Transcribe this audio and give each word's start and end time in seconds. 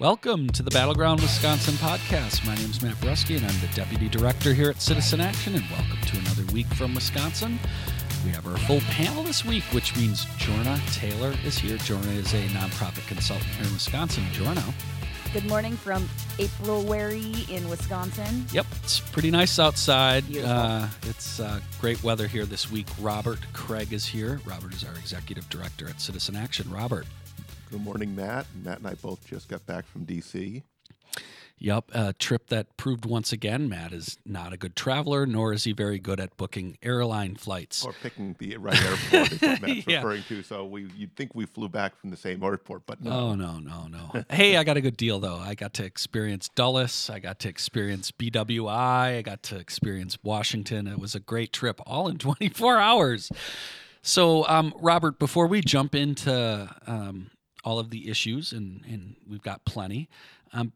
Welcome 0.00 0.48
to 0.52 0.62
the 0.62 0.70
Battleground 0.70 1.20
Wisconsin 1.20 1.74
podcast. 1.74 2.46
My 2.46 2.54
name 2.54 2.70
is 2.70 2.80
Matt 2.80 2.94
Brusky, 3.02 3.36
and 3.36 3.44
I'm 3.44 3.60
the 3.60 3.68
Deputy 3.74 4.08
Director 4.08 4.54
here 4.54 4.70
at 4.70 4.80
Citizen 4.80 5.20
Action. 5.20 5.54
And 5.54 5.64
welcome 5.70 6.00
to 6.06 6.18
another 6.20 6.50
week 6.54 6.68
from 6.68 6.94
Wisconsin. 6.94 7.58
We 8.24 8.30
have 8.30 8.46
our 8.46 8.56
full 8.60 8.80
panel 8.80 9.22
this 9.22 9.44
week, 9.44 9.62
which 9.74 9.94
means 9.98 10.24
Jorna 10.38 10.80
Taylor 10.94 11.34
is 11.44 11.58
here. 11.58 11.76
Jorna 11.76 12.16
is 12.16 12.32
a 12.32 12.40
nonprofit 12.46 13.06
consultant 13.08 13.50
here 13.50 13.66
in 13.66 13.74
Wisconsin. 13.74 14.24
Jorna. 14.32 14.72
Good 15.34 15.46
morning 15.46 15.76
from 15.76 16.08
April 16.38 16.82
Wary 16.82 17.44
in 17.50 17.68
Wisconsin. 17.68 18.46
Yep, 18.52 18.68
it's 18.82 19.00
pretty 19.00 19.30
nice 19.30 19.58
outside. 19.58 20.24
Uh, 20.34 20.86
it's 21.02 21.40
uh, 21.40 21.60
great 21.78 22.02
weather 22.02 22.26
here 22.26 22.46
this 22.46 22.70
week. 22.70 22.86
Robert 23.02 23.40
Kraig 23.52 23.92
is 23.92 24.06
here. 24.06 24.40
Robert 24.46 24.72
is 24.72 24.82
our 24.82 24.94
executive 24.94 25.46
director 25.50 25.90
at 25.90 26.00
Citizen 26.00 26.36
Action. 26.36 26.70
Robert. 26.70 27.04
Good 27.70 27.84
morning, 27.84 28.16
Matt. 28.16 28.46
Matt 28.64 28.78
and 28.78 28.86
I 28.88 28.94
both 28.94 29.24
just 29.26 29.48
got 29.48 29.64
back 29.66 29.86
from 29.86 30.04
D.C. 30.04 30.62
Yep, 31.62 31.90
a 31.92 32.12
trip 32.14 32.46
that 32.48 32.74
proved 32.78 33.04
once 33.04 33.32
again 33.34 33.68
Matt 33.68 33.92
is 33.92 34.16
not 34.24 34.52
a 34.54 34.56
good 34.56 34.74
traveler, 34.74 35.26
nor 35.26 35.52
is 35.52 35.64
he 35.64 35.72
very 35.72 35.98
good 35.98 36.18
at 36.18 36.34
booking 36.38 36.78
airline 36.82 37.36
flights. 37.36 37.84
Or 37.84 37.92
picking 38.02 38.34
the 38.38 38.56
right 38.56 38.82
airport 38.82 39.32
is 39.32 39.40
what 39.42 39.60
Matt's 39.60 39.86
Yeah. 39.86 39.96
referring 39.98 40.22
to. 40.24 40.42
So 40.42 40.64
we 40.64 40.88
you'd 40.96 41.14
think 41.16 41.34
we 41.34 41.44
flew 41.44 41.68
back 41.68 41.94
from 42.00 42.08
the 42.08 42.16
same 42.16 42.42
airport, 42.42 42.86
but 42.86 43.02
no. 43.04 43.10
Oh 43.10 43.34
no, 43.34 43.58
no, 43.58 43.88
no. 43.88 44.24
hey, 44.30 44.56
I 44.56 44.64
got 44.64 44.78
a 44.78 44.80
good 44.80 44.96
deal 44.96 45.20
though. 45.20 45.36
I 45.36 45.54
got 45.54 45.74
to 45.74 45.84
experience 45.84 46.48
Dulles. 46.54 47.10
I 47.10 47.18
got 47.18 47.38
to 47.40 47.48
experience 47.50 48.10
BWI. 48.10 48.70
I 49.18 49.22
got 49.22 49.42
to 49.44 49.56
experience 49.58 50.16
Washington. 50.22 50.86
It 50.86 50.98
was 50.98 51.14
a 51.14 51.20
great 51.20 51.52
trip, 51.52 51.78
all 51.86 52.08
in 52.08 52.16
24 52.18 52.78
hours. 52.78 53.30
So, 54.00 54.48
um, 54.48 54.72
Robert, 54.80 55.18
before 55.18 55.46
we 55.46 55.60
jump 55.60 55.94
into 55.94 56.74
um, 56.86 57.30
all 57.64 57.78
of 57.78 57.90
the 57.90 58.08
issues, 58.10 58.52
and, 58.52 58.82
and 58.86 59.16
we've 59.28 59.42
got 59.42 59.64
plenty, 59.64 60.08
um, 60.52 60.72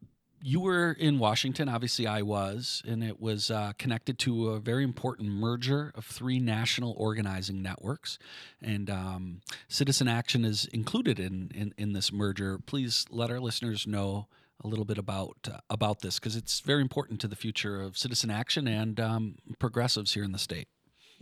you 0.46 0.60
were 0.60 0.92
in 0.92 1.18
Washington. 1.18 1.70
Obviously, 1.70 2.06
I 2.06 2.20
was, 2.20 2.82
and 2.86 3.02
it 3.02 3.18
was 3.18 3.50
uh, 3.50 3.72
connected 3.78 4.18
to 4.20 4.50
a 4.50 4.60
very 4.60 4.84
important 4.84 5.30
merger 5.30 5.90
of 5.94 6.04
three 6.04 6.38
national 6.38 6.94
organizing 6.98 7.62
networks. 7.62 8.18
And 8.60 8.90
um, 8.90 9.40
Citizen 9.68 10.06
Action 10.06 10.44
is 10.44 10.66
included 10.66 11.18
in, 11.18 11.50
in, 11.54 11.72
in 11.78 11.94
this 11.94 12.12
merger. 12.12 12.58
Please 12.58 13.06
let 13.08 13.30
our 13.30 13.40
listeners 13.40 13.86
know 13.86 14.28
a 14.62 14.68
little 14.68 14.84
bit 14.84 14.98
about 14.98 15.36
uh, 15.50 15.58
about 15.70 16.00
this 16.00 16.18
because 16.18 16.36
it's 16.36 16.60
very 16.60 16.82
important 16.82 17.20
to 17.20 17.28
the 17.28 17.36
future 17.36 17.80
of 17.80 17.96
Citizen 17.96 18.30
Action 18.30 18.68
and 18.68 19.00
um, 19.00 19.36
progressives 19.58 20.12
here 20.12 20.24
in 20.24 20.32
the 20.32 20.38
state. 20.38 20.68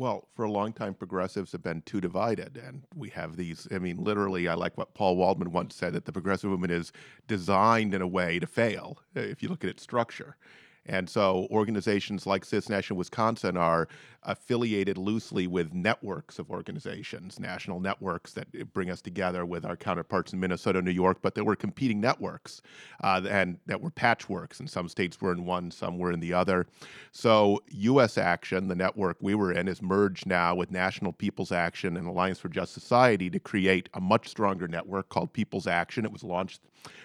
Well, 0.03 0.27
for 0.35 0.45
a 0.45 0.51
long 0.51 0.73
time, 0.73 0.95
progressives 0.95 1.53
have 1.53 1.63
been 1.63 1.83
too 1.83 2.01
divided, 2.01 2.57
and 2.57 2.83
we 2.97 3.11
have 3.11 3.37
these. 3.37 3.69
I 3.71 3.79
mean, 3.79 4.03
literally, 4.03 4.49
I 4.49 4.55
like 4.55 4.77
what 4.77 4.95
Paul 4.95 5.15
Waldman 5.15 5.53
once 5.53 5.77
said 5.77 5.93
that 5.93 6.07
the 6.07 6.13
progressive 6.13 6.51
movement 6.51 6.73
is 6.73 6.91
designed 7.29 7.95
in 7.95 8.03
a 8.03 8.07
way 8.09 8.41
to 8.41 8.47
fail 8.49 8.99
if 9.15 9.45
you 9.45 9.49
look 9.49 9.63
at 9.63 9.71
its 9.71 9.85
structure. 9.85 10.37
And 10.87 11.09
so, 11.09 11.47
organizations 11.51 12.27
like 12.27 12.45
Citizen 12.45 12.75
Action 12.75 12.97
Wisconsin 12.97 13.57
are 13.57 13.87
affiliated 14.25 14.99
loosely 14.99 15.47
with 15.47 15.73
networks 15.73 16.41
of 16.41 16.51
organizations, 16.51 17.39
national 17.39 17.79
networks 17.79 18.33
that 18.33 18.73
bring 18.73 18.91
us 18.91 19.01
together 19.01 19.47
with 19.47 19.65
our 19.65 19.77
counterparts 19.77 20.33
in 20.33 20.41
Minnesota, 20.41 20.83
New 20.83 20.91
York, 20.91 21.19
but 21.23 21.37
there 21.37 21.45
were 21.45 21.55
competing 21.55 22.01
networks 22.01 22.63
uh, 23.05 23.21
and 23.29 23.59
that 23.67 23.81
were 23.81 23.91
patchworks. 23.91 24.59
And 24.59 24.69
some 24.69 24.89
states 24.89 25.21
were 25.21 25.33
in 25.33 25.45
one, 25.45 25.71
some 25.71 25.99
were 25.99 26.11
in 26.11 26.19
the 26.19 26.33
other. 26.33 26.67
So, 27.13 27.61
U.S. 27.69 28.19
Action, 28.19 28.67
the 28.67 28.75
network 28.75 29.19
we 29.21 29.37
were 29.37 29.53
in, 29.53 29.69
is 29.69 29.83
merged 29.83 30.27
now 30.27 30.57
with 30.57 30.73
National 30.73 31.13
People's 31.13 31.53
Action 31.53 31.97
and 31.97 32.09
Alliance 32.09 32.41
for 32.41 32.49
Just 32.49 32.75
Society 32.75 33.31
to 33.31 33.39
create 33.39 33.89
a 33.95 34.01
much 34.01 34.29
stronger 34.29 34.67
network 34.67 35.09
called 35.11 35.33
People's 35.33 35.69
Action. 35.69 36.05
It 36.05 36.13
was 36.13 36.25
launched 36.25 36.61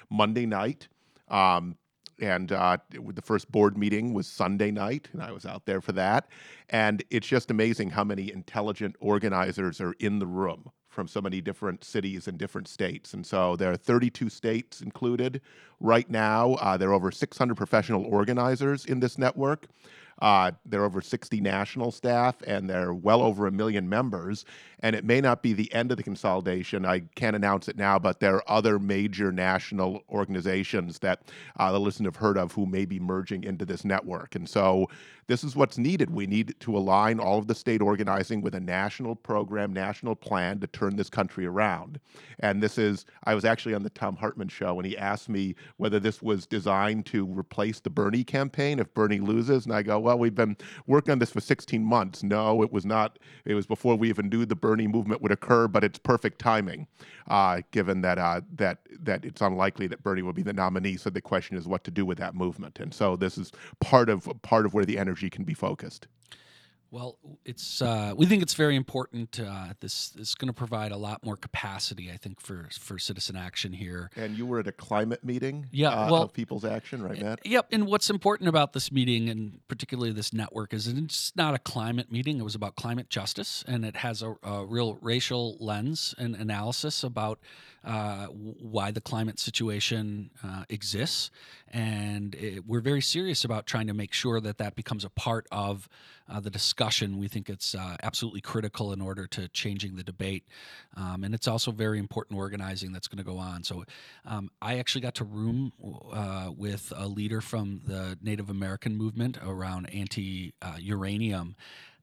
Monday 0.10 0.48
night. 0.48 0.88
Um, 1.30 1.76
and 2.20 2.52
uh, 2.52 2.78
the 2.92 3.22
first 3.22 3.52
board 3.52 3.78
meeting 3.78 4.14
was 4.14 4.28
Sunday 4.28 4.72
night, 4.72 5.10
and 5.14 5.22
I 5.22 5.32
was 5.32 5.46
out 5.46 5.66
there 5.66 5.82
for 5.82 5.92
that. 5.94 6.28
And 6.70 7.04
it's 7.10 7.28
just 7.28 7.52
amazing 7.52 7.92
how 7.92 8.04
many 8.04 8.32
intelligent 8.32 8.96
organizers 9.00 9.80
are 9.82 9.94
in 10.00 10.20
the 10.20 10.28
room 10.28 10.72
from 10.90 11.08
so 11.08 11.22
many 11.22 11.42
different 11.42 11.84
cities 11.84 12.28
and 12.28 12.40
different 12.40 12.68
states. 12.68 13.14
And 13.14 13.24
so 13.24 13.56
there 13.56 13.72
are 13.72 13.78
32 13.78 14.30
states 14.30 14.82
included 14.82 15.42
right 15.80 16.10
now. 16.10 16.56
Uh, 16.56 16.76
there 16.76 16.90
are 16.90 16.94
over 16.94 17.12
600 17.12 17.56
professional 17.56 18.04
organizers 18.06 18.84
in 18.86 19.00
this 19.00 19.20
network. 19.20 19.68
Uh, 20.20 20.52
there 20.66 20.82
are 20.82 20.86
over 20.86 21.02
60 21.02 21.42
national 21.42 21.92
staff, 21.92 22.36
and 22.46 22.70
they're 22.70 22.94
well 22.94 23.22
over 23.22 23.48
a 23.48 23.52
million 23.52 23.88
members. 23.88 24.46
And 24.80 24.96
it 24.96 25.04
may 25.04 25.22
not 25.22 25.42
be 25.42 25.54
the 25.54 25.72
end 25.74 25.92
of 25.92 25.98
the 25.98 26.04
consolidation. 26.04 26.86
I 26.86 27.00
can't 27.16 27.36
announce 27.36 27.68
it 27.68 27.78
now, 27.78 27.98
but 27.98 28.20
there 28.20 28.36
are 28.36 28.44
other 28.48 28.78
major 28.78 29.32
national 29.32 30.04
organizations 30.10 31.00
that 31.00 31.22
uh, 31.58 31.72
the 31.72 31.80
listeners 31.80 32.08
have 32.08 32.16
heard 32.16 32.38
of 32.38 32.52
who 32.52 32.66
may 32.66 32.86
be 32.86 33.00
merging 33.00 33.44
into 33.44 33.66
this 33.66 33.84
network. 33.84 34.36
And 34.36 34.48
so 34.48 34.88
this 35.28 35.44
is 35.44 35.56
what's 35.56 35.78
needed. 35.78 36.10
We 36.10 36.26
need 36.26 36.56
to 36.62 36.78
align 36.78 37.20
all 37.20 37.38
of 37.38 37.48
the 37.48 37.56
state 37.56 37.82
organizing 37.82 38.42
with 38.42 38.56
a 38.56 38.60
national 38.60 39.16
program, 39.16 39.74
national 39.74 40.16
plan 40.16 40.60
to 40.60 40.68
turn 40.68 40.96
this 40.96 41.10
country 41.10 41.46
around. 41.46 42.00
And 42.40 42.64
this 42.64 42.78
is, 42.78 43.06
I 43.26 43.36
was 43.36 43.44
actually 43.44 43.76
on 43.76 43.84
the 43.84 43.90
Thom 43.90 44.16
Hartmann 44.16 44.48
show, 44.48 44.80
and 44.80 44.86
he 44.86 44.98
asked 44.98 45.28
me 45.28 45.56
whether 45.78 46.00
this 46.00 46.22
was 46.22 46.48
designed 46.48 47.06
to 47.08 47.26
replace 47.26 47.80
the 47.82 47.90
Bernie 47.90 48.24
campaign 48.24 48.80
if 48.80 48.94
Bernie 48.94 49.20
loses. 49.20 49.66
And 49.66 49.74
I 49.74 49.82
go, 49.82 50.00
well, 50.08 50.20
we've 50.20 50.36
been 50.36 50.56
working 50.88 51.12
on 51.12 51.20
this 51.20 51.32
for 51.32 51.42
16 51.42 51.84
months. 51.84 52.24
No, 52.24 52.64
it 52.64 52.72
was 52.72 52.86
not. 52.86 53.20
It 53.46 53.56
was 53.56 53.68
before 53.68 53.96
we 53.98 54.10
even 54.10 54.30
knew 54.30 54.46
the 54.46 54.56
Bernie 54.56 54.88
movement 54.88 55.22
would 55.22 55.34
occur, 55.34 55.68
but 55.68 55.84
it's 55.84 56.00
perfect 56.00 56.40
timing, 56.40 56.88
uh, 57.28 57.62
given 57.72 58.02
that 58.02 58.18
uh, 58.18 58.42
that 58.56 58.80
that 59.02 59.26
it's 59.26 59.42
unlikely 59.42 59.88
that 59.88 60.04
Bernie 60.04 60.22
will 60.22 60.34
be 60.34 60.44
the 60.44 60.54
nominee. 60.54 60.98
So 60.98 61.10
the 61.10 61.22
question 61.22 61.58
is 61.58 61.68
what 61.68 61.84
to 61.84 61.92
do 61.92 62.06
with 62.06 62.18
that 62.20 62.36
movement. 62.36 62.80
And 62.80 62.94
so 62.94 63.18
this 63.18 63.38
is 63.38 63.52
part 63.82 64.10
of 64.10 64.30
part 64.44 64.66
of 64.66 64.74
where 64.74 64.86
the 64.86 64.98
energy 64.98 65.30
can 65.30 65.44
be 65.44 65.54
focused. 65.54 66.08
Well, 66.90 67.18
it's 67.44 67.82
uh, 67.82 68.14
we 68.16 68.26
think 68.26 68.42
it's 68.42 68.54
very 68.54 68.76
important. 68.78 69.40
Uh, 69.40 69.74
this 69.82 70.14
is 70.16 70.36
going 70.36 70.48
to 70.48 70.54
provide 70.54 70.92
a 70.94 70.98
lot 70.98 71.24
more 71.26 71.36
capacity, 71.36 72.10
I 72.12 72.18
think, 72.18 72.40
for 72.40 72.70
for 72.80 72.98
citizen 72.98 73.36
action 73.36 73.74
here. 73.74 74.10
And 74.16 74.38
you 74.38 74.46
were 74.46 74.60
at 74.60 74.68
a 74.68 74.72
climate 74.72 75.24
meeting, 75.24 75.68
Yeah, 75.72 75.90
uh, 75.90 76.12
well- 76.12 76.24
of 76.24 76.34
People's 76.34 76.64
Action, 76.64 77.02
right, 77.04 77.22
Matt? 77.22 77.46
Yep. 77.46 77.68
And 77.72 77.88
what's 77.88 78.10
important 78.10 78.48
about 78.48 78.72
this 78.74 78.92
meeting, 78.92 79.30
and 79.30 79.60
particularly 79.68 80.14
this 80.14 80.34
network, 80.34 80.74
is 80.74 80.88
it's 80.88 81.36
not 81.36 81.54
a 81.54 81.60
climate 81.60 82.12
meeting. 82.12 82.40
It 82.40 82.44
was 82.44 82.56
about 82.56 82.76
climate 82.76 83.10
justice, 83.10 83.66
and 83.68 83.84
it 83.84 83.98
has 83.98 84.22
a, 84.22 84.36
a 84.44 84.66
real 84.66 84.98
racial 85.02 85.58
lens 85.60 86.16
and 86.18 86.36
analysis 86.36 87.04
about 87.04 87.40
uh, 87.84 88.26
why 88.28 88.92
the 88.92 89.02
climate 89.02 89.40
situation 89.40 90.30
uh, 90.44 90.64
exists. 90.70 91.32
And 91.72 92.36
it, 92.36 92.66
we're 92.66 92.82
very 92.82 93.02
serious 93.02 93.44
about 93.44 93.66
trying 93.66 93.88
to 93.88 93.94
make 93.94 94.14
sure 94.14 94.40
that 94.42 94.58
that 94.58 94.76
becomes 94.76 95.06
a 95.06 95.10
part 95.10 95.48
of 95.52 95.88
uh, 96.30 96.40
the 96.40 96.50
discussion. 96.50 97.18
We 97.18 97.28
think 97.28 97.50
it's 97.50 97.76
uh, 97.76 97.98
absolutely 98.04 98.42
critical 98.42 98.92
in 98.94 99.02
order 99.02 99.28
to 99.28 99.48
changing 99.50 99.96
the 99.96 100.04
debate. 100.04 100.46
Um, 100.96 101.24
and 101.24 101.34
it's 101.34 101.48
also 101.48 101.72
very 101.72 102.00
important 102.00 102.38
organizing 102.38 102.92
that's 102.92 103.08
going 103.08 103.24
to 103.24 103.24
go 103.24 103.38
on. 103.38 103.64
So 103.64 103.86
um, 104.26 104.50
I 104.62 104.80
actually 104.80 105.02
got 105.02 105.16
to 105.16 105.24
room 105.24 105.72
uh, 106.12 106.52
with 106.56 106.92
a 106.96 107.08
leader 107.08 107.42
from 107.42 107.82
the 107.86 108.18
Native 108.22 108.50
American 108.50 108.96
movement 108.96 109.38
around 109.46 109.90
anti 109.94 110.54
uranium. 110.80 111.56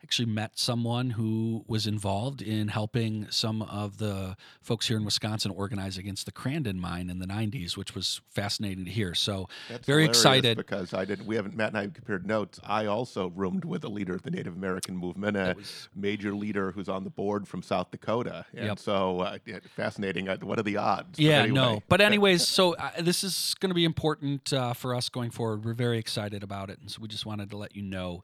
Actually, 0.04 0.26
met 0.26 0.59
someone 0.59 1.09
who 1.09 1.65
was 1.66 1.87
involved 1.87 2.42
in 2.42 2.69
helping 2.69 3.26
some 3.31 3.62
of 3.62 3.97
the 3.97 4.37
folks 4.60 4.87
here 4.87 4.98
in 4.98 5.04
Wisconsin 5.06 5.50
organize 5.50 5.97
against 5.97 6.26
the 6.26 6.31
Crandon 6.31 6.76
mine 6.76 7.09
in 7.09 7.20
the 7.20 7.26
90s, 7.26 7.75
which 7.75 7.94
was 7.94 8.20
fascinating 8.28 8.84
to 8.84 8.91
hear. 8.91 9.14
So, 9.14 9.48
That's 9.70 9.87
very 9.87 10.04
excited. 10.04 10.59
because 10.59 10.93
I 10.93 11.06
didn't. 11.06 11.25
We 11.26 11.37
haven't 11.37 11.56
Matt 11.56 11.69
and 11.69 11.78
I 11.78 11.82
have 11.84 11.94
compared 11.94 12.26
notes. 12.26 12.60
I 12.62 12.84
also 12.84 13.31
roomed 13.34 13.64
with 13.64 13.82
a 13.84 13.88
leader 13.88 14.14
of 14.14 14.20
the 14.22 14.31
Native 14.31 14.54
American 14.54 14.94
movement, 14.94 15.38
a 15.38 15.54
was- 15.56 15.88
major 15.97 16.34
leader 16.34 16.70
who's 16.70 16.91
on 16.91 17.03
the 17.04 17.10
board 17.10 17.48
from 17.48 17.62
South 17.62 17.91
Dakota, 17.91 18.44
and 18.55 18.67
Yep. 18.67 18.79
so 18.81 19.20
uh, 19.20 19.38
fascinating. 19.75 20.29
Uh, 20.29 20.37
What 20.43 20.58
are 20.58 20.62
the 20.64 20.76
odds? 20.76 21.19
Yeah, 21.19 21.38
anyway. 21.44 21.55
no. 21.55 21.82
But 21.88 22.00
anyways, 22.11 22.46
so 22.46 22.75
uh, 22.75 22.90
this 23.00 23.25
is 23.25 23.55
going 23.58 23.70
to 23.70 23.75
be 23.75 23.87
important 23.87 24.52
uh, 24.52 24.75
for 24.75 24.94
us 24.94 25.08
going 25.08 25.31
forward. 25.31 25.64
We're 25.64 25.73
very 25.73 25.96
excited 25.99 26.43
about 26.43 26.69
it, 26.69 26.79
and 26.79 26.90
so 26.90 27.00
we 27.00 27.08
just 27.08 27.25
wanted 27.25 27.49
to 27.52 27.56
let 27.56 27.75
you 27.75 27.81
know. 27.82 28.23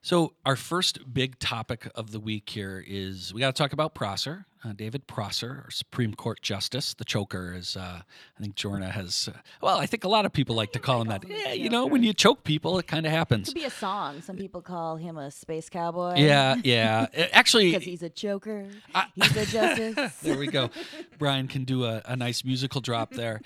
So 0.00 0.32
our 0.46 0.56
first 0.56 1.12
big 1.12 1.38
topic 1.38 1.90
of 1.94 2.12
the 2.12 2.20
week 2.20 2.48
here 2.50 2.82
is 2.86 3.34
we 3.34 3.40
got 3.40 3.54
to 3.54 3.62
talk 3.62 3.72
about 3.72 3.94
Prosser, 3.94 4.46
uh, 4.64 4.72
David 4.72 5.06
Prosser, 5.08 5.62
our 5.64 5.70
Supreme 5.70 6.14
Court 6.14 6.40
Justice, 6.40 6.94
the 6.94 7.04
choker, 7.04 7.52
as 7.56 7.76
uh, 7.76 8.00
I 8.38 8.40
think 8.40 8.54
Jorna 8.54 8.90
has. 8.90 9.28
Uh, 9.32 9.38
well, 9.60 9.76
I 9.76 9.86
think 9.86 10.04
a 10.04 10.08
lot 10.08 10.24
of 10.24 10.32
people 10.32 10.54
like 10.54 10.72
to 10.72 10.78
call 10.78 11.02
him 11.02 11.08
that. 11.08 11.28
Yeah, 11.28 11.52
you 11.52 11.68
know, 11.68 11.84
when 11.84 12.04
you 12.04 12.12
choke 12.14 12.44
people, 12.44 12.78
it 12.78 12.86
kind 12.86 13.06
of 13.06 13.12
happens. 13.12 13.48
It 13.48 13.52
Could 13.54 13.60
be 13.60 13.66
a 13.66 13.70
song. 13.70 14.22
Some 14.22 14.36
people 14.36 14.62
call 14.62 14.96
him 14.96 15.18
a 15.18 15.30
space 15.32 15.68
cowboy. 15.68 16.14
Yeah, 16.16 16.56
yeah. 16.62 17.06
Uh, 17.18 17.24
Actually, 17.32 17.72
Because 17.72 17.84
he's 17.84 18.02
a 18.02 18.08
choker. 18.10 18.68
I- 18.94 19.06
He's 19.16 19.36
a 19.36 19.46
justice. 19.46 20.14
there 20.22 20.38
we 20.38 20.46
go. 20.46 20.70
Brian 21.18 21.48
can 21.48 21.64
do 21.64 21.84
a, 21.84 22.02
a 22.04 22.14
nice 22.16 22.44
musical 22.44 22.80
drop 22.80 23.10
there. 23.10 23.40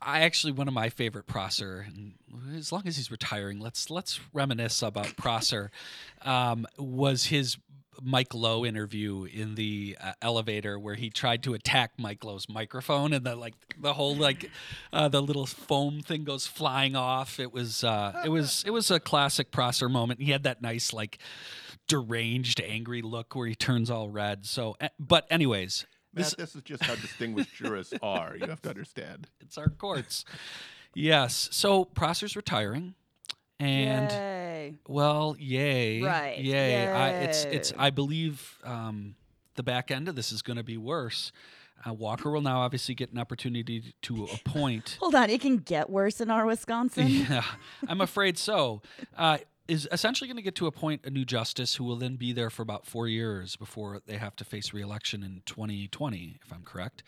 I 0.00 0.20
actually 0.20 0.52
one 0.52 0.68
of 0.68 0.74
my 0.74 0.88
favorite 0.88 1.26
Prosser, 1.26 1.86
and 1.86 2.14
as 2.56 2.72
long 2.72 2.82
as 2.86 2.96
he's 2.96 3.10
retiring, 3.10 3.60
let's 3.60 3.90
let's 3.90 4.20
reminisce 4.32 4.82
about 4.82 5.16
Prosser. 5.16 5.70
Um, 6.22 6.66
was 6.78 7.26
his 7.26 7.56
Mike 8.00 8.34
Lowe 8.34 8.64
interview 8.64 9.24
in 9.24 9.54
the 9.54 9.96
uh, 10.00 10.12
elevator 10.22 10.78
where 10.78 10.94
he 10.94 11.10
tried 11.10 11.42
to 11.44 11.54
attack 11.54 11.92
Mike 11.98 12.24
Lowe's 12.24 12.48
microphone 12.48 13.12
and 13.12 13.24
the 13.24 13.34
like 13.34 13.54
the 13.80 13.94
whole 13.94 14.14
like 14.14 14.50
uh, 14.92 15.08
the 15.08 15.20
little 15.20 15.46
foam 15.46 16.00
thing 16.00 16.24
goes 16.24 16.46
flying 16.46 16.94
off. 16.94 17.40
It 17.40 17.52
was 17.52 17.84
uh, 17.84 18.22
it 18.24 18.28
was 18.28 18.62
it 18.66 18.70
was 18.70 18.90
a 18.90 19.00
classic 19.00 19.50
Prosser 19.50 19.88
moment. 19.88 20.22
He 20.22 20.30
had 20.30 20.44
that 20.44 20.62
nice 20.62 20.92
like 20.92 21.18
deranged 21.88 22.60
angry 22.60 23.02
look 23.02 23.34
where 23.34 23.46
he 23.46 23.54
turns 23.54 23.90
all 23.90 24.10
red. 24.10 24.46
So, 24.46 24.76
eh, 24.80 24.88
but 24.98 25.26
anyways, 25.30 25.86
Matt, 26.14 26.24
this 26.24 26.34
this 26.34 26.54
is 26.56 26.62
just 26.62 26.82
how 26.84 26.94
distinguished 26.96 27.54
jurists 27.54 27.94
are. 28.02 28.36
You 28.36 28.46
have 28.46 28.62
to 28.62 28.68
understand. 28.70 29.28
it's 29.40 29.58
our 29.58 29.68
courts. 29.68 30.24
yes. 30.94 31.48
So 31.52 31.84
Prosser's 31.84 32.36
retiring, 32.36 32.94
and. 33.60 34.10
Yay. 34.10 34.74
Well, 34.88 35.36
yay, 35.38 36.02
Right, 36.02 36.38
Yay. 36.38 36.88
I, 36.88 37.10
it's 37.10 37.44
it's. 37.44 37.72
I 37.78 37.90
believe 37.90 38.58
um, 38.64 39.14
the 39.54 39.62
back 39.62 39.90
end 39.90 40.08
of 40.08 40.14
this 40.16 40.32
is 40.32 40.42
going 40.42 40.56
to 40.56 40.62
be 40.64 40.76
worse. 40.76 41.32
Uh, 41.86 41.92
Walker 41.94 42.30
will 42.30 42.40
now 42.40 42.60
obviously 42.60 42.94
get 42.94 43.12
an 43.12 43.18
opportunity 43.18 43.94
to 44.02 44.24
appoint. 44.34 44.96
Hold 45.00 45.14
on, 45.14 45.30
it 45.30 45.40
can 45.40 45.58
get 45.58 45.88
worse 45.88 46.20
in 46.20 46.28
our 46.30 46.44
Wisconsin. 46.44 47.06
yeah, 47.08 47.44
I'm 47.86 48.00
afraid 48.00 48.36
so. 48.36 48.82
Uh, 49.16 49.38
is 49.68 49.86
essentially 49.92 50.26
going 50.26 50.36
to 50.36 50.42
get 50.42 50.54
to 50.56 50.66
appoint 50.66 51.04
a 51.04 51.10
new 51.10 51.26
justice 51.26 51.74
who 51.74 51.84
will 51.84 51.96
then 51.96 52.16
be 52.16 52.32
there 52.32 52.48
for 52.48 52.62
about 52.62 52.86
four 52.86 53.06
years 53.06 53.54
before 53.54 54.00
they 54.06 54.16
have 54.16 54.34
to 54.36 54.44
face 54.44 54.72
reelection 54.72 55.22
in 55.22 55.42
2020, 55.44 56.38
if 56.42 56.52
I'm 56.52 56.62
correct. 56.62 57.02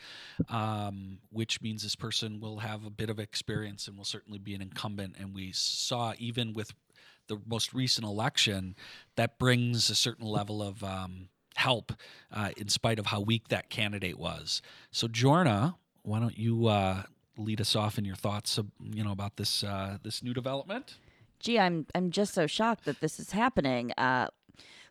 Um, 0.51 1.19
which 1.31 1.63
means 1.63 1.83
this 1.83 1.97
person 1.97 2.39
will 2.39 2.59
have 2.59 2.85
a 2.85 2.91
bit 2.91 3.09
of 3.09 3.19
experience 3.19 3.89
and 3.89 3.97
will 3.97 4.05
certainly 4.05 4.39
be 4.39 4.55
an 4.55 4.61
incumbent. 4.61 5.17
And 5.19 5.35
we 5.35 5.53
saw 5.53 6.13
even 6.19 6.53
with 6.53 6.75
the 7.29 7.41
most 7.47 7.73
recent 7.73 8.07
election 8.07 8.75
that 9.17 9.39
brings 9.39 9.89
a 9.89 9.95
certain 9.95 10.27
level 10.27 10.63
of 10.63 10.85
um, 10.85 11.29
help 11.57 11.93
uh, 12.33 12.51
in 12.57 12.69
spite 12.69 12.99
of 12.99 13.07
how 13.07 13.21
weak 13.21 13.49
that 13.49 13.71
candidate 13.71 14.19
was. 14.19 14.61
So, 14.91 15.09
Jorna, 15.09 15.77
why 16.03 16.21
don't 16.21 16.37
you 16.37 16.67
uh, 16.67 17.05
lead 17.39 17.61
us 17.61 17.75
off 17.75 17.99
in 17.99 18.05
your 18.05 18.17
thoughts, 18.17 18.59
uh, 18.59 18.63
you 18.83 19.03
know, 19.03 19.13
about 19.13 19.37
this 19.37 19.65
uh, 19.65 19.99
this 20.03 20.23
new 20.23 20.35
development? 20.35 20.97
Gee, 21.41 21.59
I'm 21.59 21.87
I'm 21.95 22.11
just 22.11 22.35
so 22.35 22.47
shocked 22.47 22.85
that 22.85 23.01
this 23.01 23.19
is 23.19 23.33
happening. 23.33 23.93
Uh, 23.93 24.29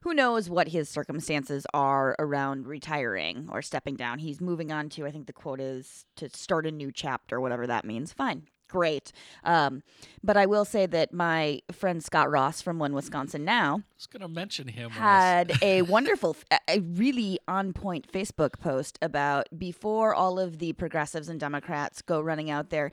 who 0.02 0.14
knows 0.14 0.50
what 0.50 0.70
his 0.70 0.90
circumstances 0.90 1.66
are 1.74 2.16
around 2.20 2.68
retiring 2.68 3.48
or 3.52 3.62
stepping 3.62 3.96
down? 3.96 4.20
He's 4.20 4.42
moving 4.42 4.72
on 4.72 4.90
to 4.90 5.06
I 5.06 5.12
think 5.12 5.28
the 5.28 5.34
quote 5.34 5.62
is 5.62 6.06
to 6.16 6.30
start 6.30 6.66
a 6.66 6.72
new 6.72 6.92
chapter, 6.92 7.40
whatever 7.40 7.68
that 7.68 7.86
means. 7.86 8.14
Fine. 8.14 8.48
Great. 8.70 9.12
Um, 9.44 9.84
but 10.24 10.38
I 10.38 10.46
will 10.46 10.64
say 10.66 10.86
that 10.86 11.12
my 11.12 11.62
friend 11.72 12.04
Scott 12.04 12.30
Ross 12.30 12.62
from 12.62 12.78
One 12.80 12.94
Wisconsin 12.94 13.44
Now 13.44 13.78
I 13.78 13.84
was 13.98 14.08
going 14.08 14.22
to 14.22 14.28
mention 14.28 14.68
him. 14.68 14.92
Had 14.92 15.52
a 15.62 15.82
wonderful, 15.84 16.38
a- 16.52 16.60
a 16.70 16.80
really 16.80 17.40
on 17.48 17.74
point 17.74 18.12
Facebook 18.12 18.60
post 18.60 19.00
about 19.02 19.48
before 19.58 20.14
all 20.14 20.40
of 20.40 20.60
the 20.60 20.74
progressives 20.74 21.30
and 21.30 21.40
Democrats 21.40 22.02
go 22.02 22.22
running 22.22 22.50
out 22.52 22.70
there 22.70 22.92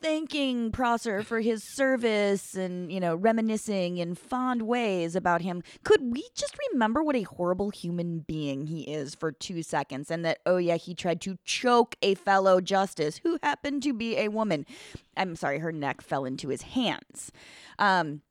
thanking 0.00 0.70
Prosser 0.70 1.22
for 1.22 1.40
his 1.40 1.64
service 1.64 2.54
and, 2.54 2.92
you 2.92 3.00
know, 3.00 3.14
reminiscing 3.16 3.98
in 3.98 4.14
fond 4.14 4.62
ways 4.62 5.16
about 5.16 5.42
him. 5.42 5.62
Could 5.84 6.12
we 6.12 6.24
just 6.34 6.56
remember 6.70 7.02
what 7.02 7.16
a 7.16 7.22
horrible 7.22 7.70
human 7.70 8.20
being 8.20 8.66
he 8.66 8.82
is 8.82 9.14
for 9.14 9.32
two 9.32 9.62
seconds 9.62 10.10
and 10.10 10.24
that, 10.24 10.38
oh, 10.46 10.56
yeah, 10.58 10.76
he 10.76 10.94
tried 10.94 11.20
to 11.22 11.38
choke 11.44 11.96
a 12.00 12.14
fellow 12.14 12.60
justice 12.60 13.18
who 13.24 13.38
happened 13.42 13.82
to 13.82 13.92
be 13.92 14.16
a 14.18 14.28
woman? 14.28 14.66
I'm 15.18 15.36
sorry, 15.36 15.58
her 15.58 15.72
neck 15.72 16.00
fell 16.00 16.24
into 16.24 16.48
his 16.48 16.62
hands. 16.62 17.32
Um, 17.78 18.22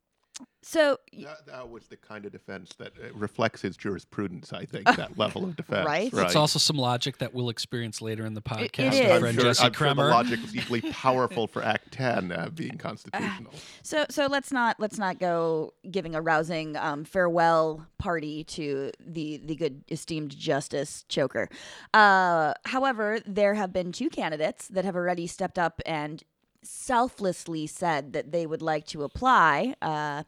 so 0.62 0.98
That, 1.24 1.45
that 1.48 1.69
was 1.69 1.88
the 1.88 1.95
kind 1.95 2.25
of 2.25 2.31
defense 2.31 2.72
that 2.78 2.92
uh, 2.98 3.13
reflects 3.13 3.62
his 3.62 3.78
jurisprudence. 3.78 4.54
I 4.54 4.66
think 4.66 4.86
that 4.86 5.18
level 5.18 5.44
of 5.45 5.56
defense. 5.56 5.88
Right? 5.88 6.12
It's 6.13 6.36
also 6.36 6.60
some 6.60 6.78
logic 6.78 7.18
that 7.19 7.34
we'll 7.34 7.50
experience 7.50 8.01
later 8.01 8.25
in 8.25 8.34
the 8.34 8.42
podcast. 8.42 8.94
it 8.94 9.10
Our 9.10 9.16
is. 9.16 9.19
friend 9.19 9.25
I'm 9.25 9.34
sure, 9.36 9.44
Jesse 9.44 9.63
I'm 9.66 9.74
sure 9.74 9.94
the 9.94 10.04
logic 10.04 10.42
was 10.42 10.56
equally 10.56 10.81
powerful 10.92 11.48
for 11.48 11.63
Act 11.63 11.92
Ten 11.92 12.31
uh, 12.31 12.50
being 12.54 12.78
constitutional. 12.78 13.54
So 13.83 14.06
so 14.10 14.28
let's 14.28 14.51
not 14.51 14.80
let's 14.80 14.98
not 14.98 15.19
go 15.19 15.74
giving 15.90 16.16
a 16.16 16.22
rousing 16.22 16.75
um, 16.75 17.04
farewell 17.04 17.88
party 17.98 18.44
to 18.44 18.92
the 19.00 19.38
the 19.38 19.56
good 19.56 19.83
esteemed 19.90 20.38
Justice 20.38 21.06
Choker. 21.07 21.50
Uh, 21.94 22.54
however, 22.66 23.19
there 23.25 23.54
have 23.56 23.72
been 23.74 23.92
two 23.92 24.10
candidates 24.10 24.68
that 24.68 24.86
have 24.86 24.95
already 24.95 25.28
stepped 25.28 25.57
up 25.57 25.81
and 25.86 26.24
selflessly 26.68 27.68
said 27.68 28.14
that 28.14 28.31
they 28.31 28.46
would 28.46 28.62
like 28.62 28.86
to 28.88 29.04
apply. 29.04 29.75
Uh, 29.81 30.24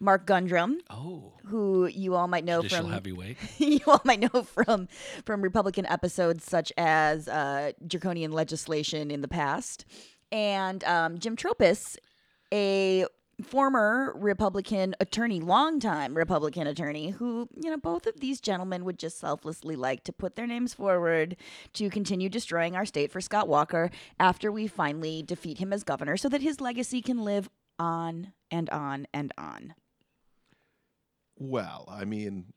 Mark 0.00 0.26
Gundrum, 0.26 0.78
oh, 0.90 1.32
who 1.46 1.86
you 1.86 2.14
all 2.14 2.28
might 2.28 2.44
know 2.44 2.62
judicial 2.62 2.84
from 2.84 2.92
heavyweight. 2.98 3.36
you 3.58 3.80
all 3.86 4.02
might 4.04 4.20
know 4.20 4.42
from 4.42 4.88
from 5.24 5.40
Republican 5.42 5.86
episodes 5.86 6.44
such 6.44 6.72
as 6.76 7.28
uh, 7.28 7.72
draconian 7.86 8.32
legislation 8.32 9.10
in 9.10 9.20
the 9.20 9.28
past, 9.28 9.84
and 10.32 10.82
um, 10.84 11.18
Jim 11.18 11.36
Troupis, 11.36 11.96
a 12.52 13.06
former 13.42 14.12
Republican 14.16 14.94
attorney, 15.00 15.40
longtime 15.40 16.14
Republican 16.14 16.66
attorney, 16.66 17.10
who 17.10 17.48
you 17.56 17.70
know 17.70 17.76
both 17.76 18.06
of 18.06 18.20
these 18.20 18.40
gentlemen 18.40 18.84
would 18.84 18.98
just 18.98 19.18
selflessly 19.18 19.76
like 19.76 20.04
to 20.04 20.12
put 20.12 20.36
their 20.36 20.46
names 20.46 20.74
forward 20.74 21.36
to 21.74 21.90
continue 21.90 22.28
destroying 22.28 22.76
our 22.76 22.84
state 22.84 23.10
for 23.10 23.20
Scott 23.20 23.48
Walker 23.48 23.90
after 24.18 24.50
we 24.50 24.66
finally 24.66 25.22
defeat 25.22 25.58
him 25.58 25.72
as 25.72 25.84
governor, 25.84 26.16
so 26.16 26.28
that 26.28 26.42
his 26.42 26.60
legacy 26.60 27.00
can 27.02 27.24
live 27.24 27.48
on 27.78 28.32
and 28.50 28.70
on 28.70 29.06
and 29.12 29.32
on. 29.36 29.74
Well, 31.36 31.88
I 31.90 32.04
mean, 32.04 32.52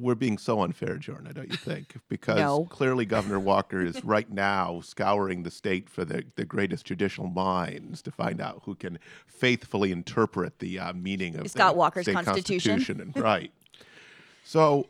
we're 0.00 0.14
being 0.14 0.38
so 0.38 0.62
unfair, 0.62 0.96
Jordan, 0.96 1.32
don't 1.34 1.50
you 1.50 1.56
think? 1.56 1.94
Because 2.08 2.38
No. 2.38 2.64
clearly 2.64 3.04
Governor 3.04 3.38
Walker 3.38 3.80
is 3.82 4.02
right 4.04 4.30
now 4.30 4.80
scouring 4.80 5.42
the 5.42 5.50
state 5.50 5.88
for 5.88 6.04
the, 6.04 6.24
the 6.36 6.44
greatest 6.44 6.86
judicial 6.86 7.28
minds 7.28 8.02
to 8.02 8.10
find 8.10 8.40
out 8.40 8.62
who 8.64 8.74
can 8.74 8.98
faithfully 9.26 9.92
interpret 9.92 10.58
the 10.58 10.78
uh, 10.78 10.92
meaning 10.92 11.36
of 11.36 11.48
Scott 11.50 11.74
the 11.74 11.78
Walker's 11.78 12.04
state 12.06 12.14
Constitution. 12.24 13.00
and 13.00 13.16
right. 13.22 13.52
So, 14.44 14.88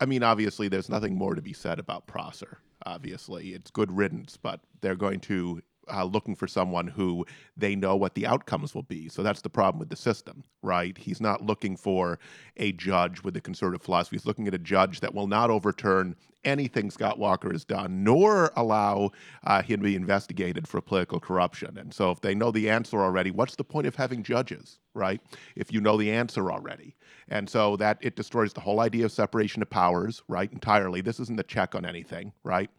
I 0.00 0.06
mean, 0.06 0.22
obviously, 0.22 0.68
there's 0.68 0.88
nothing 0.88 1.16
more 1.16 1.34
to 1.34 1.42
be 1.42 1.52
said 1.52 1.78
about 1.78 2.06
Prosser. 2.06 2.58
Obviously, 2.84 3.48
it's 3.48 3.70
good 3.70 3.90
riddance, 3.94 4.36
but 4.36 4.60
they're 4.80 4.94
going 4.94 5.20
to 5.20 5.60
uh, 5.92 6.04
looking 6.04 6.34
for 6.34 6.46
someone 6.46 6.86
who 6.86 7.24
they 7.56 7.74
know 7.74 7.96
what 7.96 8.14
the 8.14 8.26
outcomes 8.26 8.74
will 8.74 8.82
be. 8.82 9.08
So 9.08 9.22
that's 9.22 9.40
the 9.40 9.50
problem 9.50 9.78
with 9.78 9.88
the 9.88 9.96
system, 9.96 10.44
right? 10.62 10.96
He's 10.96 11.20
not 11.20 11.44
looking 11.44 11.76
for 11.76 12.18
a 12.56 12.72
judge 12.72 13.22
with 13.22 13.36
a 13.36 13.40
conservative 13.40 13.82
philosophy. 13.82 14.16
He's 14.16 14.26
looking 14.26 14.48
at 14.48 14.54
a 14.54 14.58
judge 14.58 15.00
that 15.00 15.14
will 15.14 15.26
not 15.26 15.50
overturn 15.50 16.16
anything 16.44 16.90
Scott 16.90 17.18
Walker 17.18 17.50
has 17.52 17.64
done, 17.64 18.04
nor 18.04 18.52
allow 18.56 19.10
uh, 19.44 19.62
him 19.62 19.80
to 19.80 19.84
be 19.84 19.96
investigated 19.96 20.68
for 20.68 20.80
political 20.80 21.20
corruption. 21.20 21.76
And 21.78 21.92
so, 21.92 22.10
if 22.10 22.20
they 22.20 22.34
know 22.34 22.50
the 22.50 22.70
answer 22.70 23.00
already, 23.00 23.30
what's 23.30 23.56
the 23.56 23.64
point 23.64 23.86
of 23.86 23.96
having 23.96 24.22
judges, 24.22 24.78
right? 24.94 25.20
If 25.54 25.72
you 25.72 25.80
know 25.80 25.96
the 25.96 26.10
answer 26.10 26.50
already. 26.50 26.96
And 27.28 27.48
so 27.48 27.76
that 27.76 27.98
it 28.00 28.14
destroys 28.14 28.52
the 28.52 28.60
whole 28.60 28.80
idea 28.80 29.04
of 29.04 29.12
separation 29.12 29.60
of 29.60 29.68
powers, 29.68 30.22
right? 30.28 30.50
Entirely. 30.52 31.00
This 31.00 31.18
isn't 31.18 31.40
a 31.40 31.42
check 31.42 31.74
on 31.74 31.84
anything, 31.84 32.32
right? 32.44 32.70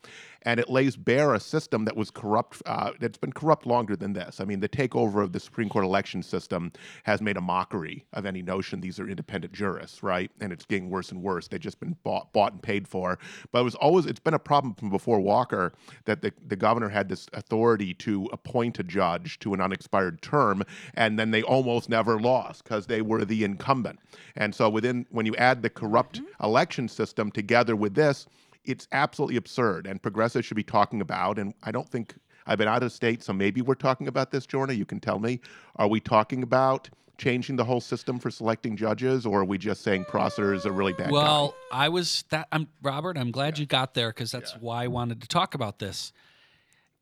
And 0.44 0.60
it 0.60 0.70
lays 0.70 0.96
bare 0.96 1.34
a 1.34 1.40
system 1.40 1.84
that 1.86 1.98
was 1.98 2.10
corrupt, 2.10 2.62
uh, 2.66 2.92
that's 3.00 3.18
been 3.18 3.34
corrupt 3.34 3.66
longer 3.66 3.98
than 3.98 4.14
this. 4.14 4.40
I 4.40 4.46
mean, 4.46 4.62
the 4.62 4.70
takeover 4.70 5.22
of 5.22 5.34
the 5.34 5.40
Supreme 5.40 5.68
Court 5.68 5.84
election 5.84 6.24
system 6.24 6.72
has 7.04 7.22
made 7.22 7.36
a 7.36 7.42
mockery 7.42 8.06
of 8.14 8.26
any 8.26 8.42
notion 8.42 8.80
these 8.80 9.00
are 9.00 9.10
independent 9.10 9.54
jurists, 9.54 10.02
right? 10.02 10.32
And 10.40 10.54
it's 10.54 10.66
getting 10.66 10.90
worse 10.90 11.12
and 11.12 11.22
worse. 11.22 11.50
They've 11.50 11.60
just 11.60 11.82
been 11.82 11.98
bought, 12.04 12.32
bought 12.32 12.54
and 12.54 12.62
paid 12.64 12.88
for. 12.88 13.20
But 13.52 13.62
it 13.62 13.64
was 13.64 13.76
always, 13.76 14.06
it's 14.06 14.20
been 14.20 14.34
a 14.34 14.40
problem 14.40 14.74
from 14.76 14.90
before 14.90 15.20
Walker 15.20 15.74
that 16.06 16.22
the, 16.22 16.34
the 16.46 16.56
governor 16.56 16.90
had 16.90 17.10
this 17.10 17.28
authority 17.34 17.94
to 17.96 18.30
appoint 18.32 18.80
a 18.80 18.84
judge 18.84 19.40
to 19.40 19.54
an 19.54 19.62
unexpired 19.62 20.22
term, 20.22 20.64
and 20.94 21.18
then 21.18 21.32
they 21.32 21.44
almost 21.44 21.90
never 21.90 22.20
lost 22.20 22.64
because 22.64 22.88
they 22.88 23.02
were 23.02 23.26
the 23.26 23.44
incumbent. 23.44 24.00
And 24.36 24.54
so 24.54 24.70
within, 24.70 25.06
when 25.10 25.26
you 25.26 25.36
add 25.36 25.62
the 25.62 25.70
corrupt 25.70 26.18
mm-hmm. 26.22 26.46
election 26.46 26.88
system 26.88 27.32
together 27.32 27.76
with 27.76 27.96
this, 27.96 28.28
it's 28.66 28.88
absolutely 28.92 29.38
absurd, 29.38 29.88
and 29.88 30.02
progressives 30.02 30.46
should 30.46 30.58
be 30.58 30.64
talking 30.64 31.02
about. 31.02 31.40
And 31.40 31.54
I 31.64 31.72
don't 31.72 31.90
think 31.90 32.16
I've 32.46 32.58
been 32.58 32.68
out 32.68 32.84
of 32.84 32.92
state, 32.92 33.24
so 33.24 33.34
maybe 33.34 33.62
we're 33.62 33.76
talking 33.76 34.08
about 34.08 34.32
this, 34.32 34.46
Jorna. 34.46 34.76
You 34.76 34.86
can 34.86 35.00
tell 35.00 35.20
me. 35.20 35.40
Are 35.78 35.88
we 35.88 36.00
talking 36.00 36.44
about 36.44 36.90
changing 37.18 37.56
the 37.56 37.64
whole 37.64 37.82
system 37.82 38.20
for 38.20 38.30
selecting 38.30 38.76
judges, 38.76 39.26
or 39.26 39.42
are 39.42 39.46
we 39.46 39.58
just 39.58 39.82
saying 39.82 40.06
Prosser 40.06 40.54
is 40.54 40.66
a 40.66 40.72
really 40.72 40.94
bad 40.94 41.12
Well, 41.12 41.56
I 41.72 41.90
was 41.90 42.24
that. 42.30 42.48
I'm 42.52 42.68
Robert. 42.82 43.18
I'm 43.18 43.32
glad 43.32 43.58
you 43.58 43.66
got 43.66 43.94
there 43.94 44.10
because 44.10 44.32
that's 44.32 44.56
why 44.60 44.84
I 44.84 44.88
wanted 44.88 45.22
to 45.22 45.28
talk 45.28 45.56
about 45.56 45.80
this. 45.80 46.14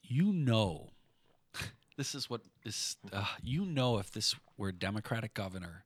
You 0.04 0.32
know, 0.34 0.90
this 1.98 2.16
is 2.16 2.30
what 2.30 2.42
is. 2.64 2.98
Uh, 3.12 3.26
you 3.44 3.66
know, 3.66 3.98
if 3.98 4.12
this 4.12 4.36
were 4.58 4.70
a 4.70 4.74
Democratic 4.74 5.34
governor 5.34 5.86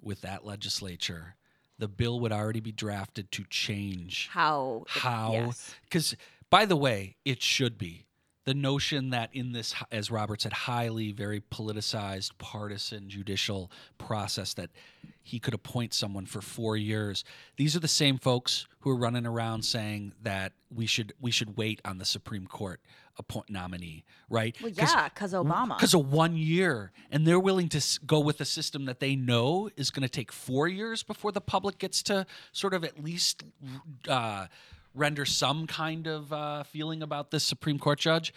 with 0.00 0.20
that 0.22 0.44
legislature, 0.44 1.36
the 1.78 1.88
bill 1.88 2.20
would 2.20 2.32
already 2.32 2.60
be 2.60 2.72
drafted 2.72 3.30
to 3.32 3.44
change 3.48 4.28
How? 4.32 4.84
how. 4.88 5.32
Yes. 5.32 5.74
Because 5.84 6.16
by 6.50 6.66
the 6.66 6.76
way, 6.76 7.16
it 7.24 7.42
should 7.42 7.78
be. 7.78 8.06
The 8.44 8.54
notion 8.54 9.10
that 9.10 9.30
in 9.32 9.52
this, 9.52 9.74
as 9.90 10.10
Robert 10.10 10.42
said, 10.42 10.52
highly, 10.52 11.12
very 11.12 11.40
politicized, 11.40 12.32
partisan 12.38 13.08
judicial 13.08 13.70
process, 13.96 14.54
that 14.54 14.70
he 15.22 15.38
could 15.38 15.54
appoint 15.54 15.94
someone 15.94 16.26
for 16.26 16.42
four 16.42 16.76
years. 16.76 17.24
These 17.56 17.74
are 17.74 17.80
the 17.80 17.88
same 17.88 18.18
folks 18.18 18.66
who 18.80 18.90
are 18.90 18.96
running 18.96 19.26
around 19.26 19.62
saying 19.62 20.12
that 20.22 20.52
we 20.70 20.84
should 20.84 21.14
we 21.20 21.30
should 21.30 21.56
wait 21.56 21.80
on 21.84 21.96
the 21.98 22.04
Supreme 22.04 22.46
Court 22.46 22.80
appoint 23.18 23.48
nominee, 23.48 24.04
right? 24.28 24.56
Well, 24.60 24.72
yeah, 24.72 25.08
because 25.08 25.32
Obama. 25.32 25.76
Because 25.76 25.94
of 25.94 26.12
one 26.12 26.36
year, 26.36 26.92
and 27.10 27.26
they're 27.26 27.40
willing 27.40 27.68
to 27.70 28.00
go 28.04 28.20
with 28.20 28.40
a 28.40 28.44
system 28.44 28.84
that 28.86 29.00
they 29.00 29.16
know 29.16 29.70
is 29.76 29.90
going 29.90 30.02
to 30.02 30.08
take 30.08 30.32
four 30.32 30.68
years 30.68 31.02
before 31.02 31.32
the 31.32 31.40
public 31.40 31.78
gets 31.78 32.02
to 32.04 32.26
sort 32.52 32.74
of 32.74 32.84
at 32.84 33.02
least 33.02 33.44
uh, 34.08 34.46
render 34.94 35.24
some 35.24 35.66
kind 35.66 36.06
of 36.06 36.32
uh, 36.32 36.62
feeling 36.62 37.02
about 37.02 37.30
this 37.30 37.44
Supreme 37.44 37.78
Court 37.78 37.98
judge. 37.98 38.32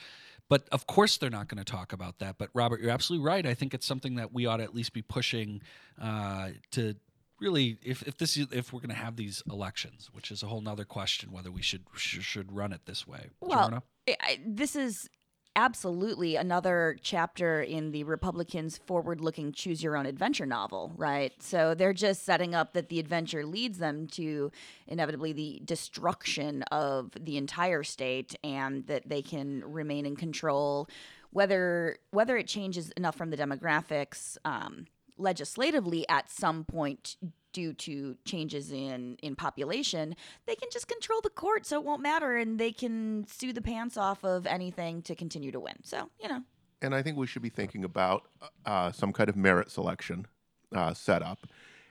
But 0.50 0.68
of 0.72 0.88
course, 0.88 1.18
they're 1.18 1.30
not 1.30 1.50
going 1.50 1.64
to 1.64 1.70
talk 1.70 1.92
about 1.94 2.20
that. 2.20 2.38
But 2.38 2.50
Robert, 2.54 2.80
you're 2.82 2.92
absolutely 2.92 3.26
right. 3.26 3.46
I 3.46 3.54
think 3.54 3.74
it's 3.74 3.86
something 3.86 4.16
that 4.16 4.34
we 4.34 4.46
ought 4.46 4.58
to 4.58 4.64
at 4.64 4.74
least 4.74 4.94
be 4.94 5.02
pushing 5.02 5.62
uh, 6.02 6.50
to 6.72 6.96
really, 7.42 7.78
if, 7.84 8.02
if 8.04 8.18
this 8.18 8.38
is, 8.38 8.48
if 8.52 8.72
we're 8.72 8.80
going 8.80 8.90
to 8.90 8.96
have 8.96 9.18
these 9.18 9.44
elections, 9.52 10.10
which 10.14 10.32
is 10.32 10.44
a 10.44 10.48
whole 10.48 10.62
nother 10.62 10.86
question, 10.86 11.32
whether 11.32 11.52
we 11.52 11.62
should 11.62 11.84
should, 11.96 12.24
should 12.24 12.56
run 12.56 12.72
it 12.72 12.82
this 12.86 13.06
way. 13.06 13.28
Well, 13.42 13.84
I- 14.08 14.40
this 14.46 14.76
is 14.76 15.10
absolutely 15.58 16.36
another 16.36 16.98
chapter 17.02 17.62
in 17.62 17.92
the 17.92 18.04
Republicans' 18.04 18.78
forward 18.78 19.20
looking 19.20 19.52
choose 19.52 19.82
your 19.82 19.98
own 19.98 20.06
adventure 20.06 20.46
novel, 20.46 20.94
right? 20.96 21.34
So 21.42 21.74
they're 21.74 21.94
just 21.94 22.24
setting 22.24 22.54
up 22.54 22.74
that 22.74 22.90
the 22.90 23.00
adventure 23.00 23.44
leads 23.44 23.80
them 23.80 24.06
to 24.10 24.52
inevitably 24.86 25.34
the 25.34 25.60
destruction 25.66 26.62
of 26.72 27.12
the 27.20 27.38
entire 27.38 27.84
state 27.84 28.36
and 28.44 28.86
that 28.86 29.10
they 29.10 29.24
can 29.24 29.64
remain 29.66 30.06
in 30.06 30.16
control. 30.16 30.88
Whether 31.32 31.98
whether 32.12 32.38
it 32.38 32.48
changes 32.48 32.92
enough 32.92 33.16
from 33.16 33.32
the 33.32 33.38
demographics 33.38 34.38
um, 34.46 34.86
legislatively 35.18 36.08
at 36.08 36.30
some 36.30 36.66
point 36.66 37.18
due 37.58 37.74
to 37.74 38.16
changes 38.32 38.72
in 38.72 39.18
in 39.28 39.36
population, 39.36 40.16
they 40.46 40.56
can 40.62 40.70
just 40.72 40.88
control 40.88 41.22
the 41.22 41.36
court, 41.44 41.66
so 41.66 41.74
it 41.80 41.86
won't 41.90 42.04
matter, 42.12 42.32
and 42.42 42.60
they 42.60 42.72
can 42.72 43.26
sue 43.28 43.52
the 43.52 43.66
pants 43.72 43.98
off 43.98 44.24
of 44.24 44.46
anything 44.46 45.02
to 45.02 45.16
continue 45.16 45.52
to 45.52 45.60
win. 45.68 45.78
So 45.84 45.98
you 46.22 46.30
know, 46.30 46.42
And 46.82 46.94
I 46.94 47.02
think 47.02 47.18
we 47.18 47.28
should 47.28 47.42
be 47.42 47.50
thinking 47.50 47.84
about 47.84 48.28
uh, 48.66 48.92
some 48.92 49.12
kind 49.12 49.30
of 49.30 49.36
merit 49.36 49.72
selection 49.72 50.28
uh, 50.76 50.94
setup. 50.94 51.40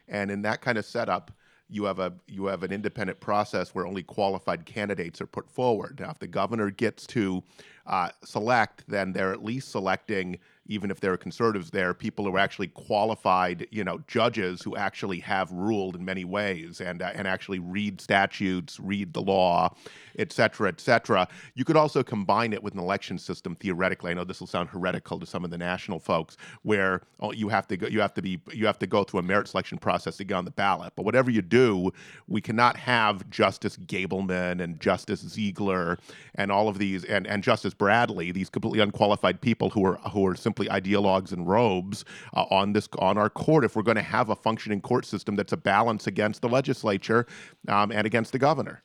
And 0.09 0.31
in 0.31 0.43
that 0.43 0.61
kind 0.61 0.79
of 0.79 0.85
setup, 0.85 1.33
you 1.69 1.85
have 1.85 1.99
a 1.99 2.13
you 2.29 2.47
have 2.47 2.63
an 2.63 2.73
independent 2.73 3.19
process 3.19 3.75
where 3.75 3.87
only 3.87 4.05
qualified 4.05 4.65
candidates 4.65 5.21
are 5.21 5.27
put 5.27 5.51
forward. 5.51 5.99
Now, 5.99 6.11
if 6.11 6.19
the 6.21 6.29
governor 6.29 6.71
gets 6.71 7.07
to 7.09 7.43
uh, 7.87 8.11
select, 8.25 8.85
then 8.87 9.13
they're 9.13 9.33
at 9.33 9.43
least 9.43 9.71
selecting, 9.71 10.39
even 10.69 10.91
if 10.91 11.01
there 11.01 11.13
are 11.13 11.17
conservatives 11.17 11.71
there, 11.71 11.95
people 11.95 12.25
who 12.25 12.35
are 12.35 12.39
actually 12.39 12.69
qualified, 12.69 13.67
you 13.71 13.85
know, 13.85 14.01
judges 14.07 14.63
who 14.63 14.77
actually 14.77 15.21
have 15.21 15.51
ruled 15.53 15.97
in 15.97 16.05
many 16.05 16.25
ways 16.25 16.81
and 16.81 17.03
uh, 17.03 17.13
and 17.15 17.27
actually 17.29 17.59
read 17.59 18.01
statutes, 18.01 18.81
read 18.81 19.13
the 19.13 19.23
law, 19.23 19.75
et 20.19 20.33
cetera, 20.33 20.69
et 20.69 20.81
cetera. 20.81 21.29
You 21.55 21.65
could 21.65 21.77
also 21.77 22.03
combine 22.03 22.53
it 22.53 22.63
with 22.63 22.75
an 22.75 22.81
election 22.81 23.19
system 23.19 23.55
theoretically. 23.57 24.11
I 24.11 24.15
know 24.15 24.25
this 24.25 24.41
will 24.41 24.47
sound 24.47 24.69
heretical 24.69 25.21
to 25.21 25.27
some 25.27 25.45
of 25.45 25.51
the 25.51 25.59
national 25.59 25.99
folks, 25.99 26.37
where 26.63 27.03
oh, 27.21 27.33
you 27.33 27.49
have 27.49 27.67
to 27.69 27.77
go, 27.77 27.87
you 27.87 28.01
have 28.01 28.15
to 28.15 28.23
be, 28.23 28.41
you 28.53 28.67
have 28.67 28.79
to 28.81 28.87
go 28.87 29.05
through 29.05 29.21
a 29.21 29.23
merit 29.23 29.49
selection 29.49 29.79
process 29.79 30.17
to 30.17 30.25
get 30.25 30.35
on 30.35 30.45
the 30.45 30.51
ballot. 30.51 30.93
But 30.97 31.05
whatever 31.05 31.31
you 31.31 31.43
do, 31.43 31.93
we 32.29 32.41
cannot 32.41 32.77
have 32.77 33.29
Justice 33.31 33.77
Gableman 33.77 34.63
and 34.63 34.81
Justice 34.81 35.21
Ziegler 35.21 35.99
and 36.35 36.51
all 36.51 36.69
of 36.69 36.79
these, 36.79 37.05
and, 37.05 37.27
and 37.27 37.43
Justice 37.43 37.75
Bradley, 37.75 38.33
these 38.33 38.51
completely 38.51 38.81
unqualified 38.81 39.41
people 39.41 39.71
who 39.71 39.85
are 39.85 39.97
who 40.11 40.27
are 40.27 40.35
simply 40.35 40.56
ideologues 40.65 41.33
in 41.33 41.45
robes 41.45 42.05
uh, 42.35 42.45
on 42.51 42.73
this 42.73 42.89
on 42.99 43.19
our 43.19 43.31
court. 43.31 43.65
If 43.65 43.77
we're 43.77 43.83
going 43.83 43.97
to 43.97 44.03
have 44.03 44.31
a 44.31 44.37
functioning 44.37 44.81
court 44.81 45.05
system 45.05 45.37
that's 45.37 45.53
a 45.53 45.57
balance 45.57 46.07
against 46.07 46.41
the 46.41 46.49
legislature 46.49 47.27
um, 47.69 47.93
and 47.93 48.07
against 48.07 48.33
the 48.33 48.39
governor. 48.39 48.83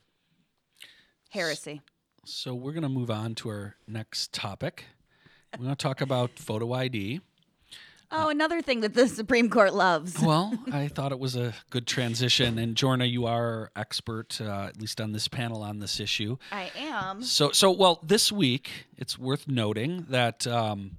heresy. 1.29 1.81
So 2.25 2.53
we're 2.53 2.73
going 2.73 2.83
to 2.83 2.89
move 2.89 3.09
on 3.09 3.33
to 3.35 3.49
our 3.49 3.75
next 3.87 4.31
topic. 4.33 4.85
We're 5.57 5.65
going 5.65 5.75
to 5.75 5.83
talk 5.83 6.01
about 6.01 6.37
photo 6.37 6.73
ID. 6.73 7.21
Oh, 8.13 8.27
another 8.27 8.61
thing 8.61 8.81
that 8.81 8.93
the 8.93 9.07
Supreme 9.07 9.49
Court 9.49 9.73
loves. 9.73 10.19
Well, 10.19 10.53
I 10.71 10.89
thought 10.89 11.13
it 11.13 11.19
was 11.19 11.37
a 11.37 11.53
good 11.69 11.87
transition. 11.87 12.59
And 12.59 12.75
Jorna, 12.75 13.09
you 13.09 13.25
are 13.25 13.71
expert, 13.75 14.39
uh, 14.41 14.65
at 14.67 14.79
least 14.81 14.99
on 14.99 15.13
this 15.13 15.29
panel, 15.29 15.63
on 15.63 15.79
this 15.79 15.99
issue. 15.99 16.35
I 16.51 16.71
am. 16.77 17.23
So, 17.23 17.51
so 17.51 17.71
well, 17.71 17.99
this 18.03 18.29
week 18.29 18.87
it's 18.97 19.17
worth 19.17 19.47
noting 19.47 20.07
that 20.09 20.45
um, 20.45 20.97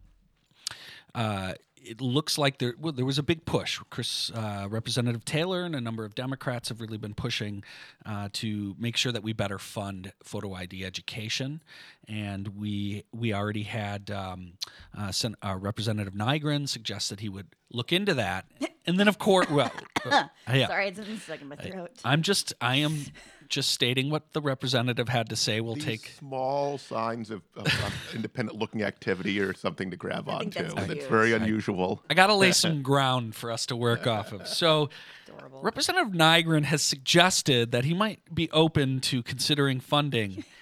uh, 1.15 1.53
it 1.85 2.01
looks 2.01 2.39
like 2.39 2.59
there 2.59 2.75
well, 2.79 2.93
there 2.93 3.05
was 3.05 3.19
a 3.19 3.23
big 3.23 3.45
push. 3.45 3.81
Chris, 3.91 4.31
uh, 4.35 4.67
Representative 4.71 5.25
Taylor, 5.25 5.65
and 5.65 5.75
a 5.75 5.81
number 5.81 6.05
of 6.05 6.15
Democrats 6.15 6.69
have 6.69 6.81
really 6.81 6.99
been 6.99 7.15
pushing 7.15 7.65
uh, 8.07 8.29
to 8.35 8.75
make 8.79 8.97
sure 8.97 9.13
that 9.13 9.23
we 9.23 9.33
better 9.33 9.59
fund 9.59 10.13
photo 10.23 10.55
ID 10.55 10.85
education, 10.85 11.63
and 12.09 12.49
we 12.57 13.05
we 13.13 13.35
already 13.35 13.65
had 13.65 14.11
um, 14.11 14.53
uh, 14.97 15.11
Sen- 15.11 15.37
uh, 15.43 15.57
Representative 15.59 16.15
Nygren 16.15 16.69
suggest 16.69 17.11
that 17.11 17.21
he 17.21 17.29
would 17.29 17.49
look 17.71 17.93
into 17.93 18.15
that, 18.15 18.47
and 18.87 18.99
then 18.99 19.09
of 19.09 19.19
course, 19.19 19.49
well, 19.51 19.73
yeah, 20.07 20.67
Sorry, 20.67 20.89
it's 20.89 21.23
stuck 21.23 21.41
in 21.41 21.49
my 21.49 21.57
throat. 21.57 21.91
I'm 22.05 22.23
just 22.23 22.53
I 22.61 22.77
am 22.77 23.07
just 23.49 23.71
stating 23.71 24.11
what 24.11 24.33
the 24.33 24.41
representative 24.41 25.09
had 25.09 25.29
to 25.31 25.37
say. 25.37 25.61
We'll 25.61 25.75
These 25.75 25.85
take 25.85 26.15
small 26.19 26.79
signs 26.79 27.31
of, 27.31 27.43
of, 27.57 27.67
of 27.67 27.95
independent 28.15 28.59
looking 28.59 28.83
activity 28.83 29.41
or 29.41 29.55
something 29.55 29.91
to 29.91 29.97
grab 29.97 30.29
I 30.29 30.35
onto. 30.35 30.63
that's 30.63 30.91
It's 30.91 31.07
very 31.07 31.33
unusual. 31.33 32.03
I 32.11 32.15
got 32.15 32.29
to 32.29 32.35
lay 32.35 32.53
some 32.53 32.83
ground 32.93 33.35
for 33.35 33.51
us 33.51 33.67
to 33.67 33.77
work 33.77 34.07
off 34.07 34.33
of. 34.33 34.47
So, 34.49 34.91
Adorable. 35.27 35.63
Representative 35.63 36.13
Nygren 36.13 36.65
has 36.65 36.83
suggested 36.83 37.73
that 37.73 37.85
he 37.85 37.95
might 37.95 38.35
be 38.35 38.51
open 38.51 39.01
to 39.03 39.23
considering 39.23 39.81
funding. 39.81 40.45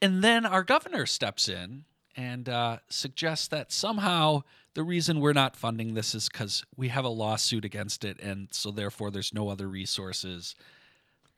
And 0.00 0.22
then 0.22 0.46
our 0.46 0.62
governor 0.62 1.06
steps 1.06 1.48
in 1.48 1.84
and 2.16 2.48
uh, 2.48 2.78
suggests 2.88 3.48
that 3.48 3.72
somehow 3.72 4.42
the 4.74 4.84
reason 4.84 5.18
we're 5.18 5.32
not 5.32 5.56
funding 5.56 5.94
this 5.94 6.14
is 6.14 6.28
because 6.28 6.64
we 6.76 6.86
have 6.88 7.04
a 7.04 7.08
lawsuit 7.08 7.64
against 7.64 8.04
it. 8.04 8.20
And 8.20 8.48
so, 8.52 8.70
therefore, 8.70 9.10
there's 9.10 9.34
no 9.34 9.48
other 9.48 9.66
resources. 9.66 10.54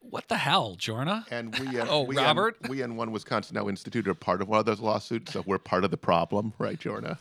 What 0.00 0.28
the 0.28 0.36
hell, 0.36 0.76
Jorna? 0.78 1.24
And 1.30 1.56
we, 1.58 1.78
uh, 1.78 1.86
Oh, 1.90 2.02
we 2.02 2.16
Robert? 2.16 2.56
and, 2.62 2.70
we 2.70 2.82
and 2.82 2.96
One 2.96 3.12
Wisconsin 3.12 3.54
Now 3.54 3.68
Institute 3.68 4.08
are 4.08 4.14
part 4.14 4.40
of 4.42 4.48
one 4.48 4.58
of 4.58 4.66
those 4.66 4.80
lawsuits, 4.80 5.32
so 5.32 5.42
we're 5.46 5.58
part 5.58 5.84
of 5.84 5.90
the 5.90 5.96
problem, 5.98 6.52
right, 6.58 6.78
Jorna? 6.78 7.18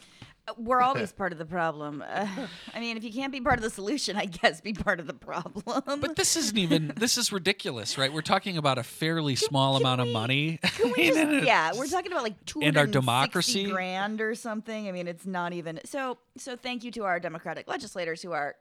We're 0.58 0.82
always 0.82 1.12
part 1.12 1.32
of 1.32 1.38
the 1.38 1.46
problem. 1.46 2.04
Uh, 2.08 2.26
I 2.74 2.80
mean, 2.80 2.98
if 2.98 3.04
you 3.04 3.14
can't 3.14 3.32
be 3.32 3.40
part 3.40 3.60
of 3.60 3.62
the 3.64 3.70
solution, 3.70 4.16
I 4.18 4.26
guess 4.26 4.62
be 4.62 4.74
part 4.74 5.00
of 5.00 5.06
the 5.06 5.14
problem. 5.14 5.84
But 5.86 6.16
this 6.16 6.36
isn't 6.36 6.58
even, 6.58 6.92
this 6.98 7.20
is 7.20 7.32
ridiculous, 7.32 8.00
right? 8.00 8.12
We're 8.12 8.22
talking 8.24 8.58
about 8.58 8.80
a 8.80 8.84
fairly 8.84 9.36
small 9.36 9.78
can 9.78 9.84
amount 9.86 10.02
of 10.02 10.08
money. 10.08 10.60
Can 10.64 10.92
we 10.98 11.08
just- 11.14 11.46
yeah, 11.46 11.74
we're 11.78 11.86
talking 11.86 12.12
about 12.12 12.24
like 12.24 12.44
two 12.46 12.62
And 12.64 12.78
our 12.78 12.88
democracy? 12.88 13.70
grand 13.70 14.22
or 14.22 14.34
something. 14.34 14.88
I 14.88 14.92
mean, 14.92 15.08
it's 15.08 15.28
not 15.28 15.54
even. 15.54 15.82
So, 15.86 16.18
so 16.36 16.56
thank 16.56 16.84
you 16.84 16.90
to 16.94 17.04
our 17.04 17.20
Democratic 17.20 17.68
legislators 17.68 18.24
who 18.24 18.32
are 18.32 18.56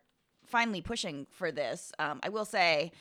finally 0.45 0.83
pushing 0.83 1.27
for 1.31 1.51
this. 1.51 1.91
Um, 1.99 2.21
I 2.23 2.29
will 2.29 2.45
say, 2.45 2.93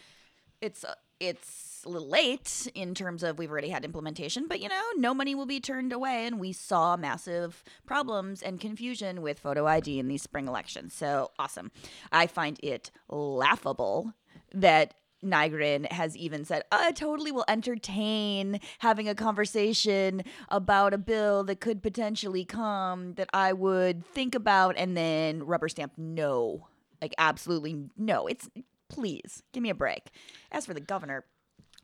it's 0.62 0.86
uh, 0.86 0.94
it's 1.20 1.84
a 1.86 1.90
little 1.90 2.10
late 2.10 2.68
in 2.76 2.94
terms 2.94 3.24
of 3.24 3.38
we've 3.38 3.52
already 3.52 3.70
had 3.70 3.86
implementation, 3.86 4.48
but 4.48 4.60
you 4.60 4.70
know, 4.70 4.82
no 4.98 5.14
money 5.14 5.36
will 5.36 5.46
be 5.46 5.60
turned 5.60 5.94
away, 5.94 6.26
and 6.26 6.40
we 6.40 6.52
saw 6.52 6.98
massive 6.98 7.64
problems 7.86 8.42
and 8.42 8.60
confusion 8.60 9.22
with 9.22 9.40
photo 9.40 9.66
ID 9.68 10.00
in 10.00 10.08
these 10.08 10.24
spring 10.24 10.48
elections. 10.48 10.94
So 10.94 11.32
awesome! 11.40 11.72
I 12.12 12.28
find 12.28 12.60
it 12.62 12.92
laughable 13.10 14.14
that 14.54 14.96
Nygren 15.24 15.92
has 15.92 16.16
even 16.16 16.46
said, 16.46 16.64
I 16.72 16.92
totally 16.92 17.32
will 17.32 17.46
entertain 17.48 18.60
having 18.80 19.10
a 19.10 19.16
conversation 19.16 20.24
about 20.50 20.94
a 20.94 20.98
bill 20.98 21.44
that 21.46 21.60
could 21.60 21.82
potentially 21.82 22.46
come 22.46 23.14
that 23.16 23.30
I 23.34 23.54
would 23.54 24.06
think 24.06 24.36
about 24.36 24.78
and 24.78 24.96
then 24.96 25.44
rubber 25.44 25.70
stamp 25.70 25.94
no. 25.98 26.68
Like, 27.02 27.14
absolutely 27.18 27.90
no. 27.98 28.28
It's 28.28 28.50
please 28.90 29.44
give 29.54 29.64
me 29.64 29.70
a 29.70 29.76
break. 29.76 30.12
As 30.52 30.66
for 30.66 30.74
the 30.74 30.80
governor, 30.80 31.26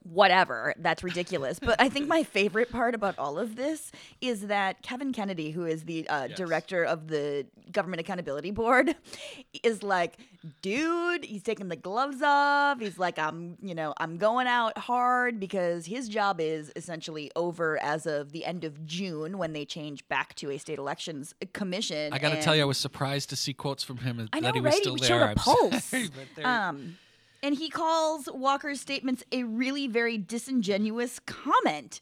whatever. 0.04 0.74
That's 0.78 1.04
ridiculous. 1.04 1.60
but 1.60 1.80
I 1.82 1.90
think 1.90 2.08
my 2.08 2.24
favorite 2.24 2.72
part 2.72 2.94
about 2.96 3.18
all 3.18 3.38
of 3.40 3.56
this 3.56 3.92
is 4.22 4.48
that 4.48 4.82
Kevin 4.82 5.14
Kennedy, 5.14 5.52
who 5.52 5.66
is 5.66 5.84
the 5.84 6.08
uh, 6.08 6.28
Yes. 6.30 6.38
director 6.38 6.84
of 6.84 7.08
the 7.08 7.46
Government 7.72 8.00
Accountability 8.02 8.52
Board, 8.52 8.96
is 9.64 9.82
like, 9.84 10.18
dude, 10.62 11.24
he's 11.26 11.44
taking 11.44 11.70
the 11.70 11.76
gloves 11.76 12.22
off. 12.22 12.80
He's 12.80 12.98
like, 13.00 13.18
I'm, 13.18 13.58
you 13.62 13.74
know, 13.76 13.94
I'm 13.98 14.18
going 14.18 14.48
out 14.48 14.78
hard 14.78 15.40
because 15.40 15.86
his 15.86 16.10
job 16.10 16.40
is 16.40 16.72
essentially 16.76 17.32
over 17.36 17.82
as 17.82 18.06
of 18.06 18.32
the 18.32 18.46
end 18.46 18.64
of 18.64 18.86
June 18.86 19.38
when 19.38 19.54
they 19.54 19.66
change 19.66 20.08
back 20.10 20.36
to 20.36 20.52
a 20.52 20.58
state 20.58 20.78
elections 20.80 21.34
commission. 21.54 22.12
I 22.14 22.20
got 22.20 22.30
to 22.30 22.42
tell 22.42 22.56
you, 22.56 22.62
I 22.64 22.66
was 22.66 22.78
surprised 22.78 23.30
to 23.30 23.36
see 23.36 23.54
quotes 23.54 23.84
from 23.84 23.98
him 23.98 24.28
I 24.34 24.40
that 24.40 24.48
know, 24.48 24.52
he 24.54 24.62
was 24.62 24.76
still 24.76 24.96
He 24.96 25.02
there. 25.02 25.08
showed 25.08 25.22
a 25.32 25.36
pulse. 25.38 25.84
sorry, 25.86 26.10
Um, 26.44 26.98
and 27.44 27.54
he 27.56 27.70
calls 27.70 28.28
Walker's 28.34 28.80
statements 28.80 29.24
a 29.32 29.44
really 29.44 29.88
very 29.88 30.18
disingenuous 30.18 31.20
comment. 31.20 32.00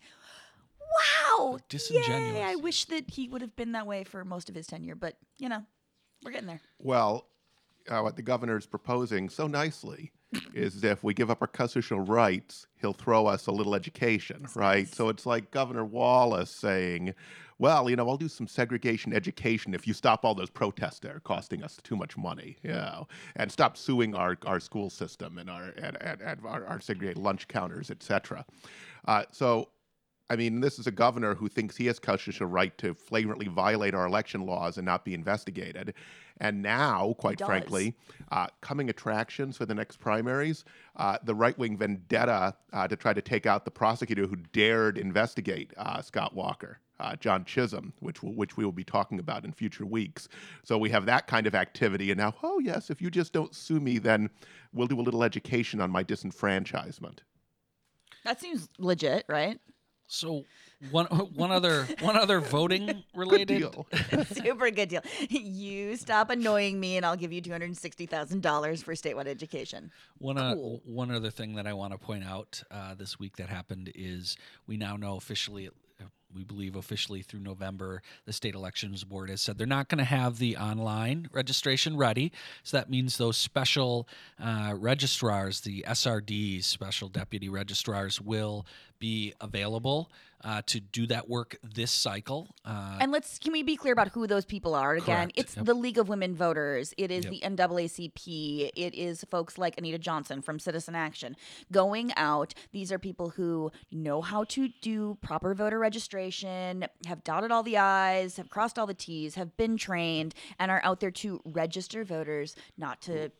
Wow. 1.30 1.58
Disingenuous. 1.68 2.36
Yay. 2.36 2.44
I 2.44 2.56
wish 2.56 2.86
that 2.86 3.10
he 3.10 3.28
would 3.28 3.42
have 3.42 3.56
been 3.56 3.72
that 3.74 3.88
way 3.88 4.04
for 4.04 4.24
most 4.24 4.50
of 4.50 4.56
his 4.56 4.68
tenure, 4.68 4.96
but 4.96 5.18
you 5.40 5.50
know, 5.50 5.64
we're 6.24 6.32
getting 6.32 6.48
there. 6.48 6.62
Well, 6.80 7.26
uh, 7.90 8.02
what 8.02 8.16
the 8.16 8.22
governor 8.22 8.56
is 8.56 8.68
proposing 8.68 9.30
so 9.30 9.48
nicely 9.48 10.12
is 10.54 10.80
that 10.82 10.92
if 10.92 11.04
we 11.04 11.14
give 11.14 11.32
up 11.32 11.42
our 11.42 11.48
constitutional 11.48 12.02
rights, 12.02 12.68
he'll 12.80 12.94
throw 12.94 13.26
us 13.26 13.48
a 13.48 13.52
little 13.52 13.74
education, 13.74 14.46
right? 14.56 14.88
So 14.94 15.10
it's 15.10 15.26
like 15.26 15.50
Governor 15.50 15.86
Wallace 15.86 16.52
saying, 16.52 17.16
well, 17.62 17.92
you 17.92 17.96
know, 17.96 18.10
I'll 18.10 18.18
do 18.18 18.28
some 18.28 18.48
segregation 18.48 19.14
education 19.14 19.76
if 19.76 19.88
you 19.88 19.94
stop 19.94 20.26
all 20.26 20.34
those 20.34 20.50
protests 20.50 21.00
that 21.02 21.16
are 21.16 21.20
costing 21.20 21.64
us 21.64 21.78
too 21.84 21.96
much 21.96 22.18
money, 22.18 22.58
you 22.64 22.72
know, 22.72 23.08
and 23.36 23.52
stop 23.52 23.78
suing 23.78 24.16
our, 24.16 24.36
our 24.48 24.60
school 24.60 24.90
system 24.90 25.38
and 25.38 25.48
our 25.48 25.66
and, 25.78 25.96
and, 26.02 26.22
and 26.22 26.40
our, 26.44 26.66
our 26.66 26.80
segregated 26.80 27.22
lunch 27.22 27.48
counters, 27.48 27.92
et 27.92 28.02
cetera. 28.02 28.44
Uh, 29.08 29.26
so 29.32 29.70
I 30.32 30.38
mean, 30.38 30.62
this 30.62 30.80
is 30.80 30.88
a 30.88 30.92
governor 30.92 31.36
who 31.36 31.50
thinks 31.50 31.76
he 31.76 31.86
has 31.88 32.00
constitutional 32.00 32.50
right 32.50 32.76
to 32.80 32.96
flagrantly 32.96 33.48
violate 33.48 33.94
our 33.94 34.08
election 34.08 34.46
laws 34.46 34.78
and 34.78 34.86
not 34.86 35.06
be 35.06 35.14
investigated. 35.14 35.94
And 36.40 36.64
now, 36.64 37.16
quite 37.20 37.40
frankly, 37.40 37.96
uh, 38.32 38.48
coming 38.62 38.90
attractions 38.90 39.58
for 39.58 39.66
the 39.66 39.76
next 39.76 40.00
primaries, 40.00 40.64
uh, 40.96 41.18
the 41.24 41.36
right 41.36 41.58
wing 41.60 41.78
vendetta 41.78 42.56
uh, 42.74 42.88
to 42.88 42.96
try 42.96 43.14
to 43.14 43.22
take 43.22 43.46
out 43.46 43.66
the 43.66 43.72
prosecutor 43.72 44.26
who 44.26 44.38
dared 44.52 44.98
investigate 44.98 45.74
uh, 45.78 46.02
Scott 46.02 46.34
Walker. 46.34 46.80
Uh, 47.02 47.16
John 47.16 47.44
Chisholm, 47.46 47.94
which 48.00 48.22
will, 48.22 48.34
which 48.34 48.58
we 48.58 48.64
will 48.64 48.72
be 48.72 48.84
talking 48.84 49.20
about 49.20 49.44
in 49.44 49.52
future 49.52 49.86
weeks. 49.86 50.30
So 50.64 50.78
we 50.78 50.90
have 50.92 51.06
that 51.08 51.28
kind 51.28 51.48
of 51.48 51.56
activity, 51.56 52.12
and 52.12 52.20
now, 52.20 52.36
oh 52.44 52.60
yes, 52.60 52.90
if 52.90 53.02
you 53.02 53.10
just 53.10 53.34
don't 53.34 53.56
sue 53.56 53.80
me, 53.80 53.98
then 53.98 54.30
we'll 54.72 54.88
do 54.88 55.00
a 55.00 55.02
little 55.02 55.24
education 55.24 55.82
on 55.82 55.90
my 55.90 56.04
disenfranchisement. 56.04 57.20
That 58.24 58.40
seems 58.40 58.70
legit, 58.78 59.26
right? 59.28 59.60
So 60.12 60.44
one 60.90 61.06
one 61.06 61.52
other 61.52 61.88
one 62.02 62.18
other 62.18 62.42
voting 62.42 62.86
Good 62.86 63.04
related 63.16 63.48
deal. 63.48 63.88
Super 64.26 64.70
good 64.70 64.90
deal. 64.90 65.02
You 65.30 65.96
stop 65.96 66.30
annoying 66.30 66.80
me, 66.80 66.98
and 66.98 67.06
I'll 67.06 67.16
give 67.16 67.32
you 67.32 67.40
two 67.40 67.52
hundred 67.52 67.76
sixty 67.78 68.08
thousand 68.08 68.42
dollars 68.42 68.84
for 68.84 68.94
statewide 68.94 69.28
education. 69.28 69.90
One, 70.18 70.38
uh, 70.38 70.56
one 70.56 71.12
other 71.12 71.30
thing 71.30 71.56
that 71.56 71.66
I 71.66 71.74
want 71.74 71.94
to 71.94 71.98
point 71.98 72.26
out 72.26 72.62
uh, 72.72 72.94
this 72.96 73.20
week 73.20 73.38
that 73.38 73.48
happened 73.48 73.92
is 73.96 74.36
we 74.68 74.76
now 74.76 74.98
know 74.98 75.16
officially, 75.16 75.68
uh, 75.68 75.72
we 76.36 76.44
believe 76.44 76.76
officially 76.76 77.22
through 77.22 77.42
November, 77.42 78.02
the 78.26 78.34
state 78.34 78.56
elections 78.56 79.04
board 79.04 79.30
has 79.30 79.42
said 79.42 79.58
they're 79.58 79.68
not 79.68 79.90
going 79.90 80.00
to 80.00 80.04
have 80.04 80.38
the 80.38 80.58
online 80.58 81.30
registration 81.32 81.98
ready. 81.98 82.32
So 82.64 82.78
that 82.78 82.90
means 82.90 83.18
those 83.18 83.38
special 83.38 84.08
uh, 84.42 84.74
registrars, 84.78 85.62
the 85.62 85.84
SRDs, 85.88 86.64
special 86.64 87.10
deputy 87.10 87.50
registrars, 87.50 88.22
will 88.22 88.66
be 89.02 89.34
available 89.42 90.10
uh, 90.44 90.62
to 90.66 90.80
do 90.80 91.06
that 91.08 91.28
work 91.30 91.58
this 91.62 91.92
cycle. 91.92 92.48
Uh, 92.66 92.98
And 93.02 93.12
let's 93.12 93.38
can 93.38 93.52
we 93.52 93.62
be 93.64 93.76
clear 93.76 93.94
about 93.94 94.10
who 94.10 94.26
those 94.28 94.46
people 94.46 94.74
are 94.74 94.94
again? 94.94 95.28
Correct. 95.28 95.32
It's 95.36 95.56
Yep. 95.58 95.66
the 95.66 95.74
League 95.74 95.98
of 95.98 96.08
Women 96.10 96.36
Voters. 96.36 96.94
It 96.98 97.12
is 97.12 97.26
Yep. 97.26 97.34
the 97.34 97.40
NAACP. 97.42 98.72
It 98.76 98.94
is 98.96 99.24
folks 99.30 99.58
like 99.58 99.78
Anita 99.78 100.00
Johnson 100.00 100.42
from 100.42 100.58
Citizen 100.58 100.96
Action 100.96 101.36
going 101.72 102.12
out. 102.16 102.54
These 102.72 102.92
are 102.92 102.98
people 103.00 103.30
who 103.32 103.72
know 103.92 104.22
how 104.22 104.46
to 104.46 104.70
do 104.82 105.18
proper 105.22 105.54
voter 105.54 105.78
registration, 105.78 106.86
have 107.06 107.24
dotted 107.24 107.52
all 107.52 107.64
the 107.64 107.78
I's, 107.78 108.38
have 108.38 108.50
crossed 108.50 108.80
all 108.80 108.88
the 108.88 108.94
T's, 108.94 109.36
have 109.36 109.56
been 109.58 109.78
trained, 109.78 110.34
and 110.60 110.72
are 110.72 110.82
out 110.84 111.02
there 111.02 111.12
to 111.12 111.42
register 111.46 112.04
voters, 112.04 112.56
not 112.78 113.02
to 113.04 113.32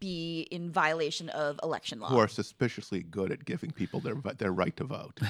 be 0.00 0.46
in 0.50 0.70
violation 0.70 1.28
of 1.30 1.58
election 1.62 2.00
law. 2.00 2.08
Who 2.08 2.18
are 2.18 2.28
suspiciously 2.28 3.02
good 3.02 3.30
at 3.30 3.44
giving 3.44 3.70
people 3.70 4.00
their 4.00 4.14
their 4.38 4.52
right 4.52 4.76
to 4.76 4.84
vote. 4.84 5.20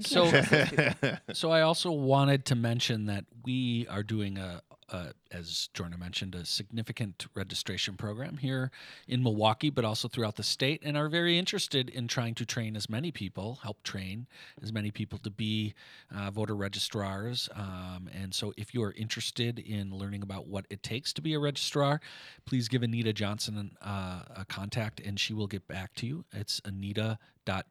So- 0.00 0.30
trust 0.30 0.50
those 0.50 0.68
people. 0.70 1.18
so 1.32 1.50
I 1.50 1.62
also 1.62 1.90
wanted 1.90 2.44
to 2.46 2.54
mention 2.54 3.06
that 3.06 3.24
we 3.44 3.86
are 3.88 4.02
doing 4.02 4.38
a, 4.38 4.62
a 4.90 5.08
as 5.36 5.68
Jorna 5.74 5.98
mentioned, 5.98 6.34
a 6.34 6.44
significant 6.44 7.26
registration 7.34 7.94
program 7.94 8.38
here 8.38 8.70
in 9.06 9.22
Milwaukee, 9.22 9.70
but 9.70 9.84
also 9.84 10.08
throughout 10.08 10.36
the 10.36 10.42
state, 10.42 10.82
and 10.84 10.96
are 10.96 11.08
very 11.08 11.38
interested 11.38 11.90
in 11.90 12.08
trying 12.08 12.34
to 12.34 12.46
train 12.46 12.76
as 12.76 12.88
many 12.88 13.10
people, 13.10 13.58
help 13.62 13.82
train 13.82 14.26
as 14.62 14.72
many 14.72 14.90
people 14.90 15.18
to 15.18 15.30
be 15.30 15.74
uh, 16.14 16.30
voter 16.30 16.56
registrars. 16.56 17.48
Um, 17.54 18.08
and 18.12 18.34
so, 18.34 18.52
if 18.56 18.74
you 18.74 18.82
are 18.82 18.92
interested 18.92 19.58
in 19.58 19.90
learning 19.90 20.22
about 20.22 20.46
what 20.46 20.66
it 20.70 20.82
takes 20.82 21.12
to 21.14 21.22
be 21.22 21.34
a 21.34 21.38
registrar, 21.38 22.00
please 22.46 22.68
give 22.68 22.82
Anita 22.82 23.12
Johnson 23.12 23.76
uh, 23.82 24.22
a 24.34 24.44
contact, 24.48 25.00
and 25.00 25.20
she 25.20 25.34
will 25.34 25.46
get 25.46 25.68
back 25.68 25.94
to 25.96 26.06
you. 26.06 26.24
It's 26.32 26.60
Anita 26.64 27.18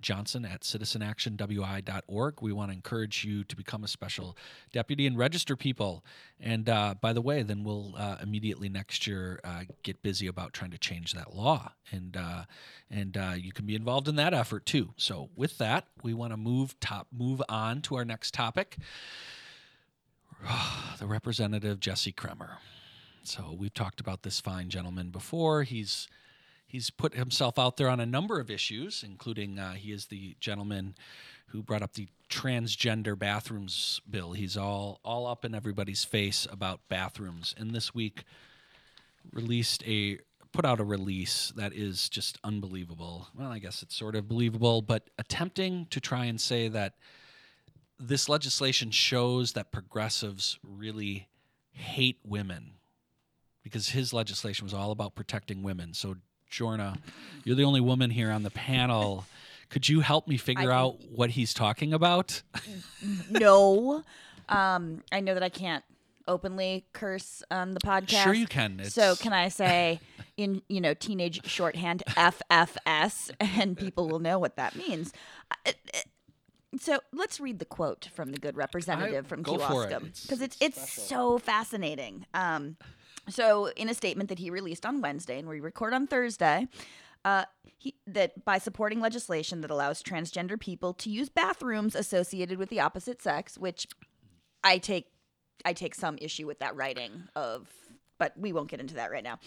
johnson 0.02 0.46
at 0.46 0.62
citizenactionwi.org. 0.62 2.42
We 2.42 2.52
want 2.54 2.72
to 2.72 2.76
encourage 2.76 3.26
you 3.26 3.44
to 3.44 3.56
become 3.56 3.84
a 3.84 3.88
special 3.88 4.38
deputy 4.72 5.06
and 5.06 5.18
register 5.18 5.56
people. 5.56 6.04
And 6.40 6.70
uh, 6.70 6.96
by 7.00 7.14
the 7.14 7.22
way, 7.22 7.42
then 7.56 7.64
we'll 7.64 7.94
uh, 7.98 8.18
immediately 8.22 8.70
next 8.70 9.08
year 9.08 9.40
uh, 9.44 9.62
get 9.84 10.02
busy 10.02 10.28
about 10.28 10.54
trying 10.54 10.72
to 10.72 10.78
change 10.78 11.14
that 11.14 11.36
law, 11.36 11.72
and 11.92 12.18
uh, 12.18 12.44
and 12.90 13.18
uh, 13.18 13.34
you 13.38 13.52
can 13.52 13.66
be 13.66 13.76
involved 13.76 14.08
in 14.08 14.16
that 14.16 14.34
effort 14.34 14.66
too. 14.66 14.94
So 14.98 15.30
with 15.36 15.58
that, 15.58 15.88
we 16.04 16.14
want 16.14 16.34
to 16.34 16.38
move 16.38 16.80
top 16.80 17.08
move 17.12 17.42
on 17.50 17.82
to 17.84 17.96
our 17.96 18.06
next 18.06 18.34
topic. 18.34 18.78
the 21.00 21.08
representative 21.08 21.80
Jesse 21.80 22.12
Kremer. 22.12 22.58
So 23.24 23.56
we've 23.58 23.74
talked 23.74 24.00
about 24.00 24.24
this 24.24 24.40
fine 24.40 24.70
gentleman 24.70 25.10
before. 25.10 25.64
He's 25.64 26.08
he's 26.68 26.90
put 26.90 27.16
himself 27.16 27.58
out 27.58 27.78
there 27.78 27.90
on 27.90 28.00
a 28.00 28.06
number 28.06 28.40
of 28.40 28.52
issues, 28.52 29.04
including 29.06 29.60
uh, 29.60 29.74
he 29.74 29.92
is 29.92 30.08
the 30.08 30.36
gentleman 30.40 30.96
who 31.48 31.64
brought 31.64 31.82
up 31.82 31.94
the 31.94 32.08
transgender 32.30 33.18
bathrooms 33.18 34.02
bill. 34.10 34.34
He's 34.34 34.58
all 34.58 35.00
all 35.04 35.28
up 35.28 35.46
in 35.46 35.54
everybody's 35.56 36.04
face 36.04 36.48
about 36.52 36.82
bathrooms, 36.90 37.54
and 37.58 37.72
this 37.72 37.94
week 37.94 38.24
released 39.32 39.84
a 39.88 40.20
put 40.52 40.66
out 40.66 40.80
a 40.80 40.84
release 40.84 41.52
that 41.58 41.74
is 41.74 42.08
just 42.08 42.38
unbelievable. 42.44 43.28
Well, 43.38 43.52
I 43.52 43.60
guess 43.60 43.84
it's 43.84 43.96
sort 43.96 44.16
of 44.16 44.28
believable, 44.28 44.82
but 44.82 45.10
attempting 45.18 45.88
to 45.90 46.00
try 46.00 46.26
and 46.26 46.40
say 46.40 46.70
that 46.70 46.94
this 48.00 48.30
legislation 48.30 48.92
shows 48.92 49.54
that 49.54 49.72
progressives 49.72 50.58
really 50.64 51.28
hate 51.72 52.20
women 52.24 52.72
because 53.64 53.90
his 53.90 54.14
legislation 54.14 54.66
was 54.66 54.74
all 54.74 54.92
about 54.92 55.16
protecting 55.16 55.62
women. 55.62 55.94
So, 55.94 56.16
Jorna, 56.50 56.98
you're 57.44 57.56
the 57.56 57.64
only 57.64 57.82
woman 57.82 58.10
here 58.10 58.32
on 58.32 58.44
the 58.44 58.52
panel. 58.52 59.26
Could 59.70 59.90
you 59.90 60.02
help 60.02 60.28
me 60.28 60.38
figure 60.38 60.72
I 60.72 60.76
out 60.76 60.98
what 61.12 61.32
he's 61.32 61.54
talking 61.54 61.94
about? 61.94 62.42
no. 63.30 64.04
Um, 64.50 65.04
I 65.12 65.20
know 65.20 65.34
that 65.34 65.44
I 65.44 65.50
can't 65.50 65.84
openly 66.28 66.86
curse 66.94 67.44
on 67.52 67.74
the 67.74 67.80
podcast. 67.80 68.24
Sure, 68.24 68.34
you 68.34 68.48
can. 68.48 68.84
So 68.86 69.16
can 69.16 69.34
I 69.34 69.50
say 69.50 70.00
in 70.38 70.62
you 70.70 70.82
know 70.82 70.94
teenage 70.94 71.46
shorthand 71.46 72.04
FFS, 72.10 73.32
and 73.40 73.78
people 73.78 74.08
will 74.08 74.20
know 74.20 74.40
what 74.40 74.56
that 74.58 74.76
means. 74.76 75.14
Uh, 75.66 75.72
uh, 75.94 76.00
So 76.80 77.00
let's 77.14 77.40
read 77.40 77.60
the 77.60 77.66
quote 77.66 78.10
from 78.14 78.32
the 78.32 78.38
good 78.38 78.58
representative 78.58 79.28
from 79.28 79.44
go 79.44 79.58
for 79.58 79.86
it. 79.86 79.92
It's- 79.92 80.22
because 80.22 80.42
it's 80.42 80.58
it's 80.62 80.78
it's 80.78 81.02
so 81.04 81.38
fascinating. 81.38 82.26
Um, 82.34 82.78
so 83.30 83.70
in 83.76 83.90
a 83.90 83.94
statement 83.94 84.30
that 84.30 84.40
he 84.40 84.50
released 84.50 84.86
on 84.86 85.02
Wednesday, 85.02 85.40
and 85.40 85.48
we 85.48 85.60
record 85.60 85.94
on 85.94 86.06
Thursday. 86.08 86.68
Uh, 87.26 87.44
he, 87.80 87.96
that 88.08 88.46
by 88.46 88.58
supporting 88.60 89.02
legislation 89.02 89.62
that 89.62 89.72
allows 89.72 90.02
transgender 90.02 90.60
people 90.60 90.94
to 90.94 91.10
use 91.10 91.28
bathrooms 91.28 91.96
associated 91.96 92.60
with 92.60 92.70
the 92.70 92.80
opposite 92.80 93.22
sex, 93.22 93.58
which 93.58 93.88
I 94.64 94.78
take 94.78 95.08
I 95.66 95.74
take 95.74 95.96
some 95.96 96.18
issue 96.22 96.46
with 96.46 96.60
that 96.60 96.76
writing 96.76 97.24
of, 97.36 97.68
but 98.20 98.34
we 98.38 98.54
won't 98.54 98.70
get 98.70 98.80
into 98.80 98.96
that 98.96 99.12
right 99.12 99.24
now. 99.24 99.40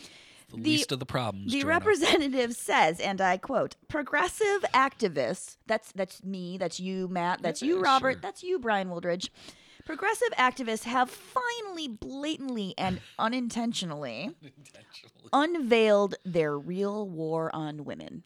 the, 0.51 0.57
the- 0.57 0.71
least 0.71 0.91
of 0.91 0.99
the 0.99 1.07
problems. 1.07 1.53
The 1.53 1.62
Jorna. 1.62 1.67
representative 1.67 2.55
says, 2.55 2.99
and 2.99 3.21
I 3.21 3.37
quote, 3.37 3.77
progressive 3.88 4.64
activists, 4.75 5.57
that's 5.67 5.93
that's 5.93 6.25
me, 6.25 6.59
that's 6.59 6.81
you, 6.81 7.07
Matt, 7.09 7.43
that's 7.43 7.62
you, 7.62 7.81
Robert, 7.81 8.14
sure. 8.14 8.21
that's 8.21 8.43
you, 8.43 8.59
Brian 8.59 8.91
Woldridge. 8.91 9.31
Progressive 9.88 10.29
activists 10.37 10.85
have 10.85 11.09
finally, 11.09 11.88
blatantly, 11.88 12.74
and 12.77 13.01
unintentionally 13.18 14.35
unveiled 15.33 16.14
their 16.27 16.59
real 16.59 17.09
war 17.09 17.51
on 17.55 17.87
women. 17.87 18.22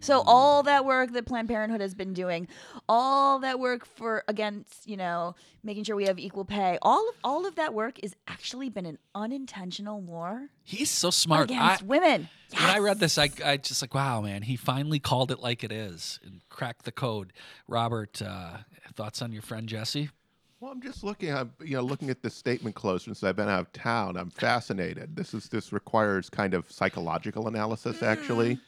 So 0.00 0.22
all 0.26 0.62
that 0.64 0.84
work 0.84 1.12
that 1.12 1.24
Planned 1.24 1.48
Parenthood 1.48 1.80
has 1.80 1.94
been 1.94 2.12
doing, 2.12 2.46
all 2.90 3.38
that 3.38 3.58
work 3.58 3.86
for 3.86 4.22
against, 4.28 4.86
you 4.86 4.98
know, 4.98 5.34
making 5.64 5.84
sure 5.84 5.96
we 5.96 6.04
have 6.04 6.18
equal 6.18 6.44
pay, 6.44 6.76
all 6.82 7.08
of 7.08 7.14
all 7.24 7.46
of 7.46 7.54
that 7.54 7.72
work 7.72 7.98
is 8.02 8.14
actually 8.28 8.68
been 8.68 8.84
an 8.84 8.98
unintentional 9.14 10.02
war 10.02 10.50
He's 10.62 10.90
so 10.90 11.10
smart. 11.10 11.50
I, 11.50 11.54
against 11.54 11.84
women. 11.84 12.28
When 12.54 12.68
I 12.68 12.80
read 12.80 13.00
this, 13.00 13.16
I, 13.16 13.30
I 13.42 13.56
just 13.56 13.80
like, 13.80 13.94
wow, 13.94 14.20
man, 14.20 14.42
he 14.42 14.56
finally 14.56 14.98
called 14.98 15.30
it 15.30 15.40
like 15.40 15.64
it 15.64 15.72
is 15.72 16.20
and 16.22 16.42
cracked 16.50 16.84
the 16.84 16.92
code. 16.92 17.32
Robert, 17.66 18.20
uh, 18.20 18.58
thoughts 18.94 19.22
on 19.22 19.32
your 19.32 19.40
friend 19.40 19.66
Jesse? 19.66 20.10
Well, 20.60 20.72
I'm 20.72 20.82
just 20.82 21.02
looking. 21.02 21.32
I'm 21.32 21.52
you 21.64 21.76
know 21.76 21.82
looking 21.82 22.10
at 22.10 22.22
this 22.22 22.34
statement 22.34 22.74
closer 22.74 23.04
since 23.06 23.24
I've 23.24 23.36
been 23.36 23.48
out 23.48 23.60
of 23.60 23.72
town. 23.72 24.18
I'm 24.18 24.28
fascinated. 24.30 25.16
This 25.16 25.32
is 25.32 25.48
this 25.48 25.72
requires 25.72 26.28
kind 26.28 26.52
of 26.52 26.70
psychological 26.70 27.48
analysis 27.48 27.98
mm. 27.98 28.06
actually. 28.06 28.60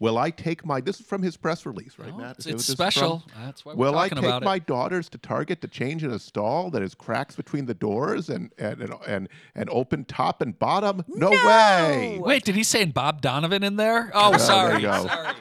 Will 0.00 0.18
I 0.18 0.30
take 0.30 0.66
my? 0.66 0.80
This 0.80 1.00
is 1.00 1.06
from 1.06 1.22
his 1.22 1.36
press 1.36 1.64
release, 1.64 1.98
right, 1.98 2.10
Oh, 2.12 2.18
Matt? 2.18 2.36
it's 2.36 2.46
Is 2.46 2.54
it's 2.54 2.68
is 2.68 2.74
from? 2.74 2.74
special. 2.74 3.22
That's 3.38 3.64
why 3.64 3.72
we're 3.72 3.86
Will 3.86 3.98
I 3.98 4.08
take 4.08 4.42
my 4.42 4.56
it. 4.56 4.66
daughters 4.66 5.08
to 5.10 5.18
Target 5.18 5.60
to 5.60 5.68
change 5.68 6.02
in 6.02 6.10
a 6.10 6.18
stall 6.18 6.70
that 6.70 6.82
has 6.82 6.94
cracks 6.94 7.36
between 7.36 7.66
the 7.66 7.74
doors 7.74 8.28
and 8.28 8.50
and 8.58 8.82
and, 8.82 8.94
and, 9.06 9.28
and 9.54 9.70
open 9.70 10.04
top 10.04 10.42
and 10.42 10.58
bottom? 10.58 11.04
No, 11.08 11.30
way. 11.30 12.18
Wait, 12.20 12.44
did 12.44 12.56
he 12.56 12.64
say 12.64 12.84
Bob 12.84 13.22
Donovan 13.22 13.62
in 13.62 13.76
there? 13.76 14.10
Oh, 14.12 14.30
there 14.30 14.38
sorry. 14.40 14.82
go. 14.82 15.06
Sorry. 15.06 15.34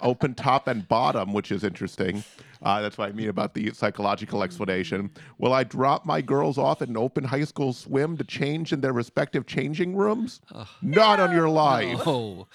open 0.00 0.34
top 0.34 0.68
and 0.68 0.88
bottom, 0.88 1.32
which 1.32 1.52
is 1.52 1.62
interesting. 1.62 2.24
Uh, 2.62 2.80
that's 2.80 2.96
what 2.96 3.08
I 3.08 3.12
mean 3.12 3.28
about 3.28 3.54
the 3.54 3.72
psychological 3.74 4.42
explanation. 4.42 5.10
Will 5.38 5.52
I 5.52 5.64
drop 5.64 6.06
my 6.06 6.20
girls 6.20 6.58
off 6.58 6.80
at 6.80 6.88
an 6.88 6.96
open 6.96 7.24
high 7.24 7.44
school 7.44 7.72
swim 7.72 8.16
to 8.18 8.24
change 8.24 8.72
in 8.72 8.80
their 8.80 8.92
respective 8.92 9.46
changing 9.46 9.96
rooms? 9.96 10.40
Not 10.80 11.18
on 11.18 11.32
your 11.32 11.48
life. 11.48 12.00
Oh, 12.06 12.46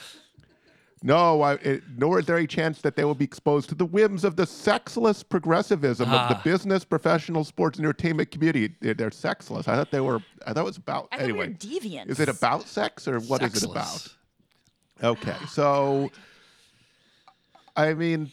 No, 1.03 1.41
I, 1.43 1.53
it, 1.55 1.83
nor 1.95 2.19
is 2.19 2.25
there 2.25 2.37
a 2.37 2.47
chance 2.47 2.81
that 2.81 2.95
they 2.95 3.03
will 3.05 3.13
be 3.15 3.25
exposed 3.25 3.69
to 3.69 3.75
the 3.75 3.85
whims 3.85 4.23
of 4.23 4.35
the 4.35 4.45
sexless 4.47 5.21
progressivism 5.23 6.09
of 6.09 6.15
Ah. 6.15 6.27
the 6.29 6.49
business, 6.49 6.83
professional, 6.85 7.43
sports, 7.43 7.77
and 7.77 7.85
entertainment 7.85 8.31
community. 8.31 8.73
They're, 8.81 8.93
they're 8.95 9.11
sexless. 9.11 9.67
I 9.67 9.75
thought 9.75 9.91
they 9.91 9.99
were. 9.99 10.21
I 10.47 10.53
thought 10.53 10.61
it 10.61 10.65
was 10.65 10.77
about. 10.77 11.07
I 11.11 11.17
thought 11.17 11.25
we 11.27 11.33
were 11.33 11.43
anyway, 11.43 11.57
deviants. 11.59 12.07
is 12.09 12.19
it 12.19 12.29
about 12.29 12.63
sex 12.67 13.07
or 13.07 13.19
what 13.19 13.43
is 13.43 13.61
it 13.61 13.69
about? 13.69 14.07
Okay, 15.03 15.35
so 15.49 16.09
I 17.75 17.93
mean, 17.93 18.31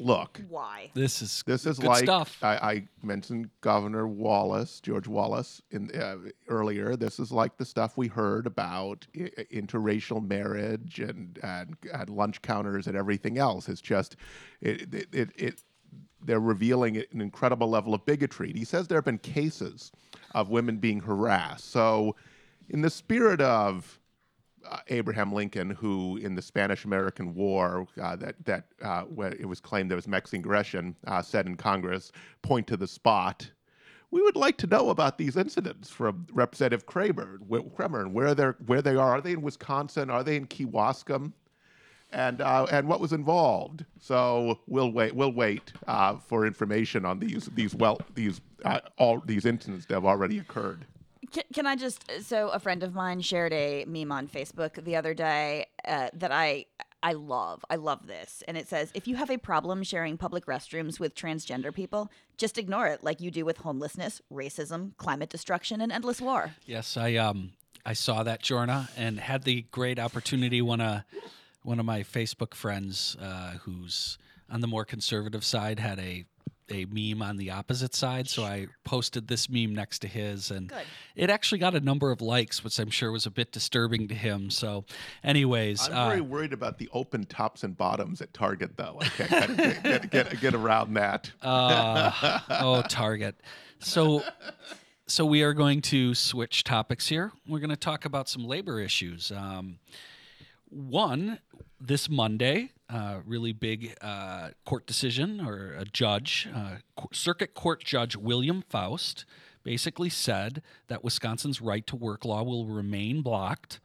look, 0.00 0.40
Why? 0.48 0.90
This 0.94 1.22
is 1.22 1.42
this 1.46 1.66
is 1.66 1.78
good 1.78 1.88
like 1.88 2.04
stuff. 2.04 2.38
I, 2.42 2.56
I 2.56 2.88
mentioned 3.02 3.50
Governor 3.60 4.08
Wallace, 4.08 4.80
George 4.80 5.06
Wallace, 5.06 5.62
in 5.70 5.90
uh, 5.94 6.16
earlier. 6.48 6.96
This 6.96 7.18
is 7.18 7.30
like 7.30 7.56
the 7.56 7.64
stuff 7.64 7.96
we 7.96 8.08
heard 8.08 8.46
about 8.46 9.06
I- 9.16 9.30
I- 9.38 9.44
interracial 9.52 10.26
marriage 10.26 10.98
and, 11.00 11.38
and 11.42 11.76
and 11.92 12.10
lunch 12.10 12.42
counters 12.42 12.86
and 12.86 12.96
everything 12.96 13.38
else. 13.38 13.68
It's 13.68 13.80
just 13.80 14.16
it 14.60 14.92
it, 14.94 15.08
it, 15.12 15.30
it 15.36 15.62
they're 16.22 16.40
revealing 16.40 16.96
an 16.96 17.20
incredible 17.20 17.68
level 17.68 17.94
of 17.94 18.04
bigotry. 18.04 18.52
He 18.52 18.64
says 18.64 18.88
there 18.88 18.98
have 18.98 19.04
been 19.04 19.18
cases 19.18 19.92
of 20.34 20.50
women 20.50 20.78
being 20.78 21.00
harassed. 21.00 21.70
So, 21.70 22.16
in 22.68 22.82
the 22.82 22.90
spirit 22.90 23.40
of 23.40 23.99
uh, 24.68 24.78
Abraham 24.88 25.32
Lincoln, 25.32 25.70
who 25.70 26.16
in 26.18 26.34
the 26.34 26.42
Spanish-American 26.42 27.34
War, 27.34 27.86
uh, 28.00 28.16
that 28.16 28.36
that 28.44 28.64
uh, 28.82 29.04
it 29.38 29.48
was 29.48 29.60
claimed 29.60 29.90
there 29.90 29.96
was 29.96 30.08
Mexican 30.08 30.40
aggression, 30.40 30.96
uh, 31.06 31.22
said 31.22 31.46
in 31.46 31.56
Congress, 31.56 32.12
"Point 32.42 32.66
to 32.68 32.76
the 32.76 32.86
spot." 32.86 33.50
We 34.10 34.22
would 34.22 34.36
like 34.36 34.56
to 34.58 34.66
know 34.66 34.90
about 34.90 35.18
these 35.18 35.36
incidents 35.36 35.88
from 35.88 36.26
Representative 36.32 36.84
Kramer, 36.84 37.38
Kramer 37.76 38.00
and 38.00 38.12
where 38.12 38.34
they're 38.34 38.56
where 38.66 38.82
they 38.82 38.96
are. 38.96 39.12
Are 39.12 39.20
they 39.20 39.32
in 39.32 39.42
Wisconsin? 39.42 40.10
Are 40.10 40.24
they 40.24 40.36
in 40.36 40.46
Kewaskum? 40.46 41.32
And 42.12 42.40
uh, 42.40 42.66
and 42.72 42.88
what 42.88 43.00
was 43.00 43.12
involved? 43.12 43.84
So 44.00 44.58
we'll 44.66 44.92
wait. 44.92 45.14
We'll 45.14 45.32
wait 45.32 45.72
for 46.26 46.44
information 46.44 47.04
on 47.04 47.20
these 47.20 47.46
these 47.54 47.74
well 47.74 48.00
these 48.14 48.40
all 48.98 49.20
these 49.24 49.46
incidents 49.46 49.86
that 49.86 49.94
have 49.94 50.04
already 50.04 50.38
occurred. 50.38 50.86
Can, 51.32 51.44
can 51.52 51.66
I 51.66 51.76
just? 51.76 52.04
So 52.22 52.48
a 52.48 52.58
friend 52.58 52.82
of 52.82 52.94
mine 52.94 53.20
shared 53.20 53.52
a 53.52 53.84
meme 53.86 54.12
on 54.12 54.28
Facebook 54.28 54.82
the 54.84 54.96
other 54.96 55.14
day 55.14 55.66
uh, 55.86 56.08
that 56.14 56.32
I 56.32 56.66
I 57.02 57.12
love. 57.12 57.64
I 57.70 57.76
love 57.76 58.06
this, 58.06 58.42
and 58.46 58.56
it 58.56 58.68
says, 58.68 58.90
"If 58.94 59.06
you 59.08 59.16
have 59.16 59.30
a 59.30 59.38
problem 59.38 59.82
sharing 59.82 60.16
public 60.16 60.46
restrooms 60.46 61.00
with 61.00 61.14
transgender 61.14 61.72
people, 61.74 62.10
just 62.36 62.58
ignore 62.58 62.86
it, 62.88 63.02
like 63.02 63.20
you 63.20 63.30
do 63.30 63.44
with 63.44 63.58
homelessness, 63.58 64.20
racism, 64.32 64.96
climate 64.96 65.30
destruction, 65.30 65.80
and 65.80 65.92
endless 65.92 66.20
war." 66.20 66.54
Yes, 66.66 66.96
I 66.96 67.14
um 67.14 67.52
I 67.86 67.94
saw 67.94 68.22
that 68.22 68.42
Jorna 68.42 68.88
and 68.96 69.18
had 69.18 69.44
the 69.44 69.62
great 69.70 69.98
opportunity 69.98 70.60
when 70.60 70.80
a 70.80 71.04
one 71.62 71.78
of 71.78 71.86
my 71.86 72.00
Facebook 72.00 72.54
friends 72.54 73.16
uh, 73.20 73.52
who's 73.62 74.18
on 74.50 74.60
the 74.60 74.66
more 74.66 74.84
conservative 74.84 75.44
side 75.44 75.78
had 75.78 75.98
a 75.98 76.24
a 76.70 76.86
meme 76.86 77.22
on 77.22 77.36
the 77.36 77.50
opposite 77.50 77.94
side, 77.94 78.28
so 78.28 78.44
I 78.44 78.66
posted 78.84 79.28
this 79.28 79.48
meme 79.48 79.74
next 79.74 80.00
to 80.00 80.08
his, 80.08 80.50
and 80.50 80.68
Good. 80.68 80.82
it 81.16 81.30
actually 81.30 81.58
got 81.58 81.74
a 81.74 81.80
number 81.80 82.10
of 82.10 82.20
likes, 82.20 82.62
which 82.62 82.78
I'm 82.78 82.90
sure 82.90 83.12
was 83.12 83.26
a 83.26 83.30
bit 83.30 83.52
disturbing 83.52 84.08
to 84.08 84.14
him. 84.14 84.50
So, 84.50 84.84
anyways, 85.24 85.88
I'm 85.88 85.94
uh, 85.94 86.08
very 86.08 86.20
worried 86.20 86.52
about 86.52 86.78
the 86.78 86.88
open 86.92 87.24
tops 87.26 87.64
and 87.64 87.76
bottoms 87.76 88.20
at 88.20 88.32
Target, 88.32 88.76
though. 88.76 88.98
I 89.00 89.04
can't 89.06 89.56
get, 89.56 89.82
get, 89.82 90.10
get, 90.10 90.40
get 90.40 90.54
around 90.54 90.94
that. 90.94 91.30
Uh, 91.42 92.40
oh, 92.60 92.82
Target. 92.82 93.34
So, 93.80 94.22
so 95.06 95.24
we 95.24 95.42
are 95.42 95.52
going 95.52 95.82
to 95.82 96.14
switch 96.14 96.64
topics 96.64 97.08
here. 97.08 97.32
We're 97.46 97.58
going 97.58 97.70
to 97.70 97.76
talk 97.76 98.04
about 98.04 98.28
some 98.28 98.44
labor 98.44 98.80
issues. 98.80 99.32
Um, 99.32 99.78
one, 100.68 101.38
this 101.80 102.10
Monday, 102.10 102.72
uh, 102.88 103.20
really 103.24 103.52
big 103.52 103.96
uh, 104.02 104.50
court 104.64 104.86
decision 104.86 105.40
or 105.40 105.74
a 105.78 105.84
judge, 105.84 106.48
uh, 106.54 106.76
Circuit 107.12 107.54
Court 107.54 107.82
Judge 107.82 108.16
William 108.16 108.62
Foust, 108.68 109.24
basically 109.62 110.10
said 110.10 110.62
that 110.88 111.02
Wisconsin's 111.02 111.60
right 111.60 111.86
to 111.86 111.96
work 111.96 112.24
law 112.24 112.42
will 112.42 112.66
remain 112.66 113.22
blocked. 113.22 113.80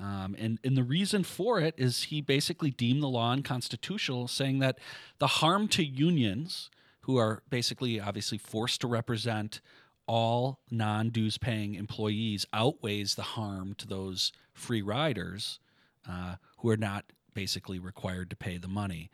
Um, 0.00 0.34
and, 0.38 0.58
and 0.64 0.76
the 0.76 0.84
reason 0.84 1.22
for 1.22 1.60
it 1.60 1.74
is 1.76 2.04
he 2.04 2.20
basically 2.20 2.70
deemed 2.70 3.02
the 3.02 3.08
law 3.08 3.32
unconstitutional, 3.32 4.28
saying 4.28 4.60
that 4.60 4.78
the 5.18 5.26
harm 5.26 5.68
to 5.68 5.84
unions, 5.84 6.70
who 7.02 7.16
are 7.16 7.42
basically 7.50 8.00
obviously 8.00 8.38
forced 8.38 8.80
to 8.80 8.86
represent 8.86 9.60
all 10.06 10.60
non 10.70 11.10
dues 11.10 11.36
paying 11.36 11.74
employees, 11.74 12.46
outweighs 12.52 13.16
the 13.16 13.22
harm 13.22 13.74
to 13.74 13.86
those 13.86 14.32
free 14.54 14.82
riders 14.82 15.58
uh, 16.08 16.36
who 16.58 16.70
are 16.70 16.76
not 16.76 17.04
basically 17.34 17.78
required 17.78 18.30
to 18.30 18.36
pay 18.36 18.58
the 18.58 18.68
money. 18.68 19.10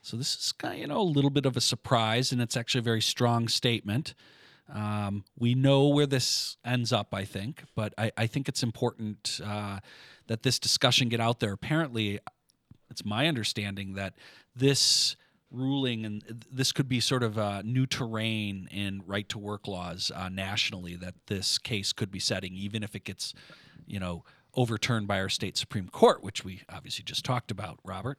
So 0.00 0.16
this 0.16 0.34
is 0.34 0.52
kind 0.52 0.74
of, 0.74 0.80
you 0.80 0.86
know 0.86 1.00
a 1.00 1.02
little 1.02 1.30
bit 1.30 1.46
of 1.46 1.56
a 1.56 1.60
surprise, 1.60 2.32
and 2.32 2.40
it's 2.40 2.56
actually 2.56 2.80
a 2.80 2.82
very 2.82 3.02
strong 3.02 3.48
statement. 3.48 4.14
Um, 4.72 5.24
we 5.38 5.54
know 5.54 5.88
where 5.88 6.06
this 6.06 6.56
ends 6.64 6.92
up, 6.92 7.14
I 7.14 7.24
think, 7.24 7.64
but 7.74 7.92
I, 7.98 8.10
I 8.16 8.26
think 8.26 8.48
it's 8.48 8.62
important 8.62 9.40
uh, 9.44 9.80
that 10.28 10.42
this 10.42 10.58
discussion 10.58 11.08
get 11.08 11.20
out 11.20 11.40
there. 11.40 11.52
Apparently, 11.52 12.18
it's 12.90 13.04
my 13.04 13.26
understanding 13.26 13.94
that 13.94 14.14
this 14.56 15.16
ruling 15.50 16.06
and 16.06 16.44
this 16.50 16.72
could 16.72 16.88
be 16.88 16.98
sort 16.98 17.22
of 17.22 17.64
new 17.64 17.86
terrain 17.86 18.68
in 18.70 19.02
right 19.06 19.28
to 19.28 19.38
work 19.38 19.68
laws 19.68 20.10
uh, 20.14 20.28
nationally 20.28 20.96
that 20.96 21.14
this 21.26 21.58
case 21.58 21.92
could 21.92 22.10
be 22.10 22.18
setting, 22.18 22.54
even 22.54 22.82
if 22.82 22.94
it 22.94 23.04
gets, 23.04 23.34
you 23.86 24.00
know, 24.00 24.24
overturned 24.54 25.06
by 25.08 25.18
our 25.20 25.28
state 25.28 25.56
supreme 25.56 25.88
court, 25.88 26.22
which 26.22 26.44
we 26.44 26.62
obviously 26.68 27.04
just 27.04 27.24
talked 27.24 27.50
about. 27.50 27.78
Robert. 27.84 28.18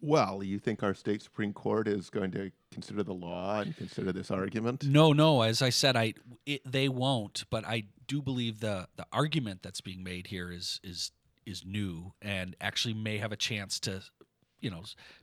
Well, 0.00 0.42
you 0.42 0.58
think 0.58 0.82
our 0.82 0.94
state 0.94 1.22
Supreme 1.22 1.52
Court 1.52 1.88
is 1.88 2.08
going 2.08 2.30
to 2.32 2.50
consider 2.72 3.02
the 3.02 3.14
law 3.14 3.60
and 3.60 3.76
consider 3.76 4.12
this 4.12 4.30
argument? 4.30 4.84
No, 4.84 5.12
no. 5.12 5.42
As 5.42 5.60
I 5.60 5.70
said, 5.70 5.96
I 5.96 6.14
it, 6.46 6.60
they 6.70 6.88
won't. 6.88 7.44
But 7.50 7.64
I 7.66 7.84
do 8.06 8.22
believe 8.22 8.60
the 8.60 8.88
the 8.96 9.06
argument 9.12 9.62
that's 9.62 9.80
being 9.80 10.04
made 10.04 10.28
here 10.28 10.52
is 10.52 10.80
is 10.84 11.10
is 11.46 11.64
new 11.64 12.12
and 12.22 12.54
actually 12.60 12.94
may 12.94 13.18
have 13.18 13.32
a 13.32 13.36
chance 13.36 13.80
to, 13.80 14.02
you 14.60 14.70
know, 14.70 14.82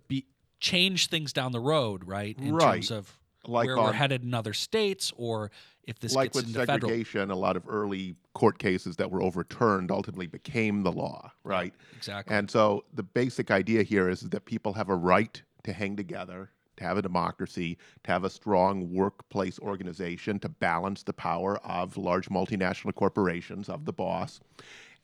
be 0.10 0.26
change 0.60 1.08
things 1.08 1.32
down 1.32 1.54
the 1.54 1.60
road, 1.62 2.06
right? 2.06 2.38
In 2.38 2.56
Right. 2.56 2.74
terms 2.74 2.92
of 2.92 3.18
Like 3.48 3.68
where 3.68 3.78
we're 3.78 3.94
headed 3.94 4.24
in 4.24 4.34
other 4.34 4.54
states, 4.54 5.14
or 5.16 5.50
if 5.84 6.00
this 6.00 6.14
like 6.14 6.34
gets 6.34 6.36
with 6.36 6.48
into 6.48 6.60
federal. 6.66 6.90
segregation, 6.90 7.32
a 7.32 7.36
lot 7.36 7.56
of 7.56 7.64
early 7.68 8.16
court 8.34 8.60
cases 8.60 8.98
that 8.98 9.10
were 9.10 9.22
overturned 9.22 9.92
ultimately 9.92 10.28
became 10.28 10.84
the 10.84 10.92
law, 10.92 11.32
right? 11.44 11.74
Exactly. 11.98 12.36
And 12.36 12.52
so 12.52 12.84
the 12.94 13.04
basic 13.04 13.50
idea 13.50 13.84
here 13.84 14.10
is 14.10 14.22
that 14.22 14.46
people 14.46 14.74
have 14.74 14.90
a 14.90 14.96
right 14.96 15.42
to 15.64 15.74
hang 15.74 15.96
together, 15.96 16.52
to 16.78 16.84
have 16.84 16.98
a 16.98 17.02
democracy, 17.02 17.78
to 18.04 18.12
have 18.12 18.24
a 18.24 18.30
strong 18.30 18.94
workplace 18.94 19.58
organization 19.60 20.38
to 20.40 20.50
balance 20.50 21.04
the 21.04 21.14
power 21.14 21.58
of 21.66 21.98
large 21.98 22.30
multinational 22.30 22.94
corporations, 22.94 23.70
of 23.70 23.86
the 23.86 23.94
boss. 23.94 24.42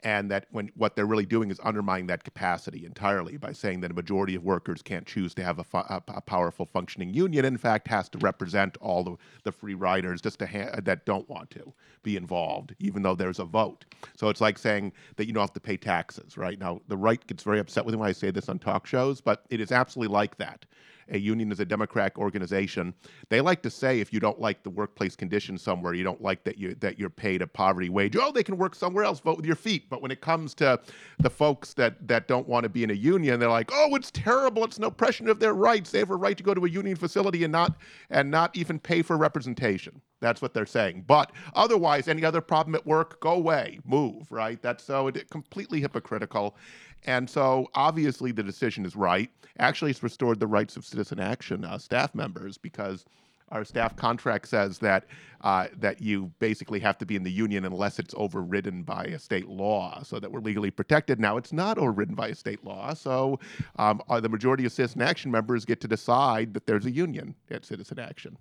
And 0.05 0.29
that 0.29 0.45
when 0.51 0.71
what 0.75 0.95
they're 0.95 1.07
really 1.07 1.25
doing 1.25 1.49
is 1.49 1.59
undermining 1.63 2.05
that 2.07 2.23
capacity 2.23 2.85
entirely 2.85 3.37
by 3.37 3.53
saying 3.53 3.81
that 3.81 3.89
a 3.89 3.95
majority 3.95 4.35
of 4.35 4.43
workers 4.43 4.83
can't 4.83 5.07
choose 5.07 5.33
to 5.33 5.43
have 5.43 5.57
a, 5.57 5.63
fu- 5.63 5.79
a, 5.79 6.21
powerful 6.21 6.67
functioning 6.67 7.11
union. 7.11 7.43
In 7.43 7.57
fact, 7.57 7.87
has 7.87 8.07
to 8.09 8.19
represent 8.19 8.77
all 8.81 9.03
the, 9.03 9.15
the 9.43 9.51
free 9.51 9.73
riders 9.73 10.21
just 10.21 10.39
ha- 10.39 10.79
that 10.83 11.05
don't 11.07 11.27
want 11.27 11.49
to 11.49 11.73
be 12.03 12.17
involved, 12.17 12.75
even 12.77 13.01
though 13.01 13.15
there's 13.15 13.39
a 13.39 13.45
vote. 13.45 13.83
So 14.15 14.29
it's 14.29 14.41
like 14.41 14.59
saying 14.59 14.93
that 15.15 15.25
you 15.25 15.33
don't 15.33 15.41
have 15.41 15.53
to 15.53 15.59
pay 15.59 15.75
taxes, 15.75 16.37
right? 16.37 16.59
Now, 16.59 16.81
the 16.87 16.97
right 16.97 17.25
gets 17.25 17.41
very 17.41 17.57
upset 17.57 17.83
with 17.83 17.95
me 17.95 17.99
when 17.99 18.09
I 18.09 18.13
say 18.13 18.29
this 18.29 18.47
on 18.47 18.59
talk 18.59 18.85
shows, 18.85 19.21
but 19.21 19.45
it 19.49 19.59
is 19.59 19.71
absolutely 19.71 20.13
like 20.13 20.37
that. 20.37 20.67
A 21.09 21.17
union 21.17 21.51
is 21.51 21.59
a 21.59 21.65
democratic 21.65 22.17
organization. 22.17 22.93
They 23.29 23.41
like 23.41 23.61
to 23.63 23.69
say 23.69 23.99
if 23.99 24.11
you 24.11 24.19
don't 24.19 24.39
like 24.39 24.63
the 24.63 24.69
workplace 24.69 25.15
conditions 25.15 25.61
somewhere, 25.61 25.93
you 25.93 26.03
don't 26.03 26.21
like 26.21 26.43
that 26.45 26.57
you 26.57 26.75
that 26.75 26.97
you're 26.97 27.09
paid 27.09 27.41
a 27.41 27.47
poverty 27.47 27.89
wage. 27.89 28.15
Oh, 28.15 28.31
they 28.31 28.43
can 28.43 28.57
work 28.57 28.75
somewhere 28.75 29.03
else. 29.03 29.19
Vote 29.19 29.37
with 29.37 29.45
your 29.45 29.55
feet. 29.55 29.89
But 29.89 30.01
when 30.01 30.11
it 30.11 30.21
comes 30.21 30.53
to 30.55 30.79
the 31.19 31.29
folks 31.29 31.73
that 31.75 32.07
that 32.07 32.27
don't 32.27 32.47
want 32.47 32.63
to 32.63 32.69
be 32.69 32.83
in 32.83 32.89
a 32.89 32.95
union, 32.95 33.39
they're 33.39 33.49
like, 33.49 33.71
oh, 33.73 33.95
it's 33.95 34.11
terrible. 34.11 34.63
It's 34.63 34.77
an 34.77 34.83
oppression 34.83 35.27
of 35.27 35.39
their 35.39 35.53
rights. 35.53 35.91
They 35.91 35.99
have 35.99 36.09
a 36.09 36.15
right 36.15 36.37
to 36.37 36.43
go 36.43 36.53
to 36.53 36.65
a 36.65 36.69
union 36.69 36.95
facility 36.95 37.43
and 37.43 37.51
not 37.51 37.77
and 38.09 38.31
not 38.31 38.55
even 38.55 38.79
pay 38.79 39.01
for 39.01 39.17
representation. 39.17 40.01
That's 40.25 40.41
what 40.41 40.55
they're 40.55 40.65
saying. 40.65 41.03
But 41.05 41.31
otherwise, 41.53 42.07
any 42.07 42.25
other 42.25 42.41
problem 42.41 42.73
at 42.73 42.83
work, 42.83 43.19
go 43.19 43.33
away, 43.33 43.79
move, 43.85 44.31
right? 44.31 44.59
That's 44.59 44.83
so 44.83 45.07
it, 45.09 45.29
completely 45.29 45.81
hypocritical. 45.81 46.57
And 47.05 47.29
so 47.29 47.69
obviously 47.75 48.31
the 48.31 48.41
decision 48.41 48.85
is 48.85 48.95
right. 48.95 49.29
Actually, 49.59 49.91
it's 49.91 50.01
restored 50.01 50.39
the 50.39 50.47
rights 50.47 50.77
of 50.77 50.83
citizen 50.83 51.19
action 51.19 51.63
uh, 51.63 51.77
staff 51.77 52.15
members 52.15 52.57
because 52.57 53.05
our 53.49 53.63
staff 53.63 53.95
contract 53.95 54.47
says 54.47 54.79
that 54.79 55.05
uh, 55.41 55.67
that 55.77 56.01
you 56.01 56.31
basically 56.39 56.79
have 56.79 56.97
to 56.97 57.05
be 57.05 57.15
in 57.15 57.21
the 57.21 57.31
union 57.31 57.63
unless 57.63 57.99
it's 57.99 58.15
overridden 58.17 58.81
by 58.81 59.03
a 59.03 59.19
state 59.19 59.47
law, 59.47 60.01
so 60.01 60.19
that 60.19 60.31
we're 60.31 60.39
legally 60.39 60.71
protected. 60.71 61.19
Now 61.19 61.37
it's 61.37 61.53
not 61.53 61.77
overridden 61.77 62.15
by 62.15 62.29
a 62.29 62.35
state 62.35 62.65
law, 62.65 62.95
so 62.95 63.39
um, 63.75 64.01
uh, 64.09 64.19
the 64.19 64.29
majority 64.29 64.65
of 64.65 64.71
Citizen 64.71 65.03
Action 65.03 65.29
members 65.29 65.63
get 65.65 65.79
to 65.81 65.87
decide 65.87 66.55
that 66.55 66.65
there's 66.65 66.87
a 66.87 66.91
union 66.91 67.35
at 67.51 67.63
Citizen 67.63 67.99
Action. 67.99 68.39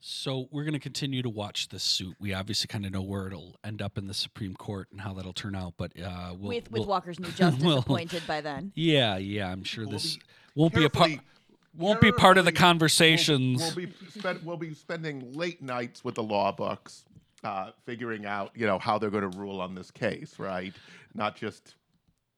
So 0.00 0.46
we're 0.52 0.62
going 0.64 0.74
to 0.74 0.78
continue 0.78 1.22
to 1.22 1.28
watch 1.28 1.68
this 1.68 1.82
suit. 1.82 2.14
We 2.20 2.32
obviously 2.34 2.68
kind 2.68 2.84
of 2.86 2.92
know 2.92 3.02
where 3.02 3.26
it'll 3.26 3.56
end 3.64 3.82
up 3.82 3.98
in 3.98 4.06
the 4.06 4.14
Supreme 4.14 4.54
Court 4.54 4.88
and 4.92 5.00
how 5.00 5.14
that'll 5.14 5.32
turn 5.32 5.56
out, 5.56 5.74
but 5.76 5.92
uh, 6.00 6.34
we'll, 6.38 6.50
with 6.50 6.70
with 6.70 6.80
we'll, 6.80 6.88
Walker's 6.88 7.18
new 7.18 7.28
justice 7.32 7.62
we'll- 7.64 7.78
appointed 7.78 8.22
by 8.26 8.40
then. 8.40 8.72
yeah, 8.74 9.16
yeah, 9.16 9.50
I'm 9.50 9.64
sure 9.64 9.84
We'll 9.84 9.92
this 9.94 10.16
be 10.16 10.22
won't 10.54 10.74
be 10.74 10.84
a 10.84 10.90
part. 10.90 11.12
Won't 11.76 12.00
be 12.00 12.12
part 12.12 12.38
of 12.38 12.44
the 12.44 12.52
carefully- 12.52 12.64
we'll- 12.64 12.72
conversations. 12.72 13.60
We'll, 13.60 13.86
be 13.86 13.92
spend, 14.08 14.44
we'll 14.44 14.56
be 14.56 14.74
spending 14.74 15.32
late 15.32 15.60
nights 15.60 16.04
with 16.04 16.14
the 16.14 16.22
law 16.22 16.52
books, 16.52 17.04
uh, 17.44 17.70
figuring 17.84 18.26
out 18.26 18.52
you 18.54 18.66
know 18.66 18.78
how 18.78 18.98
they're 18.98 19.10
going 19.10 19.30
to 19.30 19.38
rule 19.38 19.60
on 19.60 19.74
this 19.74 19.90
case, 19.90 20.38
right? 20.38 20.72
Not 21.14 21.36
just 21.36 21.74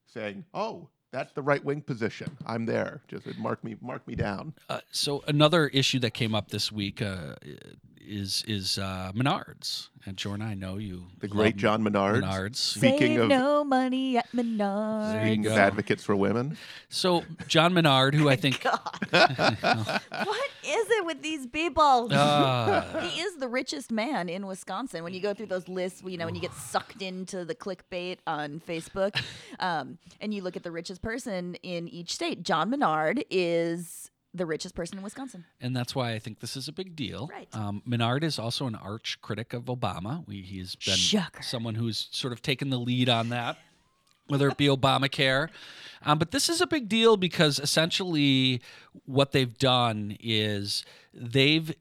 saying, 0.06 0.44
"Oh, 0.54 0.88
that's 1.10 1.32
the 1.32 1.42
right 1.42 1.64
wing 1.64 1.80
position. 1.82 2.36
I'm 2.46 2.66
there. 2.66 3.00
Just 3.08 3.26
mark 3.38 3.62
me, 3.64 3.76
mark 3.80 4.06
me 4.06 4.14
down." 4.14 4.54
Uh, 4.68 4.80
so 4.90 5.22
another 5.26 5.68
issue 5.68 5.98
that 6.00 6.12
came 6.14 6.34
up 6.34 6.50
this 6.50 6.70
week 6.72 7.00
uh, 7.02 7.34
is 8.00 8.44
is 8.46 8.78
uh, 8.78 9.12
Menards, 9.14 9.88
and 10.06 10.16
Jordan, 10.16 10.46
I 10.46 10.54
know 10.54 10.76
you 10.78 11.04
The 11.20 11.28
great 11.28 11.56
John 11.56 11.82
Menard. 11.82 12.24
Menards. 12.24 12.56
Speaking 12.56 12.98
Save 13.16 13.20
of- 13.22 13.28
no 13.28 13.64
money 13.64 14.16
at 14.16 14.30
Menards. 14.32 15.12
There 15.12 15.26
you 15.26 15.34
Speaking 15.34 15.46
of 15.46 15.58
advocates 15.58 16.04
for 16.04 16.16
women, 16.16 16.56
So 16.88 17.24
John 17.48 17.74
Menard, 17.74 18.14
who 18.14 18.28
I 18.34 18.36
think 18.36 18.62
God. 18.62 18.80
What 19.12 20.50
is 20.64 20.86
it 20.90 21.04
with 21.06 21.22
these 21.22 21.46
people? 21.46 22.08
uh, 22.12 23.00
he 23.08 23.20
is 23.20 23.36
the 23.36 23.48
richest 23.48 23.90
man 23.92 24.28
in 24.28 24.46
Wisconsin. 24.46 25.02
When 25.04 25.12
you 25.14 25.20
go 25.20 25.34
through 25.34 25.46
those 25.46 25.68
lists, 25.68 26.02
you 26.06 26.16
know, 26.16 26.24
when 26.26 26.34
you 26.34 26.40
get 26.40 26.54
sucked 26.54 27.02
into 27.02 27.44
the 27.44 27.54
clickbait 27.54 28.18
on 28.26 28.62
Facebook, 28.66 29.20
um, 29.60 29.98
and 30.20 30.32
you 30.32 30.42
look 30.42 30.56
at 30.56 30.62
the 30.62 30.70
richest 30.70 30.97
person 31.02 31.54
in 31.56 31.88
each 31.88 32.12
state, 32.14 32.42
John 32.42 32.70
Menard 32.70 33.24
is 33.30 34.10
the 34.34 34.44
richest 34.46 34.74
person 34.74 34.98
in 34.98 35.04
Wisconsin. 35.04 35.44
and 35.60 35.74
that's 35.74 35.94
why 35.94 36.12
I 36.12 36.18
think 36.18 36.40
this 36.40 36.56
is 36.56 36.68
a 36.68 36.72
big 36.72 36.94
deal. 36.94 37.28
Right. 37.32 37.48
Um, 37.52 37.82
Menard 37.86 38.22
is 38.22 38.38
also 38.38 38.66
an 38.66 38.74
arch 38.74 39.18
critic 39.22 39.52
of 39.54 39.64
Obama. 39.64 40.26
We, 40.28 40.42
he's 40.42 40.76
been 40.76 40.94
Shocker. 40.96 41.42
someone 41.42 41.74
who's 41.74 42.08
sort 42.12 42.32
of 42.32 42.42
taken 42.42 42.68
the 42.70 42.78
lead 42.78 43.08
on 43.08 43.30
that, 43.30 43.56
whether 44.28 44.48
it 44.48 44.56
be 44.58 44.66
Obamacare. 44.66 45.48
Um, 46.04 46.18
but 46.18 46.30
this 46.30 46.48
is 46.48 46.60
a 46.60 46.66
big 46.66 46.88
deal 46.88 47.16
because 47.16 47.58
essentially 47.58 48.60
what 49.06 49.32
they've 49.32 49.56
done 49.58 50.16
is 50.20 50.84
they've 51.14 51.74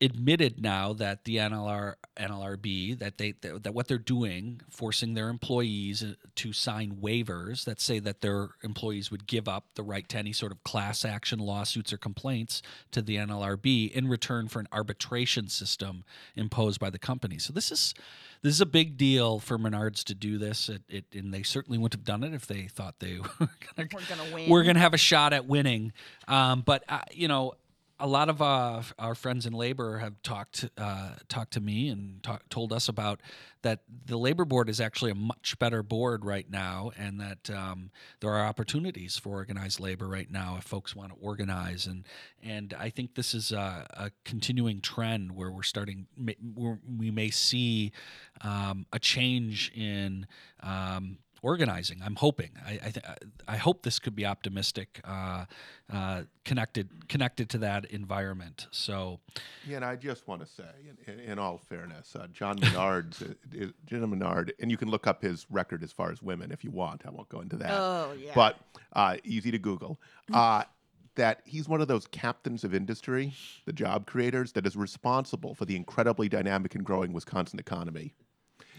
admitted 0.00 0.62
now 0.62 0.92
that 0.92 1.24
the 1.24 1.36
NLR 1.36 1.94
NLRB 2.16 2.98
that 2.98 3.18
they 3.18 3.32
that, 3.40 3.64
that 3.64 3.74
what 3.74 3.88
they're 3.88 3.98
doing 3.98 4.60
forcing 4.70 5.14
their 5.14 5.28
employees 5.28 6.04
uh, 6.04 6.14
to 6.36 6.52
sign 6.52 6.98
waivers 7.02 7.64
that 7.64 7.80
say 7.80 7.98
that 7.98 8.20
their 8.20 8.50
employees 8.62 9.10
would 9.10 9.26
give 9.26 9.48
up 9.48 9.64
the 9.74 9.82
right 9.82 10.08
to 10.08 10.16
any 10.16 10.32
sort 10.32 10.52
of 10.52 10.62
class 10.62 11.04
action 11.04 11.40
lawsuits 11.40 11.92
or 11.92 11.96
complaints 11.96 12.62
to 12.92 13.02
the 13.02 13.16
NLRB 13.16 13.90
in 13.90 14.06
return 14.08 14.46
for 14.46 14.60
an 14.60 14.68
arbitration 14.72 15.48
system 15.48 16.04
imposed 16.36 16.78
by 16.78 16.90
the 16.90 16.98
company. 16.98 17.38
So 17.38 17.52
this 17.52 17.72
is 17.72 17.92
this 18.42 18.54
is 18.54 18.60
a 18.60 18.66
big 18.66 18.96
deal 18.96 19.40
for 19.40 19.58
Menards 19.58 20.04
to 20.04 20.14
do 20.14 20.38
this. 20.38 20.68
It, 20.68 20.82
it 20.88 21.04
and 21.12 21.34
they 21.34 21.42
certainly 21.42 21.76
wouldn't 21.76 22.00
have 22.00 22.04
done 22.04 22.22
it 22.22 22.34
if 22.34 22.46
they 22.46 22.62
thought 22.68 23.00
they 23.00 23.18
were 23.40 23.48
gonna 23.76 23.88
gonna 23.88 24.34
win. 24.34 24.48
we're 24.48 24.62
going 24.62 24.76
to 24.76 24.80
have 24.80 24.94
a 24.94 24.98
shot 24.98 25.32
at 25.32 25.46
winning. 25.46 25.92
Um, 26.28 26.62
but 26.64 26.84
uh, 26.88 27.00
you 27.10 27.26
know, 27.26 27.54
a 28.00 28.06
lot 28.06 28.28
of 28.28 28.40
uh, 28.40 28.82
our 28.98 29.14
friends 29.14 29.44
in 29.44 29.52
labor 29.52 29.98
have 29.98 30.22
talked 30.22 30.68
uh, 30.78 31.10
talked 31.28 31.52
to 31.54 31.60
me 31.60 31.88
and 31.88 32.22
talk, 32.22 32.48
told 32.48 32.72
us 32.72 32.88
about 32.88 33.20
that 33.62 33.80
the 34.06 34.16
labor 34.16 34.44
board 34.44 34.68
is 34.68 34.80
actually 34.80 35.10
a 35.10 35.16
much 35.16 35.58
better 35.58 35.82
board 35.82 36.24
right 36.24 36.48
now, 36.48 36.92
and 36.96 37.20
that 37.20 37.50
um, 37.50 37.90
there 38.20 38.30
are 38.30 38.46
opportunities 38.46 39.16
for 39.16 39.34
organized 39.34 39.80
labor 39.80 40.06
right 40.06 40.30
now 40.30 40.56
if 40.58 40.64
folks 40.64 40.94
want 40.94 41.12
to 41.12 41.18
organize. 41.20 41.86
and 41.86 42.04
And 42.42 42.72
I 42.78 42.90
think 42.90 43.14
this 43.14 43.34
is 43.34 43.50
a, 43.50 43.86
a 43.90 44.10
continuing 44.24 44.80
trend 44.80 45.32
where 45.32 45.50
we're 45.50 45.62
starting, 45.62 46.06
we 46.16 47.10
may 47.10 47.30
see 47.30 47.92
um, 48.42 48.86
a 48.92 48.98
change 48.98 49.72
in. 49.74 50.26
Um, 50.60 51.18
organizing. 51.42 52.00
I'm 52.04 52.16
hoping. 52.16 52.50
I 52.64 52.72
I, 52.72 52.90
th- 52.90 53.06
I 53.46 53.56
hope 53.56 53.82
this 53.82 53.98
could 53.98 54.14
be 54.14 54.26
optimistic, 54.26 55.00
uh, 55.04 55.44
uh, 55.92 56.22
connected 56.44 57.08
connected 57.08 57.48
to 57.50 57.58
that 57.58 57.84
environment. 57.86 58.66
So 58.70 59.20
Yeah, 59.66 59.76
and 59.76 59.84
I 59.84 59.96
just 59.96 60.26
want 60.28 60.40
to 60.40 60.46
say, 60.46 60.64
in, 61.06 61.12
in, 61.12 61.20
in 61.20 61.38
all 61.38 61.58
fairness, 61.58 62.16
uh, 62.16 62.26
John 62.32 62.58
Menard's, 62.62 63.22
uh, 63.22 63.66
John 63.86 64.08
Menard, 64.10 64.52
and 64.60 64.70
you 64.70 64.76
can 64.76 64.90
look 64.90 65.06
up 65.06 65.22
his 65.22 65.46
record 65.50 65.82
as 65.82 65.92
far 65.92 66.10
as 66.10 66.22
women 66.22 66.50
if 66.52 66.64
you 66.64 66.70
want. 66.70 67.02
I 67.06 67.10
won't 67.10 67.28
go 67.28 67.40
into 67.40 67.56
that. 67.56 67.70
Oh 67.72 68.12
yeah. 68.18 68.32
But 68.34 68.58
uh, 68.92 69.16
easy 69.24 69.50
to 69.50 69.58
Google. 69.58 70.00
Uh, 70.32 70.64
that 71.18 71.40
he's 71.44 71.68
one 71.68 71.80
of 71.80 71.88
those 71.88 72.06
captains 72.06 72.62
of 72.62 72.72
industry, 72.72 73.34
the 73.66 73.72
job 73.72 74.06
creators, 74.06 74.52
that 74.52 74.64
is 74.64 74.76
responsible 74.76 75.52
for 75.52 75.64
the 75.64 75.74
incredibly 75.74 76.28
dynamic 76.28 76.76
and 76.76 76.84
growing 76.84 77.12
Wisconsin 77.12 77.58
economy. 77.58 78.14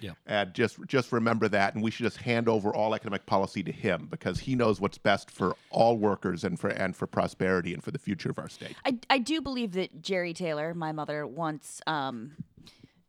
Yeah. 0.01 0.11
And 0.25 0.53
just 0.53 0.77
just 0.87 1.11
remember 1.11 1.47
that, 1.49 1.75
and 1.75 1.83
we 1.83 1.91
should 1.91 2.03
just 2.03 2.17
hand 2.17 2.47
over 2.47 2.73
all 2.73 2.93
economic 2.93 3.25
policy 3.25 3.63
to 3.63 3.71
him 3.71 4.07
because 4.09 4.39
he 4.39 4.55
knows 4.55 4.79
what's 4.79 4.97
best 4.97 5.29
for 5.31 5.55
all 5.69 5.97
workers 5.97 6.43
and 6.43 6.59
for 6.59 6.69
and 6.69 6.95
for 6.95 7.07
prosperity 7.07 7.73
and 7.73 7.83
for 7.83 7.91
the 7.91 7.99
future 7.99 8.29
of 8.29 8.39
our 8.39 8.49
state. 8.49 8.75
I, 8.85 8.97
I 9.09 9.17
do 9.19 9.41
believe 9.41 9.73
that 9.73 10.01
Jerry 10.01 10.33
Taylor, 10.33 10.73
my 10.73 10.91
mother, 10.91 11.25
once 11.27 11.81
um 11.87 12.35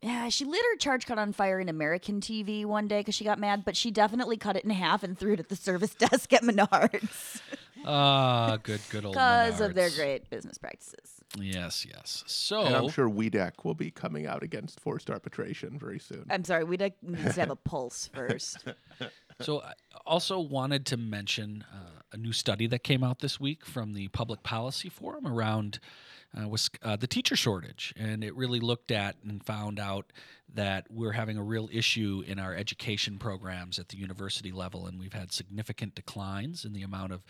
yeah, 0.03 0.31
she 0.31 0.47
lit 0.47 0.63
her 0.63 0.77
charge 0.79 1.05
cut 1.05 1.19
on 1.19 1.33
fire 1.33 1.61
in 1.61 1.69
American 1.69 2.23
TV 2.23 2.65
one 2.65 2.89
day 2.89 3.01
because 3.01 3.15
she 3.15 3.25
got 3.25 3.39
mad, 3.39 3.67
but 3.67 3.77
she 3.77 3.91
definitely 3.91 4.39
cut 4.39 4.57
it 4.57 4.65
in 4.65 4.71
half 4.71 5.03
and 5.03 5.19
threw 5.19 5.35
it 5.35 5.41
at 5.41 5.51
the 5.51 5.57
service 5.57 5.95
desk 5.99 6.33
at 6.33 6.43
Menards 6.43 7.41
ah, 7.85 8.59
good 8.63 8.81
good 8.91 9.05
old 9.05 9.15
because 9.15 9.61
of 9.61 9.75
their 9.75 9.91
great 9.91 10.29
business 10.31 10.59
practices. 10.59 11.20
Yes, 11.39 11.87
yes. 11.89 12.25
So 12.27 12.63
And 12.63 12.75
I'm 12.75 12.89
sure 12.89 13.09
WEDC 13.09 13.65
will 13.65 13.75
be 13.75 13.91
coming 13.91 14.27
out 14.27 14.43
against 14.43 14.81
forced 14.81 15.11
arbitration 15.11 15.79
very 15.79 15.99
soon. 15.99 16.25
I'm 16.29 16.45
sorry, 16.45 16.65
we 16.65 16.77
would 16.77 16.93
needs 17.03 17.35
to 17.35 17.41
have 17.41 17.51
a 17.51 17.57
pulse 17.57 18.11
first. 18.13 18.65
So 19.41 19.63
I 19.63 19.73
also 20.05 20.39
wanted 20.39 20.85
to 20.87 20.97
mention 20.99 21.65
uh, 21.73 22.03
a 22.13 22.17
new 22.17 22.33
study 22.33 22.67
that 22.67 22.85
came 22.85 23.03
out 23.03 23.21
this 23.21 23.41
week 23.41 23.65
from 23.65 23.95
the 23.95 24.09
Public 24.09 24.43
Policy 24.43 24.91
Forum 24.91 25.27
around 25.27 25.81
uh, 26.39 26.49
was 26.49 26.71
uh, 26.83 26.97
the 26.97 27.07
teacher 27.07 27.35
shortage, 27.35 27.93
and 27.97 28.23
it 28.23 28.37
really 28.37 28.61
looked 28.61 28.91
at 28.91 29.17
and 29.27 29.45
found 29.45 29.81
out 29.81 30.13
that 30.55 30.87
we're 30.91 31.13
having 31.13 31.37
a 31.37 31.43
real 31.43 31.69
issue 31.73 32.23
in 32.27 32.39
our 32.39 32.55
education 32.55 33.19
programs 33.19 33.79
at 33.79 33.89
the 33.89 33.97
university 33.97 34.53
level, 34.53 34.87
and 34.87 34.99
we've 34.99 35.13
had 35.13 35.33
significant 35.33 35.95
declines 35.95 36.65
in 36.65 36.73
the 36.73 36.83
amount 36.83 37.13
of 37.13 37.25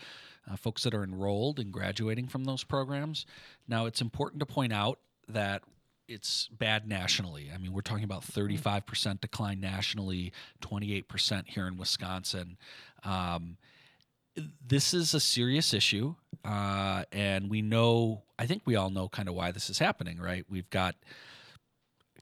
uh, 0.49 0.55
folks 0.55 0.83
that 0.83 0.93
are 0.93 1.03
enrolled 1.03 1.59
and 1.59 1.71
graduating 1.71 2.27
from 2.27 2.45
those 2.45 2.63
programs. 2.63 3.25
Now, 3.67 3.85
it's 3.85 4.01
important 4.01 4.39
to 4.39 4.45
point 4.45 4.73
out 4.73 4.99
that 5.27 5.63
it's 6.07 6.49
bad 6.49 6.87
nationally. 6.87 7.49
I 7.53 7.57
mean, 7.57 7.73
we're 7.73 7.81
talking 7.81 8.03
about 8.03 8.23
35% 8.23 9.21
decline 9.21 9.59
nationally, 9.59 10.33
28% 10.61 11.47
here 11.47 11.67
in 11.67 11.77
Wisconsin. 11.77 12.57
Um, 13.03 13.57
this 14.65 14.93
is 14.93 15.13
a 15.13 15.19
serious 15.19 15.73
issue, 15.73 16.15
uh, 16.45 17.03
and 17.11 17.49
we 17.49 17.61
know, 17.61 18.23
I 18.39 18.45
think 18.45 18.63
we 18.65 18.75
all 18.75 18.89
know 18.89 19.09
kind 19.09 19.29
of 19.29 19.35
why 19.35 19.51
this 19.51 19.69
is 19.69 19.79
happening, 19.79 20.19
right? 20.19 20.45
We've 20.49 20.69
got 20.69 20.95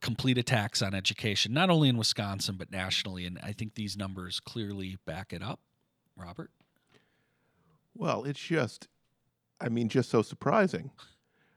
complete 0.01 0.37
attacks 0.37 0.81
on 0.81 0.93
education, 0.93 1.53
not 1.53 1.69
only 1.69 1.89
in 1.89 1.97
Wisconsin, 1.97 2.55
but 2.57 2.71
nationally. 2.71 3.25
And 3.25 3.39
I 3.43 3.51
think 3.51 3.75
these 3.75 3.97
numbers 3.97 4.39
clearly 4.39 4.97
back 5.05 5.33
it 5.33 5.43
up. 5.43 5.59
Robert? 6.15 6.51
Well, 7.99 8.23
it's 8.23 8.39
just, 8.39 8.87
I 9.59 9.67
mean, 9.67 9.89
just 9.89 10.09
so 10.09 10.21
surprising. 10.21 10.91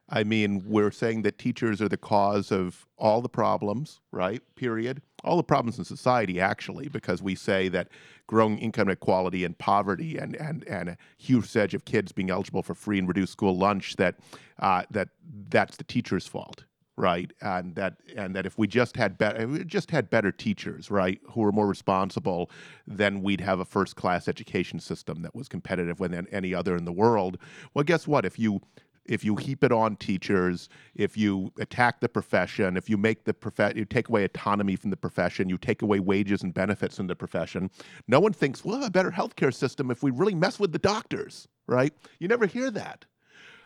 I 0.09 0.25
mean, 0.25 0.65
we're 0.67 0.91
saying 0.91 1.23
that 1.23 1.39
teachers 1.39 1.81
are 1.81 1.89
the 1.89 1.97
cause 1.97 2.51
of 2.51 2.85
all 2.99 3.23
the 3.23 3.29
problems, 3.29 4.01
right? 4.11 4.43
Period. 4.57 5.03
All 5.23 5.37
the 5.37 5.45
problems 5.45 5.79
in 5.79 5.85
society, 5.85 6.41
actually, 6.41 6.89
because 6.89 7.23
we 7.23 7.37
say 7.37 7.69
that 7.69 7.91
growing 8.27 8.59
income 8.59 8.89
inequality 8.89 9.45
and 9.45 9.57
poverty 9.57 10.19
and, 10.19 10.35
and, 10.35 10.65
and 10.67 10.89
a 10.89 10.97
huge 11.17 11.43
percentage 11.43 11.75
of 11.75 11.85
kids 11.85 12.11
being 12.11 12.29
eligible 12.29 12.65
for 12.65 12.75
free 12.75 12.99
and 12.99 13.07
reduced 13.07 13.33
school 13.33 13.57
lunch, 13.57 13.95
that, 13.97 14.17
uh, 14.59 14.83
that 14.91 15.11
that's 15.49 15.77
the 15.77 15.85
teacher's 15.85 16.27
fault, 16.27 16.65
right? 16.97 17.33
And 17.41 17.75
that, 17.77 17.97
and 18.17 18.35
that 18.37 18.47
if 18.47 18.59
we 18.59 18.67
just 18.67 18.97
had 18.97 19.19
better, 19.19 19.65
just 19.65 19.91
had 19.91 20.11
better 20.11 20.31
teachers, 20.31 20.91
right, 20.91 21.21
who 21.31 21.41
were 21.41 21.53
more 21.53 21.67
responsible, 21.67 22.51
then 22.87 23.23
we'd 23.23 23.41
have 23.41 23.61
a 23.61 23.65
first 23.65 23.97
class 23.97 24.29
education 24.29 24.79
system 24.81 25.23
that 25.23 25.35
was 25.35 25.49
competitive 25.49 26.01
with 26.01 26.15
any 26.33 26.55
other 26.55 26.77
in 26.77 26.85
the 26.85 26.93
world. 26.93 27.39
Well, 27.75 27.85
guess 27.85 28.07
what? 28.07 28.25
If 28.25 28.39
you 28.39 28.61
if 29.05 29.25
you 29.25 29.37
heap 29.37 29.65
it 29.65 29.73
on 29.73 29.97
teachers, 29.97 30.69
if 30.95 31.17
you 31.17 31.53
attack 31.59 32.01
the 32.01 32.09
profession, 32.09 32.77
if 32.77 32.89
you 32.89 32.97
make 32.97 33.25
the 33.25 33.35
prof- 33.35 33.77
you 33.77 33.85
take 33.85 34.09
away 34.09 34.25
autonomy 34.25 34.77
from 34.77 34.91
the 34.91 34.97
profession, 34.97 35.49
you 35.49 35.59
take 35.59 35.83
away 35.83 35.99
wages 35.99 36.43
and 36.43 36.55
benefits 36.55 36.97
from 36.97 37.09
the 37.09 37.17
profession, 37.17 37.71
no 38.07 38.21
one 38.21 38.33
thinks 38.33 38.65
we'll 38.65 38.77
have 38.77 38.87
a 38.87 38.91
better 38.91 39.11
healthcare 39.11 39.53
system 39.53 39.91
if 39.91 40.03
we 40.03 40.11
really 40.11 40.35
mess 40.35 40.61
with 40.61 40.73
the 40.73 40.79
doctors, 40.79 41.49
right? 41.67 41.93
You 42.21 42.29
never 42.29 42.47
hear 42.47 42.71
that. 42.71 43.05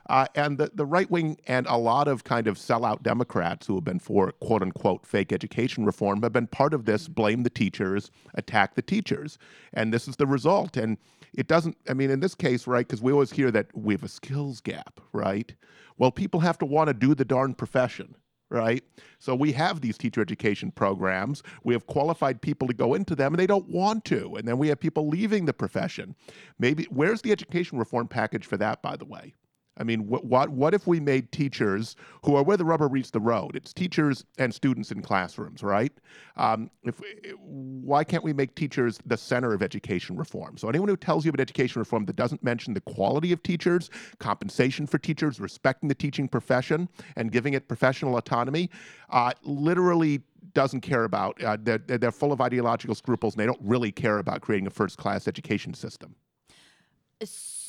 Uh, 0.08 0.26
and 0.34 0.58
the, 0.58 0.70
the 0.74 0.86
right 0.86 1.10
wing 1.10 1.36
and 1.46 1.66
a 1.68 1.76
lot 1.76 2.08
of 2.08 2.24
kind 2.24 2.46
of 2.46 2.56
sellout 2.56 3.02
Democrats 3.02 3.66
who 3.66 3.74
have 3.74 3.84
been 3.84 3.98
for 3.98 4.32
quote 4.32 4.62
unquote 4.62 5.04
fake 5.06 5.32
education 5.32 5.84
reform 5.84 6.22
have 6.22 6.32
been 6.32 6.46
part 6.46 6.72
of 6.72 6.84
this 6.84 7.08
blame 7.08 7.42
the 7.42 7.50
teachers, 7.50 8.10
attack 8.34 8.74
the 8.74 8.82
teachers. 8.82 9.38
And 9.72 9.92
this 9.92 10.06
is 10.06 10.16
the 10.16 10.26
result. 10.26 10.76
And 10.76 10.96
it 11.34 11.48
doesn't, 11.48 11.76
I 11.88 11.94
mean, 11.94 12.10
in 12.10 12.20
this 12.20 12.34
case, 12.34 12.66
right, 12.66 12.86
because 12.86 13.02
we 13.02 13.12
always 13.12 13.32
hear 13.32 13.50
that 13.50 13.66
we 13.74 13.94
have 13.94 14.04
a 14.04 14.08
skills 14.08 14.60
gap, 14.60 15.00
right? 15.12 15.54
Well, 15.98 16.12
people 16.12 16.40
have 16.40 16.58
to 16.58 16.66
want 16.66 16.88
to 16.88 16.94
do 16.94 17.14
the 17.14 17.24
darn 17.24 17.54
profession 17.54 18.16
right? 18.48 18.84
So 19.18 19.34
we 19.34 19.52
have 19.52 19.80
these 19.80 19.98
teacher 19.98 20.20
education 20.20 20.70
programs. 20.70 21.42
We 21.64 21.74
have 21.74 21.86
qualified 21.86 22.40
people 22.40 22.68
to 22.68 22.74
go 22.74 22.94
into 22.94 23.16
them 23.16 23.32
and 23.32 23.40
they 23.40 23.46
don't 23.46 23.68
want 23.68 24.04
to. 24.06 24.36
And 24.36 24.46
then 24.46 24.58
we 24.58 24.68
have 24.68 24.78
people 24.78 25.08
leaving 25.08 25.46
the 25.46 25.52
profession. 25.52 26.14
Maybe 26.58 26.86
where's 26.90 27.22
the 27.22 27.32
education 27.32 27.76
reform 27.76 28.08
package 28.08 28.46
for 28.46 28.56
that 28.58 28.82
by 28.82 28.96
the 28.96 29.04
way? 29.04 29.34
I 29.78 29.84
mean, 29.84 30.06
what, 30.06 30.24
what, 30.24 30.48
what 30.48 30.74
if 30.74 30.86
we 30.86 31.00
made 31.00 31.30
teachers 31.32 31.96
who 32.24 32.34
are 32.34 32.42
where 32.42 32.56
the 32.56 32.64
rubber 32.64 32.88
meets 32.88 33.10
the 33.10 33.20
road? 33.20 33.54
It's 33.54 33.72
teachers 33.72 34.24
and 34.38 34.54
students 34.54 34.90
in 34.90 35.02
classrooms, 35.02 35.62
right? 35.62 35.92
Um, 36.36 36.70
if 36.82 37.00
why 37.38 38.02
can't 38.02 38.24
we 38.24 38.32
make 38.32 38.54
teachers 38.54 38.98
the 39.04 39.16
center 39.16 39.52
of 39.52 39.62
education 39.62 40.16
reform? 40.16 40.56
So 40.56 40.68
anyone 40.68 40.88
who 40.88 40.96
tells 40.96 41.24
you 41.24 41.28
about 41.28 41.40
education 41.40 41.78
reform 41.78 42.06
that 42.06 42.16
doesn't 42.16 42.42
mention 42.42 42.72
the 42.72 42.80
quality 42.80 43.32
of 43.32 43.42
teachers, 43.42 43.90
compensation 44.18 44.86
for 44.86 44.98
teachers, 44.98 45.40
respecting 45.40 45.88
the 45.88 45.94
teaching 45.94 46.26
profession, 46.26 46.88
and 47.16 47.30
giving 47.30 47.54
it 47.54 47.68
professional 47.68 48.16
autonomy, 48.16 48.70
uh, 49.10 49.32
literally 49.42 50.22
doesn't 50.54 50.80
care 50.80 51.04
about. 51.04 51.42
Uh, 51.42 51.58
they're, 51.60 51.78
they're 51.78 52.10
full 52.10 52.32
of 52.32 52.40
ideological 52.40 52.94
scruples, 52.94 53.34
and 53.34 53.40
they 53.40 53.46
don't 53.46 53.60
really 53.62 53.92
care 53.92 54.18
about 54.18 54.40
creating 54.40 54.66
a 54.66 54.70
first-class 54.70 55.28
education 55.28 55.74
system. 55.74 56.14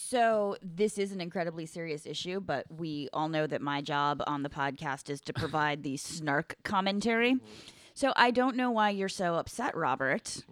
So 0.09 0.55
this 0.61 0.97
is 0.97 1.11
an 1.11 1.19
incredibly 1.19 1.65
serious 1.65 2.05
issue, 2.05 2.39
but 2.39 2.65
we 2.71 3.09
all 3.11 3.27
know 3.27 3.45
that 3.45 3.61
my 3.61 3.81
job 3.81 4.23
on 4.25 4.41
the 4.41 4.49
podcast 4.49 5.09
is 5.09 5.19
to 5.21 5.33
provide 5.43 5.83
the 5.83 5.97
snark 5.97 6.55
commentary. 6.63 7.35
So 7.93 8.13
I 8.15 8.31
don't 8.31 8.55
know 8.55 8.71
why 8.71 8.91
you're 8.91 9.09
so 9.09 9.35
upset, 9.35 9.75
Robert. 9.75 10.45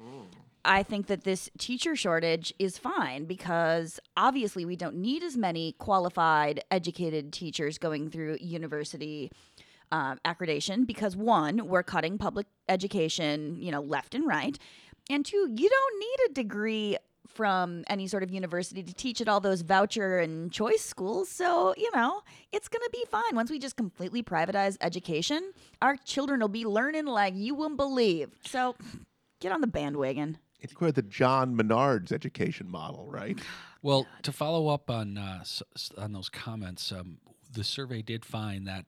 I 0.66 0.84
think 0.84 1.08
that 1.08 1.24
this 1.24 1.50
teacher 1.58 1.96
shortage 1.96 2.54
is 2.60 2.78
fine 2.78 3.26
because 3.26 3.98
obviously 4.18 4.66
we 4.66 4.76
don't 4.76 4.98
need 4.98 5.24
as 5.24 5.38
many 5.38 5.72
qualified, 5.74 6.62
educated 6.70 7.32
teachers 7.32 7.78
going 7.78 8.10
through 8.10 8.40
university 8.42 9.32
uh, 9.90 10.16
accreditation 10.26 10.86
because 10.86 11.16
one, 11.16 11.70
we're 11.70 11.84
cutting 11.84 12.18
public 12.18 12.48
education, 12.68 13.56
you 13.62 13.72
know, 13.72 13.82
left 13.82 14.16
and 14.16 14.28
right, 14.28 14.58
and 15.10 15.26
two, 15.26 15.48
you 15.56 15.70
don't 15.70 16.00
need 16.00 16.30
a 16.30 16.34
degree 16.34 16.98
from 17.36 17.84
any 17.88 18.08
sort 18.08 18.24
of 18.24 18.32
university 18.32 18.82
to 18.82 18.94
teach 18.94 19.20
at 19.22 19.28
all 19.28 19.40
those 19.40 19.62
voucher 19.62 20.20
and 20.20 20.52
choice 20.52 20.84
schools. 20.84 21.30
So, 21.30 21.74
you 21.78 21.92
know, 21.94 22.22
it's 22.52 22.68
going 22.68 22.82
to 22.84 22.90
be 22.92 23.04
fine. 23.12 23.36
Once 23.36 23.52
we 23.52 23.60
just 23.60 23.76
completely 23.76 24.24
privatize 24.24 24.78
education, 24.82 25.52
our 25.82 25.98
children 25.98 26.40
will 26.40 26.48
be 26.48 26.66
learning 26.66 27.06
like 27.06 27.36
you 27.36 27.54
wouldn't 27.56 27.78
believe. 27.78 28.32
So, 28.46 28.76
get 29.42 29.52
on 29.52 29.62
the 29.62 29.68
bandwagon. 29.68 30.38
It's 30.62 30.74
quite 30.74 30.96
the 30.96 31.02
John 31.04 31.56
Menard's 31.56 32.12
education 32.12 32.70
model, 32.72 33.06
right? 33.10 33.38
Well, 33.84 34.08
to 34.24 34.32
follow 34.32 34.70
up 34.70 34.90
on 34.90 35.18
uh, 35.18 35.40
s- 35.42 35.62
s- 35.76 35.92
on 35.98 36.14
those 36.14 36.30
comments, 36.30 36.92
um, 36.92 37.18
the 37.52 37.64
survey 37.64 38.02
did 38.02 38.26
find 38.26 38.66
that 38.68 38.86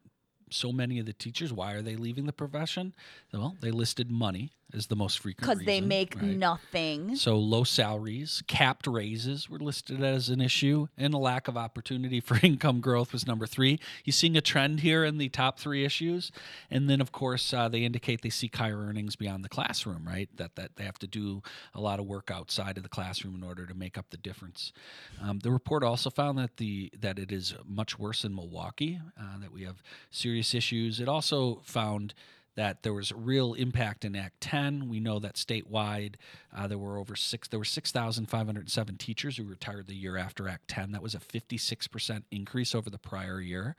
so 0.49 0.71
many 0.71 0.97
of 0.97 1.05
the 1.05 1.13
teachers, 1.13 1.51
why 1.53 1.73
are 1.73 1.81
they 1.81 1.95
leaving 1.97 2.25
the 2.25 2.33
profession? 2.33 2.95
Well, 3.33 3.57
they 3.61 3.69
listed 3.69 4.09
money 4.09 4.51
as 4.73 4.87
the 4.87 4.95
most 4.95 5.19
frequent 5.19 5.49
Because 5.49 5.65
they 5.65 5.81
make 5.81 6.15
right? 6.15 6.23
nothing. 6.23 7.15
So 7.15 7.37
low 7.37 7.63
salaries, 7.63 8.43
capped 8.47 8.85
raises 8.85 9.49
were 9.49 9.59
listed 9.59 10.03
as 10.03 10.29
an 10.29 10.41
issue, 10.41 10.87
and 10.97 11.13
a 11.13 11.17
lack 11.17 11.47
of 11.47 11.55
opportunity 11.55 12.19
for 12.21 12.37
income 12.43 12.81
growth 12.81 13.13
was 13.13 13.25
number 13.25 13.47
three. 13.47 13.79
You're 14.03 14.11
seeing 14.13 14.35
a 14.35 14.41
trend 14.41 14.81
here 14.81 15.03
in 15.05 15.17
the 15.17 15.29
top 15.29 15.59
three 15.59 15.85
issues, 15.85 16.31
and 16.69 16.89
then 16.89 17.01
of 17.01 17.11
course 17.11 17.53
uh, 17.53 17.69
they 17.69 17.83
indicate 17.83 18.21
they 18.21 18.29
seek 18.29 18.55
higher 18.55 18.77
earnings 18.77 19.15
beyond 19.15 19.43
the 19.43 19.49
classroom, 19.49 20.05
right? 20.05 20.29
That 20.35 20.55
that 20.55 20.75
they 20.75 20.83
have 20.83 20.99
to 20.99 21.07
do 21.07 21.41
a 21.73 21.81
lot 21.81 21.99
of 21.99 22.05
work 22.05 22.29
outside 22.29 22.77
of 22.77 22.83
the 22.83 22.89
classroom 22.89 23.35
in 23.35 23.43
order 23.43 23.65
to 23.65 23.73
make 23.73 23.97
up 23.97 24.09
the 24.09 24.17
difference. 24.17 24.73
Um, 25.21 25.39
the 25.39 25.51
report 25.51 25.83
also 25.83 26.09
found 26.09 26.37
that 26.37 26.57
the 26.57 26.91
that 26.99 27.19
it 27.19 27.31
is 27.31 27.53
much 27.65 27.97
worse 27.97 28.23
in 28.23 28.35
Milwaukee, 28.35 28.99
uh, 29.19 29.39
that 29.39 29.51
we 29.51 29.63
have 29.63 29.81
serious 30.11 30.53
issues. 30.53 30.99
It 30.99 31.07
also 31.07 31.61
found 31.63 32.13
that 32.57 32.81
there 32.81 32.93
was 32.93 33.13
real 33.13 33.53
impact 33.53 34.03
in 34.03 34.15
Act 34.15 34.41
10. 34.41 34.89
We 34.89 34.99
know 34.99 35.19
that 35.19 35.35
statewide 35.35 36.15
uh, 36.57 36.65
there 36.65 36.77
were 36.77 36.97
over 36.97 37.15
six 37.15 37.47
there 37.47 37.59
were 37.59 37.65
6,507 37.65 38.97
teachers 38.97 39.37
who 39.37 39.43
retired 39.43 39.85
the 39.85 39.93
year 39.93 40.17
after 40.17 40.49
Act 40.49 40.67
10. 40.67 40.91
That 40.91 41.03
was 41.03 41.13
a 41.13 41.19
56% 41.19 42.23
increase 42.31 42.73
over 42.73 42.89
the 42.89 42.97
prior 42.97 43.39
year. 43.39 43.75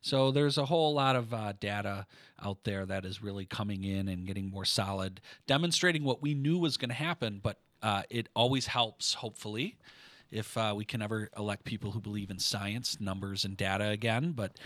So 0.00 0.30
there's 0.30 0.56
a 0.56 0.64
whole 0.64 0.94
lot 0.94 1.14
of 1.14 1.34
uh, 1.34 1.52
data 1.60 2.06
out 2.42 2.64
there 2.64 2.86
that 2.86 3.04
is 3.04 3.22
really 3.22 3.44
coming 3.44 3.84
in 3.84 4.08
and 4.08 4.26
getting 4.26 4.50
more 4.50 4.64
solid, 4.64 5.20
demonstrating 5.46 6.02
what 6.02 6.22
we 6.22 6.32
knew 6.32 6.56
was 6.58 6.78
going 6.78 6.88
to 6.88 6.94
happen. 6.94 7.38
But 7.42 7.60
uh, 7.82 8.04
it 8.08 8.30
always 8.34 8.66
helps, 8.66 9.14
hopefully. 9.14 9.76
If 10.30 10.56
uh, 10.56 10.72
we 10.74 10.86
can 10.86 11.02
ever 11.02 11.28
elect 11.36 11.64
people 11.64 11.90
who 11.90 12.00
believe 12.00 12.30
in 12.30 12.38
science, 12.38 12.98
numbers, 12.98 13.44
and 13.44 13.54
data 13.54 13.88
again, 13.88 14.32
but? 14.32 14.56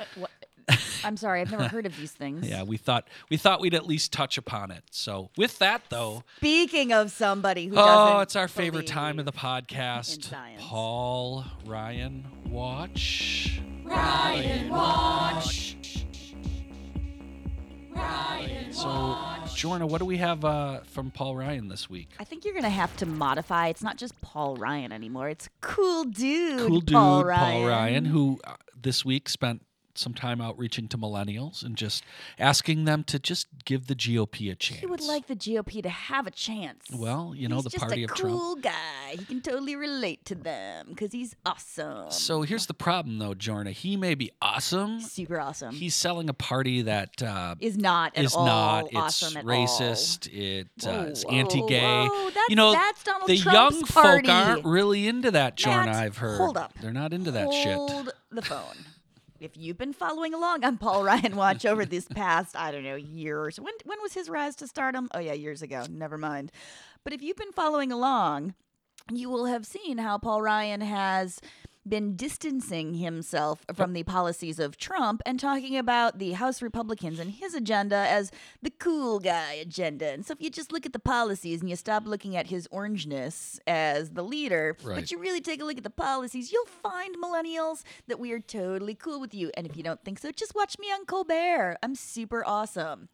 I'm 1.05 1.17
sorry, 1.17 1.41
I've 1.41 1.51
never 1.51 1.69
heard 1.69 1.87
of 1.87 1.97
these 1.97 2.13
things. 2.13 2.49
yeah, 2.49 2.63
we 2.63 2.77
thought 2.77 3.09
we 3.31 3.37
thought 3.37 3.61
we'd 3.61 3.75
at 3.75 3.87
least 3.87 4.13
touch 4.13 4.37
upon 4.39 4.71
it. 4.71 4.83
So 4.91 5.31
with 5.37 5.59
that, 5.59 5.83
though, 5.89 6.25
Speaking 6.39 6.93
of 6.93 7.11
somebody 7.11 7.67
who 7.67 7.75
oh, 7.77 7.87
doesn't 7.87 8.23
it's 8.23 8.37
our 8.37 8.49
favorite 8.49 8.87
time 8.87 9.19
of 9.19 9.25
the 9.25 9.33
podcast. 9.33 10.33
Paul 10.59 11.45
Ryan 11.65 12.27
watch. 12.49 13.61
Ryan 13.85 14.69
Watch. 14.69 15.77
So, 18.73 18.89
Jorna, 19.55 19.89
what 19.89 19.99
do 19.99 20.05
we 20.05 20.19
have 20.19 20.45
uh, 20.45 20.81
from 20.81 21.11
Paul 21.11 21.35
Ryan 21.35 21.69
this 21.69 21.89
week? 21.89 22.11
I 22.21 22.25
think 22.25 22.45
you're 22.45 22.53
gonna 22.53 22.69
have 22.69 22.95
to 22.99 23.07
modify. 23.07 23.69
It's 23.69 23.83
not 23.83 23.97
just 23.97 24.21
Paul 24.21 24.57
Ryan 24.57 24.93
anymore. 24.93 25.31
It's 25.31 25.49
cool 25.63 26.05
dude. 26.05 26.59
Cool 26.67 26.81
dude, 26.81 26.95
Paul 26.95 27.23
Paul 27.23 27.25
Ryan. 27.25 27.67
Ryan, 27.67 28.05
who 28.05 28.39
uh, 28.45 28.57
this 28.79 29.03
week 29.05 29.31
spent 29.31 29.63
some 29.99 30.15
time 30.15 30.41
outreaching 30.41 30.89
to 30.89 30.99
millennials 30.99 31.65
and 31.65 31.77
just 31.77 32.05
asking 32.39 32.85
them 32.85 33.05
to 33.05 33.19
just 33.19 33.47
give 33.65 33.87
the 33.87 33.95
GOP 33.95 34.51
a 34.51 34.55
chance. 34.55 34.81
He 34.81 34.87
would 34.87 35.01
like 35.03 35.27
the 35.27 35.37
GOP 35.37 35.83
to 35.83 35.89
have 35.89 36.27
a 36.27 36.31
chance. 36.31 36.85
Well, 36.93 37.33
you 37.37 37.49
know, 37.49 37.57
he's 37.57 37.65
the 37.65 37.71
just 37.71 37.83
party 37.85 38.03
a 38.03 38.05
of 38.07 38.15
Trump. 38.15 38.37
cool 38.39 38.57
guy. 38.57 39.11
He 39.11 39.25
can 39.25 39.41
totally 39.41 39.77
relate 39.77 40.25
to 40.27 40.35
them 40.35 40.87
because 40.91 41.13
he's 41.13 41.35
awesome. 41.45 42.11
So 42.11 42.43
here's 42.43 42.67
the 42.67 42.75
problem, 42.75 43.19
though, 43.19 43.35
Jorna. 43.35 43.71
He 43.73 43.97
may 43.97 44.15
be 44.15 44.31
awesome. 44.43 45.01
super 45.01 45.41
awesome. 45.41 45.75
He's 45.75 45.95
selling 45.95 46.29
a 46.29 46.35
party 46.35 46.83
that 46.83 47.23
uh, 47.23 47.55
is 47.61 47.77
not 47.77 48.17
at 48.17 48.25
is 48.25 48.35
all 48.35 48.47
not. 48.47 48.85
It's 48.87 48.95
awesome 48.97 49.37
at 49.37 49.45
racist. 49.45 50.29
It 50.33 50.69
uh, 50.87 51.07
it's 51.09 51.25
anti-gay. 51.25 52.07
whoa. 52.07 52.27
That's- 52.27 52.47
you 52.49 52.57
know, 52.57 52.73
that's 52.73 53.03
Donald 53.03 53.29
the 53.29 53.39
Trump's 53.39 53.77
young 53.79 53.83
party. 53.87 54.27
folk 54.29 54.35
aren't 54.37 54.65
really 54.65 55.07
into 55.09 55.31
that, 55.33 55.57
Jorna. 55.57 55.95
I've 55.95 56.17
heard. 56.19 56.39
hold 56.39 56.57
up. 56.57 56.73
They're 56.81 56.93
not 56.93 57.13
into 57.13 57.31
that 57.33 57.47
all. 57.47 57.53
shit. 57.53 57.75
Hold 57.75 58.13
the 58.31 58.43
phone. 58.43 58.77
If 59.39 59.57
you've 59.57 59.77
been 59.77 59.93
following 59.93 60.33
along 60.33 60.65
on 60.65 60.79
Paul 60.79 61.05
Ryan 61.05 61.37
Watch 61.37 61.67
over 61.67 61.85
this 61.85 62.07
past, 62.09 62.57
I 62.57 62.71
don't 62.71 62.85
know, 62.85 62.97
year 62.97 63.43
or 63.43 63.51
so, 63.51 63.63
when, 63.63 63.75
when 63.85 64.01
was 64.03 64.15
his 64.15 64.31
rise 64.31 64.57
to 64.57 64.67
stardom? 64.67 65.09
Oh, 65.15 65.19
yeah, 65.19 65.35
years 65.35 65.63
ago. 65.63 65.85
Never 65.91 66.17
mind. 66.17 66.51
But 67.05 67.13
if 67.13 67.23
you've 67.23 67.37
been 67.37 67.53
following 67.53 67.93
along, 67.93 68.55
you 69.13 69.29
will 69.29 69.45
have 69.47 69.67
seen 69.67 69.99
how 69.99 70.19
Paul 70.19 70.43
Ryan 70.43 70.81
has 70.81 71.39
been 71.89 72.17
distancing 72.17 72.95
himself 72.95 73.65
from 73.75 73.93
the 73.93 74.03
policies 74.03 74.59
of 74.59 74.77
Trump 74.77 75.23
and 75.25 75.39
talking 75.39 75.77
about 75.77 76.19
the 76.19 76.33
House 76.33 76.61
Republicans 76.61 77.19
and 77.19 77.31
his 77.31 77.55
agenda 77.55 77.97
as 77.97 78.31
the 78.63 78.71
cool 78.71 79.19
guy 79.21 79.53
agenda. 79.53 80.09
And 80.11 80.27
so 80.27 80.33
if 80.33 80.41
you 80.43 80.51
just 80.51 80.73
look 80.73 80.85
at 80.87 80.93
the 80.93 80.99
policies 80.99 81.61
and 81.61 81.71
you 81.71 81.77
stop 81.77 82.07
looking 82.07 82.37
at 82.37 82.49
his 82.49 82.67
orangeness 82.73 83.59
as 83.67 84.11
the 84.11 84.23
leader, 84.23 84.77
Right. 84.83 84.97
but 84.97 85.11
you 85.11 85.19
really 85.19 85.41
take 85.41 85.61
a 85.61 85.65
look 85.65 85.79
at 85.79 85.85
the 85.85 85.91
policies, 85.91 86.53
you'll 86.53 86.67
find 86.67 87.17
millennials 87.23 87.83
that 88.09 88.19
we 88.19 88.33
are 88.33 88.41
totally 88.41 88.95
cool 88.95 89.21
with 89.21 89.35
you. 89.35 89.51
And 89.57 89.67
if 89.67 89.77
you 89.77 89.83
don't 89.83 90.03
think 90.05 90.19
so, 90.19 90.31
just 90.33 90.55
watch 90.55 90.79
me 90.79 90.89
on 90.89 91.05
Colbert. 91.07 91.77
I'm 91.83 91.95
super 91.95 92.45
awesome. 92.47 93.09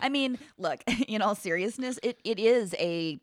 I 0.00 0.08
mean, 0.08 0.38
look, 0.58 0.82
in 1.08 1.22
all 1.22 1.34
seriousness, 1.34 1.98
it, 2.02 2.18
it 2.24 2.38
is 2.38 2.74
a 2.78 3.20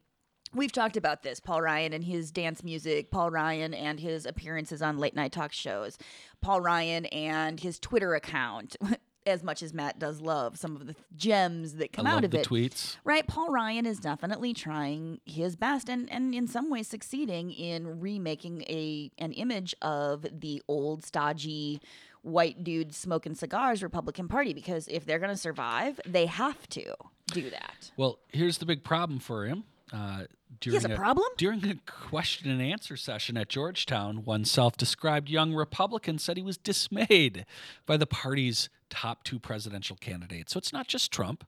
We've 0.54 0.72
talked 0.72 0.98
about 0.98 1.22
this, 1.24 1.40
Paul 1.40 1.62
Ryan 1.62 1.94
and 1.94 2.04
his 2.04 2.32
dance 2.32 2.64
music, 2.64 3.12
Paul 3.12 3.30
Ryan 3.30 3.74
and 3.74 4.00
his 4.00 4.26
appearances 4.26 4.82
on 4.82 4.98
late 4.98 5.16
night 5.16 5.32
talk 5.32 5.52
shows, 5.54 5.98
Paul 6.42 6.62
Ryan 6.62 7.06
and 7.08 7.60
his 7.60 7.80
Twitter 7.80 8.16
account. 8.16 8.76
As 9.26 9.44
much 9.44 9.62
as 9.62 9.74
Matt 9.76 10.00
does 10.00 10.22
love 10.22 10.58
some 10.58 10.76
of 10.76 10.88
the 10.88 10.96
gems 11.16 11.74
that 11.74 11.92
come 11.92 12.08
I 12.08 12.14
out 12.14 12.24
of 12.24 12.32
the 12.32 12.40
it, 12.40 12.48
tweets. 12.48 12.96
right? 13.04 13.28
Paul 13.28 13.50
Ryan 13.50 13.86
is 13.86 14.00
definitely 14.00 14.54
trying 14.54 15.20
his 15.26 15.56
best 15.56 15.88
and, 15.88 16.12
and 16.12 16.34
in 16.34 16.48
some 16.48 16.72
ways 16.72 16.88
succeeding 16.88 17.52
in 17.52 18.00
remaking 18.00 18.62
a 18.64 19.12
an 19.20 19.34
image 19.34 19.76
of 19.84 20.26
the 20.32 20.64
old 20.68 21.04
stodgy 21.06 21.80
white 22.24 22.64
dudes 22.64 22.98
smoking 22.98 23.36
cigars 23.36 23.84
Republican 23.84 24.30
Party 24.30 24.54
because 24.54 24.88
if 24.88 25.06
they're 25.06 25.20
going 25.20 25.30
to 25.30 25.38
survive, 25.38 26.00
they 26.08 26.26
have 26.26 26.68
to 26.70 26.86
do 27.32 27.50
that. 27.52 27.92
Well, 27.98 28.20
here's 28.30 28.58
the 28.58 28.66
big 28.66 28.84
problem 28.84 29.20
for 29.20 29.46
him. 29.46 29.66
Uh, 29.94 30.24
during 30.60 30.92
a 30.92 30.96
problem? 30.96 31.28
During 31.38 31.66
a 31.66 31.76
question 31.86 32.50
and 32.50 32.62
answer 32.62 32.98
session 32.98 33.38
at 33.38 33.50
Georgetown, 33.50 34.24
one 34.26 34.46
self 34.46 34.76
described 34.78 35.30
young 35.30 35.54
Republican 35.54 36.20
said 36.20 36.38
he 36.38 36.44
was 36.44 36.58
dismayed 36.58 37.46
by 37.86 37.98
the 37.98 38.08
party's 38.08 38.70
top 38.90 39.24
two 39.24 39.40
presidential 39.40 39.96
candidates. 39.96 40.54
So 40.54 40.58
it's 40.58 40.74
not 40.74 40.88
just 40.88 41.12
Trump. 41.12 41.46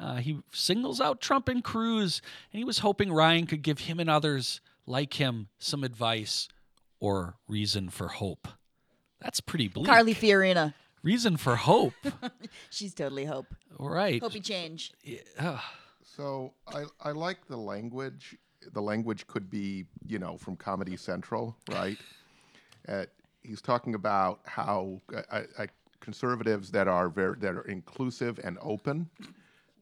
Uh, 0.00 0.16
he 0.16 0.42
singles 0.52 1.00
out 1.00 1.20
Trump 1.20 1.48
and 1.48 1.62
Cruz, 1.62 2.20
and 2.52 2.58
he 2.58 2.64
was 2.64 2.80
hoping 2.80 3.12
Ryan 3.12 3.46
could 3.46 3.62
give 3.62 3.80
him 3.80 4.00
and 4.00 4.10
others 4.10 4.60
like 4.86 5.14
him 5.14 5.48
some 5.58 5.84
advice 5.84 6.48
or 6.98 7.36
reason 7.48 7.88
for 7.88 8.08
hope. 8.08 8.48
That's 9.20 9.40
pretty 9.40 9.68
bleak. 9.68 9.86
Carly 9.86 10.14
Fiorina. 10.14 10.74
Reason 11.02 11.36
for 11.36 11.56
hope. 11.56 11.94
She's 12.70 12.92
totally 12.92 13.24
hope. 13.24 13.46
All 13.78 13.88
right. 13.88 14.20
Hope 14.20 14.34
you 14.34 14.40
change. 14.40 14.92
Yeah. 15.02 15.60
So 16.16 16.54
I, 16.66 16.84
I 17.00 17.12
like 17.12 17.46
the 17.46 17.56
language. 17.56 18.36
The 18.72 18.82
language 18.82 19.26
could 19.26 19.50
be, 19.50 19.86
you 20.06 20.18
know, 20.18 20.36
from 20.36 20.56
Comedy 20.56 20.96
Central, 20.96 21.56
right? 21.66 22.00
uh, 22.88 23.06
he's 23.42 23.62
talking 23.62 23.94
about 23.94 24.40
how 24.44 25.00
uh, 25.14 25.42
uh, 25.58 25.66
conservatives 26.00 26.70
that 26.72 26.88
are 26.88 27.08
very 27.08 27.36
that 27.40 27.54
are 27.54 27.62
inclusive 27.66 28.40
and 28.42 28.58
open, 28.60 29.08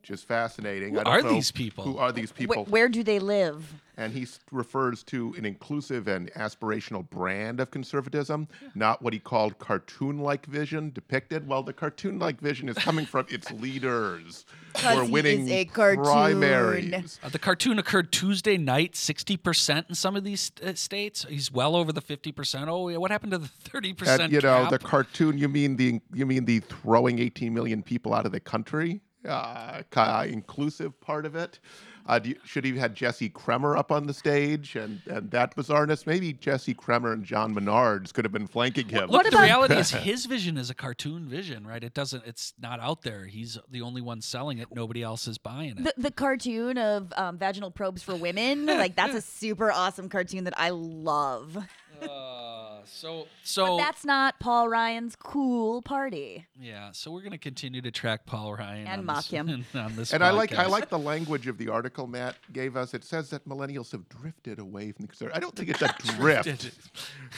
which 0.01 0.11
is 0.11 0.23
fascinating. 0.23 0.95
Who 0.95 1.01
I 1.01 1.05
don't 1.05 1.13
are 1.15 1.23
know 1.23 1.33
these 1.33 1.51
people? 1.51 1.85
Who 1.85 1.99
are 1.99 2.13
these 2.13 2.31
Wh- 2.31 2.35
people? 2.35 2.65
where 2.67 2.89
do 2.89 3.03
they 3.03 3.19
live? 3.19 3.75
and 4.01 4.13
he 4.13 4.23
s- 4.23 4.39
refers 4.53 5.03
to 5.03 5.35
an 5.37 5.45
inclusive 5.45 6.07
and 6.07 6.33
aspirational 6.35 7.11
brand 7.11 7.59
of 7.59 7.73
conservatism, 7.73 8.47
not 8.77 9.03
what 9.03 9.13
he 9.13 9.19
called 9.19 9.59
cartoon-like 9.59 10.47
vision 10.47 10.93
depicted. 10.95 11.49
Well, 11.49 11.65
the 11.65 11.73
cartoon-like 11.73 12.41
vision 12.41 12.69
is 12.69 12.77
coming 12.79 13.07
from 13.07 13.27
its 13.29 13.51
leaders 13.61 14.47
who 14.77 14.83
'Cause 14.83 14.99
are 14.99 15.05
he 15.05 15.11
winning 15.11 15.49
is 15.49 15.51
a 15.51 15.65
cartoon. 15.65 16.05
primaries. 16.05 17.19
Uh, 17.25 17.29
the 17.29 17.41
cartoon 17.41 17.81
occurred 17.81 18.13
Tuesday 18.13 18.57
night, 18.57 18.93
60% 18.95 19.89
in 19.89 19.97
some 19.97 20.15
of 20.15 20.23
these 20.23 20.53
uh, 20.65 20.75
states. 20.75 21.27
He's 21.29 21.51
well 21.51 21.75
over 21.75 21.91
the 21.93 22.01
50%. 22.03 22.69
Oh, 22.69 22.89
yeah, 22.89 22.99
what 22.99 23.11
happened 23.11 23.33
to 23.33 23.39
the 23.39 23.49
30% 23.49 24.21
And 24.21 24.33
you 24.33 24.41
know 24.41 24.63
cap? 24.63 24.71
the 24.71 24.79
cartoon. 24.79 25.39
You 25.39 25.49
mean 25.49 25.75
the 25.77 26.01
you 26.15 26.25
mean 26.25 26.45
the 26.45 26.61
throwing 26.61 27.19
18 27.19 27.53
million 27.53 27.83
people 27.83 28.15
out 28.15 28.27
of 28.27 28.31
the 28.33 28.39
country? 28.41 29.01
Uh, 29.29 30.27
inclusive 30.29 30.99
part 31.01 31.27
of 31.27 31.37
it. 31.37 31.59
Uh, 32.07 32.19
do 32.19 32.31
you, 32.31 32.37
should 32.43 32.65
he 32.65 32.71
have 32.71 32.81
had 32.81 32.95
Jesse 32.95 33.29
Kremer 33.29 33.77
up 33.77 33.93
on 33.93 34.07
the 34.07 34.15
stage 34.15 34.77
and, 34.77 35.03
and 35.11 35.31
that 35.31 35.55
bizarreness? 35.55 36.07
Maybe 36.07 36.33
Jesse 36.33 36.73
Kremer 36.73 37.13
and 37.13 37.23
John 37.23 37.55
Menards 37.55 38.15
could 38.15 38.25
have 38.25 38.33
been 38.33 38.47
flanking 38.47 38.89
him. 38.89 39.11
Look, 39.11 39.25
What 39.25 39.31
the 39.31 39.37
reality 39.37 39.75
is 39.75 39.91
his 39.93 40.25
vision 40.25 40.57
is 40.57 40.71
a 40.71 40.75
cartoon 40.75 41.29
vision, 41.29 41.67
right? 41.67 41.85
It 41.85 41.93
doesn't. 41.93 42.25
It's 42.27 42.55
not 42.59 42.81
out 42.81 43.03
there. 43.03 43.27
He's 43.27 43.59
the 43.71 43.83
only 43.83 44.01
one 44.01 44.23
selling 44.23 44.57
it. 44.57 44.69
Nobody 44.73 45.03
else 45.03 45.29
is 45.29 45.37
buying 45.37 45.77
it. 45.77 45.85
The, 45.85 45.95
the 45.99 46.11
cartoon 46.11 46.79
of 46.79 47.13
um, 47.15 47.37
vaginal 47.37 47.71
probes 47.71 48.03
for 48.03 48.17
women, 48.17 48.65
like 48.65 48.97
that's 48.97 49.15
a 49.15 49.21
super 49.21 49.71
awesome 49.71 50.09
cartoon 50.09 50.45
that 50.45 50.55
I 50.57 50.71
love. 50.71 51.59
Uh, 52.01 52.48
so, 52.91 53.27
But 53.57 53.77
that's 53.79 54.05
not 54.05 54.41
Paul 54.41 54.69
Ryan's 54.69 55.17
cool 55.17 55.83
party. 55.83 56.47
yeah. 56.61 56.91
So 56.93 57.11
we're 57.11 57.23
gonna 57.23 57.39
continue 57.39 57.81
to 57.83 57.91
track 57.91 58.27
Paul 58.27 58.55
Ryan 58.55 58.87
And 58.87 59.01
on 59.01 59.05
mock 59.07 59.17
this, 59.25 59.31
him. 59.31 59.65
on 59.75 59.97
this. 59.97 60.13
And 60.13 60.25
I 60.25 60.31
like 60.31 60.55
I 60.55 60.67
like 60.67 60.89
the 60.89 60.99
language 60.99 61.47
of 61.47 61.59
the 61.59 61.69
article 61.69 62.07
Matt 62.07 62.37
gave 62.53 62.77
us. 62.77 62.95
It 62.95 63.05
says 63.05 63.31
that 63.31 63.47
millennials 63.49 63.93
have 63.93 64.09
drifted 64.09 64.59
away 64.59 64.93
from 64.93 65.03
the 65.05 65.09
conservative. 65.09 65.37
I 65.37 65.41
don't 65.41 65.55
think 65.55 65.69
it's 65.71 65.83
a 65.83 65.95
drift. 66.17 66.71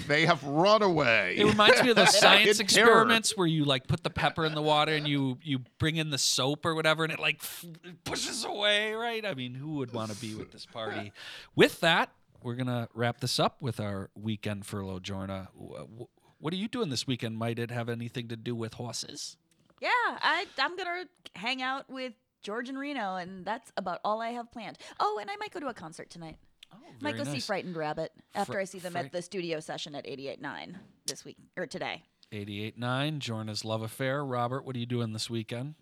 they 0.08 0.26
have 0.26 0.42
run 0.44 0.82
away. 0.82 1.34
It 1.38 1.44
reminds 1.46 1.82
me 1.82 1.90
of 1.90 1.96
those 1.96 2.18
science 2.18 2.60
In 2.60 2.66
terror. 2.66 2.88
experiments 2.88 3.36
where 3.36 3.46
you 3.46 3.64
like 3.64 3.86
put 3.88 4.02
the 4.02 4.10
pepper 4.10 4.44
in 4.44 4.54
the 4.54 4.62
water 4.62 4.92
and 4.92 5.06
you 5.06 5.38
you 5.42 5.60
bring 5.78 5.96
in 5.96 6.10
the 6.10 6.18
soap 6.18 6.64
or 6.64 6.74
whatever 6.74 7.04
and 7.04 7.12
it 7.12 7.18
like 7.20 7.36
f- 7.40 7.64
pushes 8.04 8.44
away, 8.44 8.92
right? 8.94 9.24
I 9.24 9.34
mean, 9.34 9.54
who 9.54 9.74
would 9.76 9.92
want 9.92 10.10
to 10.10 10.16
be 10.16 10.34
with 10.34 10.52
this 10.52 10.66
party? 10.66 11.12
With 11.54 11.80
that, 11.80 12.10
we're 12.42 12.54
gonna 12.54 12.88
wrap 12.94 13.20
this 13.20 13.38
up 13.38 13.60
with 13.62 13.80
our 13.80 14.10
weekend 14.14 14.66
furlough, 14.66 15.00
Jorna. 15.00 15.48
Wh- 15.58 16.02
wh- 16.02 16.42
What 16.42 16.52
are 16.54 16.56
you 16.56 16.68
doing 16.68 16.88
this 16.90 17.06
weekend? 17.06 17.36
Might 17.36 17.58
it 17.58 17.70
have 17.70 17.88
anything 17.88 18.28
to 18.28 18.36
do 18.36 18.54
with 18.54 18.74
horses? 18.74 19.36
Yeah, 19.80 19.88
I 20.06 20.46
I'm 20.58 20.76
gonna 20.76 21.04
hang 21.34 21.62
out 21.62 21.88
with 21.90 22.12
George 22.42 22.68
and 22.68 22.78
Reno, 22.78 23.16
and 23.16 23.44
that's 23.44 23.70
about 23.76 24.00
all 24.04 24.20
I 24.22 24.30
have 24.30 24.50
planned. 24.50 24.78
Oh, 24.98 25.18
and 25.20 25.30
I 25.30 25.36
might 25.36 25.52
go 25.52 25.60
to 25.60 25.68
a 25.68 25.74
concert 25.74 26.08
tonight. 26.10 26.38
Oh, 26.72 26.78
might 27.00 27.16
go 27.16 27.24
very 27.24 27.40
see. 27.40 27.46
Frightened 27.46 27.76
Rabbit 27.76 28.12
after 28.34 28.58
I 28.58 28.64
see 28.64 28.78
them 28.78 28.92
Fright- 28.92 29.06
at 29.06 29.12
the 29.12 29.22
studio 29.22 29.58
session 29.60 29.94
at 29.94 30.06
88.9 30.06 30.76
this 31.06 31.24
week 31.24 31.36
or 31.56 31.66
today. 31.66 32.04
88.9, 32.32 33.18
Jorna's 33.20 33.64
Love 33.64 33.82
Affair. 33.82 34.24
Robert, 34.24 34.64
what 34.64 34.76
are 34.76 34.78
you 34.78 34.86
doing 34.86 35.12
this 35.12 35.28
weekend? 35.28 35.74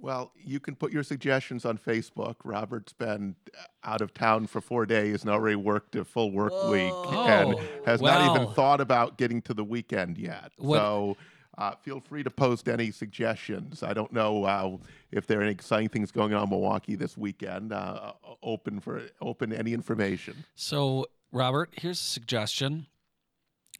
Well, 0.00 0.32
you 0.36 0.60
can 0.60 0.76
put 0.76 0.92
your 0.92 1.02
suggestions 1.02 1.64
on 1.64 1.76
Facebook. 1.76 2.36
Robert's 2.44 2.92
been 2.92 3.34
out 3.82 4.00
of 4.00 4.14
town 4.14 4.46
for 4.46 4.60
four 4.60 4.86
days 4.86 5.22
and 5.22 5.30
already 5.30 5.56
worked 5.56 5.96
a 5.96 6.04
full 6.04 6.30
work 6.30 6.52
week 6.70 6.92
and 6.92 7.54
Oh, 7.54 7.60
has 7.84 8.00
not 8.00 8.36
even 8.36 8.54
thought 8.54 8.80
about 8.80 9.18
getting 9.18 9.42
to 9.42 9.54
the 9.54 9.64
weekend 9.64 10.16
yet. 10.18 10.52
What- 10.56 10.76
So 10.78 11.16
uh, 11.56 11.72
feel 11.82 11.98
free 11.98 12.22
to 12.22 12.30
post 12.30 12.68
any 12.68 12.92
suggestions. 12.92 13.82
I 13.82 13.92
don't 13.92 14.12
know 14.12 14.44
uh, 14.44 14.76
if 15.10 15.26
there 15.26 15.40
are 15.40 15.42
any 15.42 15.50
exciting 15.50 15.88
things 15.88 16.12
going 16.12 16.32
on 16.32 16.44
in 16.44 16.50
Milwaukee 16.50 16.94
this 16.94 17.18
weekend. 17.18 17.72
Uh, 17.72 18.12
open 18.42 18.78
for 18.78 19.02
open 19.20 19.52
any 19.52 19.72
information. 19.72 20.44
So, 20.54 21.06
Robert, 21.32 21.70
here's 21.76 21.98
a 22.00 22.04
suggestion. 22.04 22.86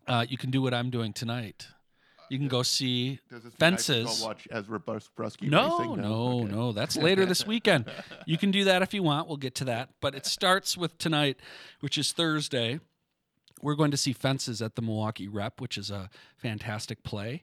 Uh, 0.09 0.27
you 0.29 0.37
can 0.37 0.51
do 0.51 0.61
what 0.61 0.75
I'm 0.75 0.91
doing 0.91 1.13
tonight. 1.13 1.69
You 2.31 2.39
can 2.39 2.49
go 2.49 2.63
see 2.63 3.21
Does 3.31 3.41
I 3.41 3.49
should 3.49 3.55
fences. 3.55 4.21
Go 4.21 4.27
watch 4.27 4.47
Ezra 4.51 4.79
Brus- 4.81 5.11
Brusky 5.17 5.49
No, 5.49 5.79
racing? 5.79 6.03
no, 6.03 6.39
Okay. 6.41 6.53
no. 6.55 6.73
That's 6.73 6.97
later 7.09 7.25
this 7.27 7.47
weekend. 7.47 7.91
You 8.27 8.37
can 8.39 8.51
do 8.51 8.65
that 8.65 8.83
if 8.83 8.93
you 8.95 9.03
want. 9.03 9.29
We'll 9.29 9.37
get 9.37 9.55
to 9.57 9.65
that. 9.67 9.91
But 10.01 10.15
it 10.15 10.27
starts 10.27 10.77
with 10.77 10.99
tonight, 10.99 11.39
which 11.81 11.97
is 11.99 12.13
Thursday. 12.13 12.81
We're 13.61 13.75
going 13.75 13.91
to 13.91 13.97
see 13.97 14.13
Fences 14.13 14.63
at 14.63 14.77
the 14.77 14.83
Milwaukee 14.83 15.27
Rep, 15.27 15.61
which 15.61 15.77
is 15.77 15.91
a 15.91 16.11
fantastic 16.37 17.03
play. 17.03 17.41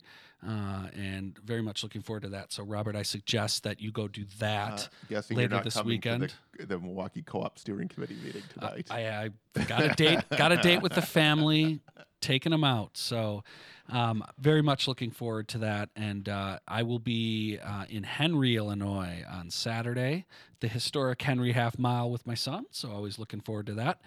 Uh, 0.48 0.88
and 0.96 1.40
very 1.44 1.62
much 1.62 1.82
looking 1.82 2.02
forward 2.02 2.22
to 2.24 2.30
that. 2.30 2.52
So, 2.54 2.64
Robert, 2.64 2.96
I 2.96 3.02
suggest 3.02 3.64
that 3.64 3.82
you 3.82 3.92
go 3.92 4.08
do 4.08 4.22
Uh, 4.22 4.26
that. 4.40 4.90
guessing 5.10 5.38
later 5.38 5.60
this 5.64 5.84
weekend. 5.84 6.34
the, 6.58 6.66
the 6.68 6.80
Milwaukee 6.80 7.24
Co-op 7.24 7.58
Steering 7.58 7.88
Committee 7.88 8.18
meeting 8.24 8.44
Uh, 8.62 8.70
tonight. 8.70 8.88
I, 8.92 9.32
I 9.58 9.64
got 9.66 9.84
a 9.84 9.90
date. 9.96 10.20
got 10.38 10.52
a 10.52 10.58
date 10.58 10.82
with 10.84 10.94
the 10.94 11.02
family, 11.02 11.80
taking 12.22 12.52
them 12.52 12.64
out. 12.64 12.96
So, 12.98 13.44
um, 13.90 14.24
very 14.38 14.62
much 14.62 14.88
looking 14.88 15.10
forward 15.12 15.48
to 15.50 15.58
that. 15.60 15.90
And 15.96 16.30
uh, 16.30 16.60
I 16.68 16.84
will 16.84 17.00
be 17.00 17.58
uh, 17.64 17.86
in 17.90 18.04
Henry, 18.04 18.56
Illinois, 18.56 19.24
on 19.32 19.50
Saturday, 19.50 20.26
the 20.60 20.68
historic 20.68 21.22
Henry 21.22 21.54
Half 21.54 21.80
Mile 21.80 22.12
with 22.12 22.26
my 22.28 22.36
son. 22.36 22.66
So, 22.72 22.92
always 22.92 23.18
looking 23.18 23.42
forward 23.42 23.66
to 23.68 23.74
that. 23.76 24.00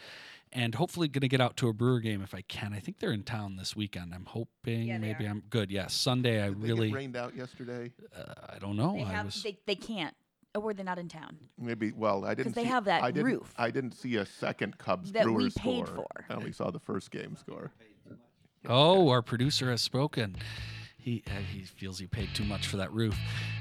And 0.53 0.75
hopefully, 0.75 1.09
going 1.09 1.21
to 1.21 1.29
get 1.29 1.41
out 1.41 1.57
to 1.59 1.69
a 1.69 1.73
Brewer 1.73 2.01
game 2.01 2.23
if 2.23 2.35
I 2.35 2.41
can. 2.43 2.73
I 2.73 2.79
think 2.81 2.99
they're 3.01 3.13
in 3.13 3.23
town 3.23 3.57
this 3.57 3.77
weekend. 3.77 4.15
I'm 4.15 4.25
hoping 4.25 4.85
Yeah, 4.89 4.99
maybe 4.99 5.27
are. 5.27 5.31
I'm 5.31 5.43
good. 5.51 5.71
Yes, 5.71 5.93
Sunday. 5.95 6.43
I 6.43 6.49
Did 6.49 6.63
they 6.63 6.67
really, 6.69 6.89
get 6.89 6.95
rained 6.97 7.17
out 7.17 7.37
yesterday. 7.37 7.93
uh, 8.17 8.33
I 8.55 8.59
don't 8.59 8.77
know. 8.77 8.95
They 8.95 9.03
I 9.03 9.13
have 9.13 9.27
was. 9.27 9.43
they, 9.43 9.59
they 9.67 9.75
can't. 9.75 10.15
Or 10.55 10.63
were 10.63 10.73
they 10.75 10.83
not 10.83 10.99
in 10.99 11.09
town? 11.09 11.37
Maybe. 11.59 11.93
Well, 11.93 12.25
I 12.25 12.31
didn't. 12.31 12.39
Because 12.39 12.53
they 12.55 12.63
see- 12.63 12.69
have 12.69 12.87
that 12.87 13.03
I 13.03 13.11
didn't, 13.11 13.27
roof. 13.27 13.53
I 13.59 13.71
didn't 13.71 13.93
see 13.93 14.17
a 14.17 14.25
second 14.25 14.79
Cubs 14.79 15.13
That 15.13 15.29
we 15.29 15.45
paid 15.51 15.53
score. 15.53 15.87
for. 15.87 16.07
I 16.31 16.35
only 16.35 16.53
saw 16.53 16.71
the 16.71 16.81
first 16.81 17.11
game 17.11 17.37
score. 17.37 17.71
Oh, 18.67 19.09
our 19.11 19.23
producer 19.23 19.71
has 19.71 19.83
spoken. 19.83 20.37
He 21.09 21.23
uh, 21.27 21.41
he 21.55 21.63
feels 21.63 21.99
he 21.99 22.07
paid 22.07 22.29
too 22.35 22.45
much 22.45 22.67
for 22.67 22.77
that 22.77 22.93
roof. 22.93 23.17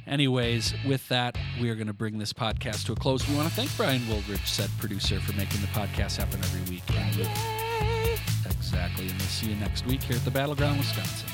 Anyways, 0.06 0.74
with 0.86 1.08
that, 1.08 1.38
we 1.62 1.70
are 1.70 1.76
going 1.76 1.88
to 1.88 1.94
bring 1.94 2.18
this 2.18 2.34
podcast 2.34 2.86
to 2.88 2.92
a 2.92 2.96
close. 2.96 3.26
We 3.26 3.38
want 3.38 3.48
to 3.48 3.56
thank 3.56 3.74
Brian 3.78 4.02
Wildrich, 4.02 4.46
said 4.46 4.70
producer, 4.80 5.22
for 5.22 5.32
making 5.38 5.62
the 5.62 5.68
podcast 5.68 6.18
happen 6.18 6.42
every 6.42 6.70
week. 6.70 6.84
With- 7.18 8.46
exactly, 8.54 9.08
and 9.08 9.14
we'll 9.18 9.28
see 9.30 9.48
you 9.48 9.56
next 9.56 9.86
week 9.86 10.04
here 10.04 10.18
at 10.18 10.26
the 10.26 10.32
Battleground, 10.32 10.78
Wisconsin. 10.78 11.30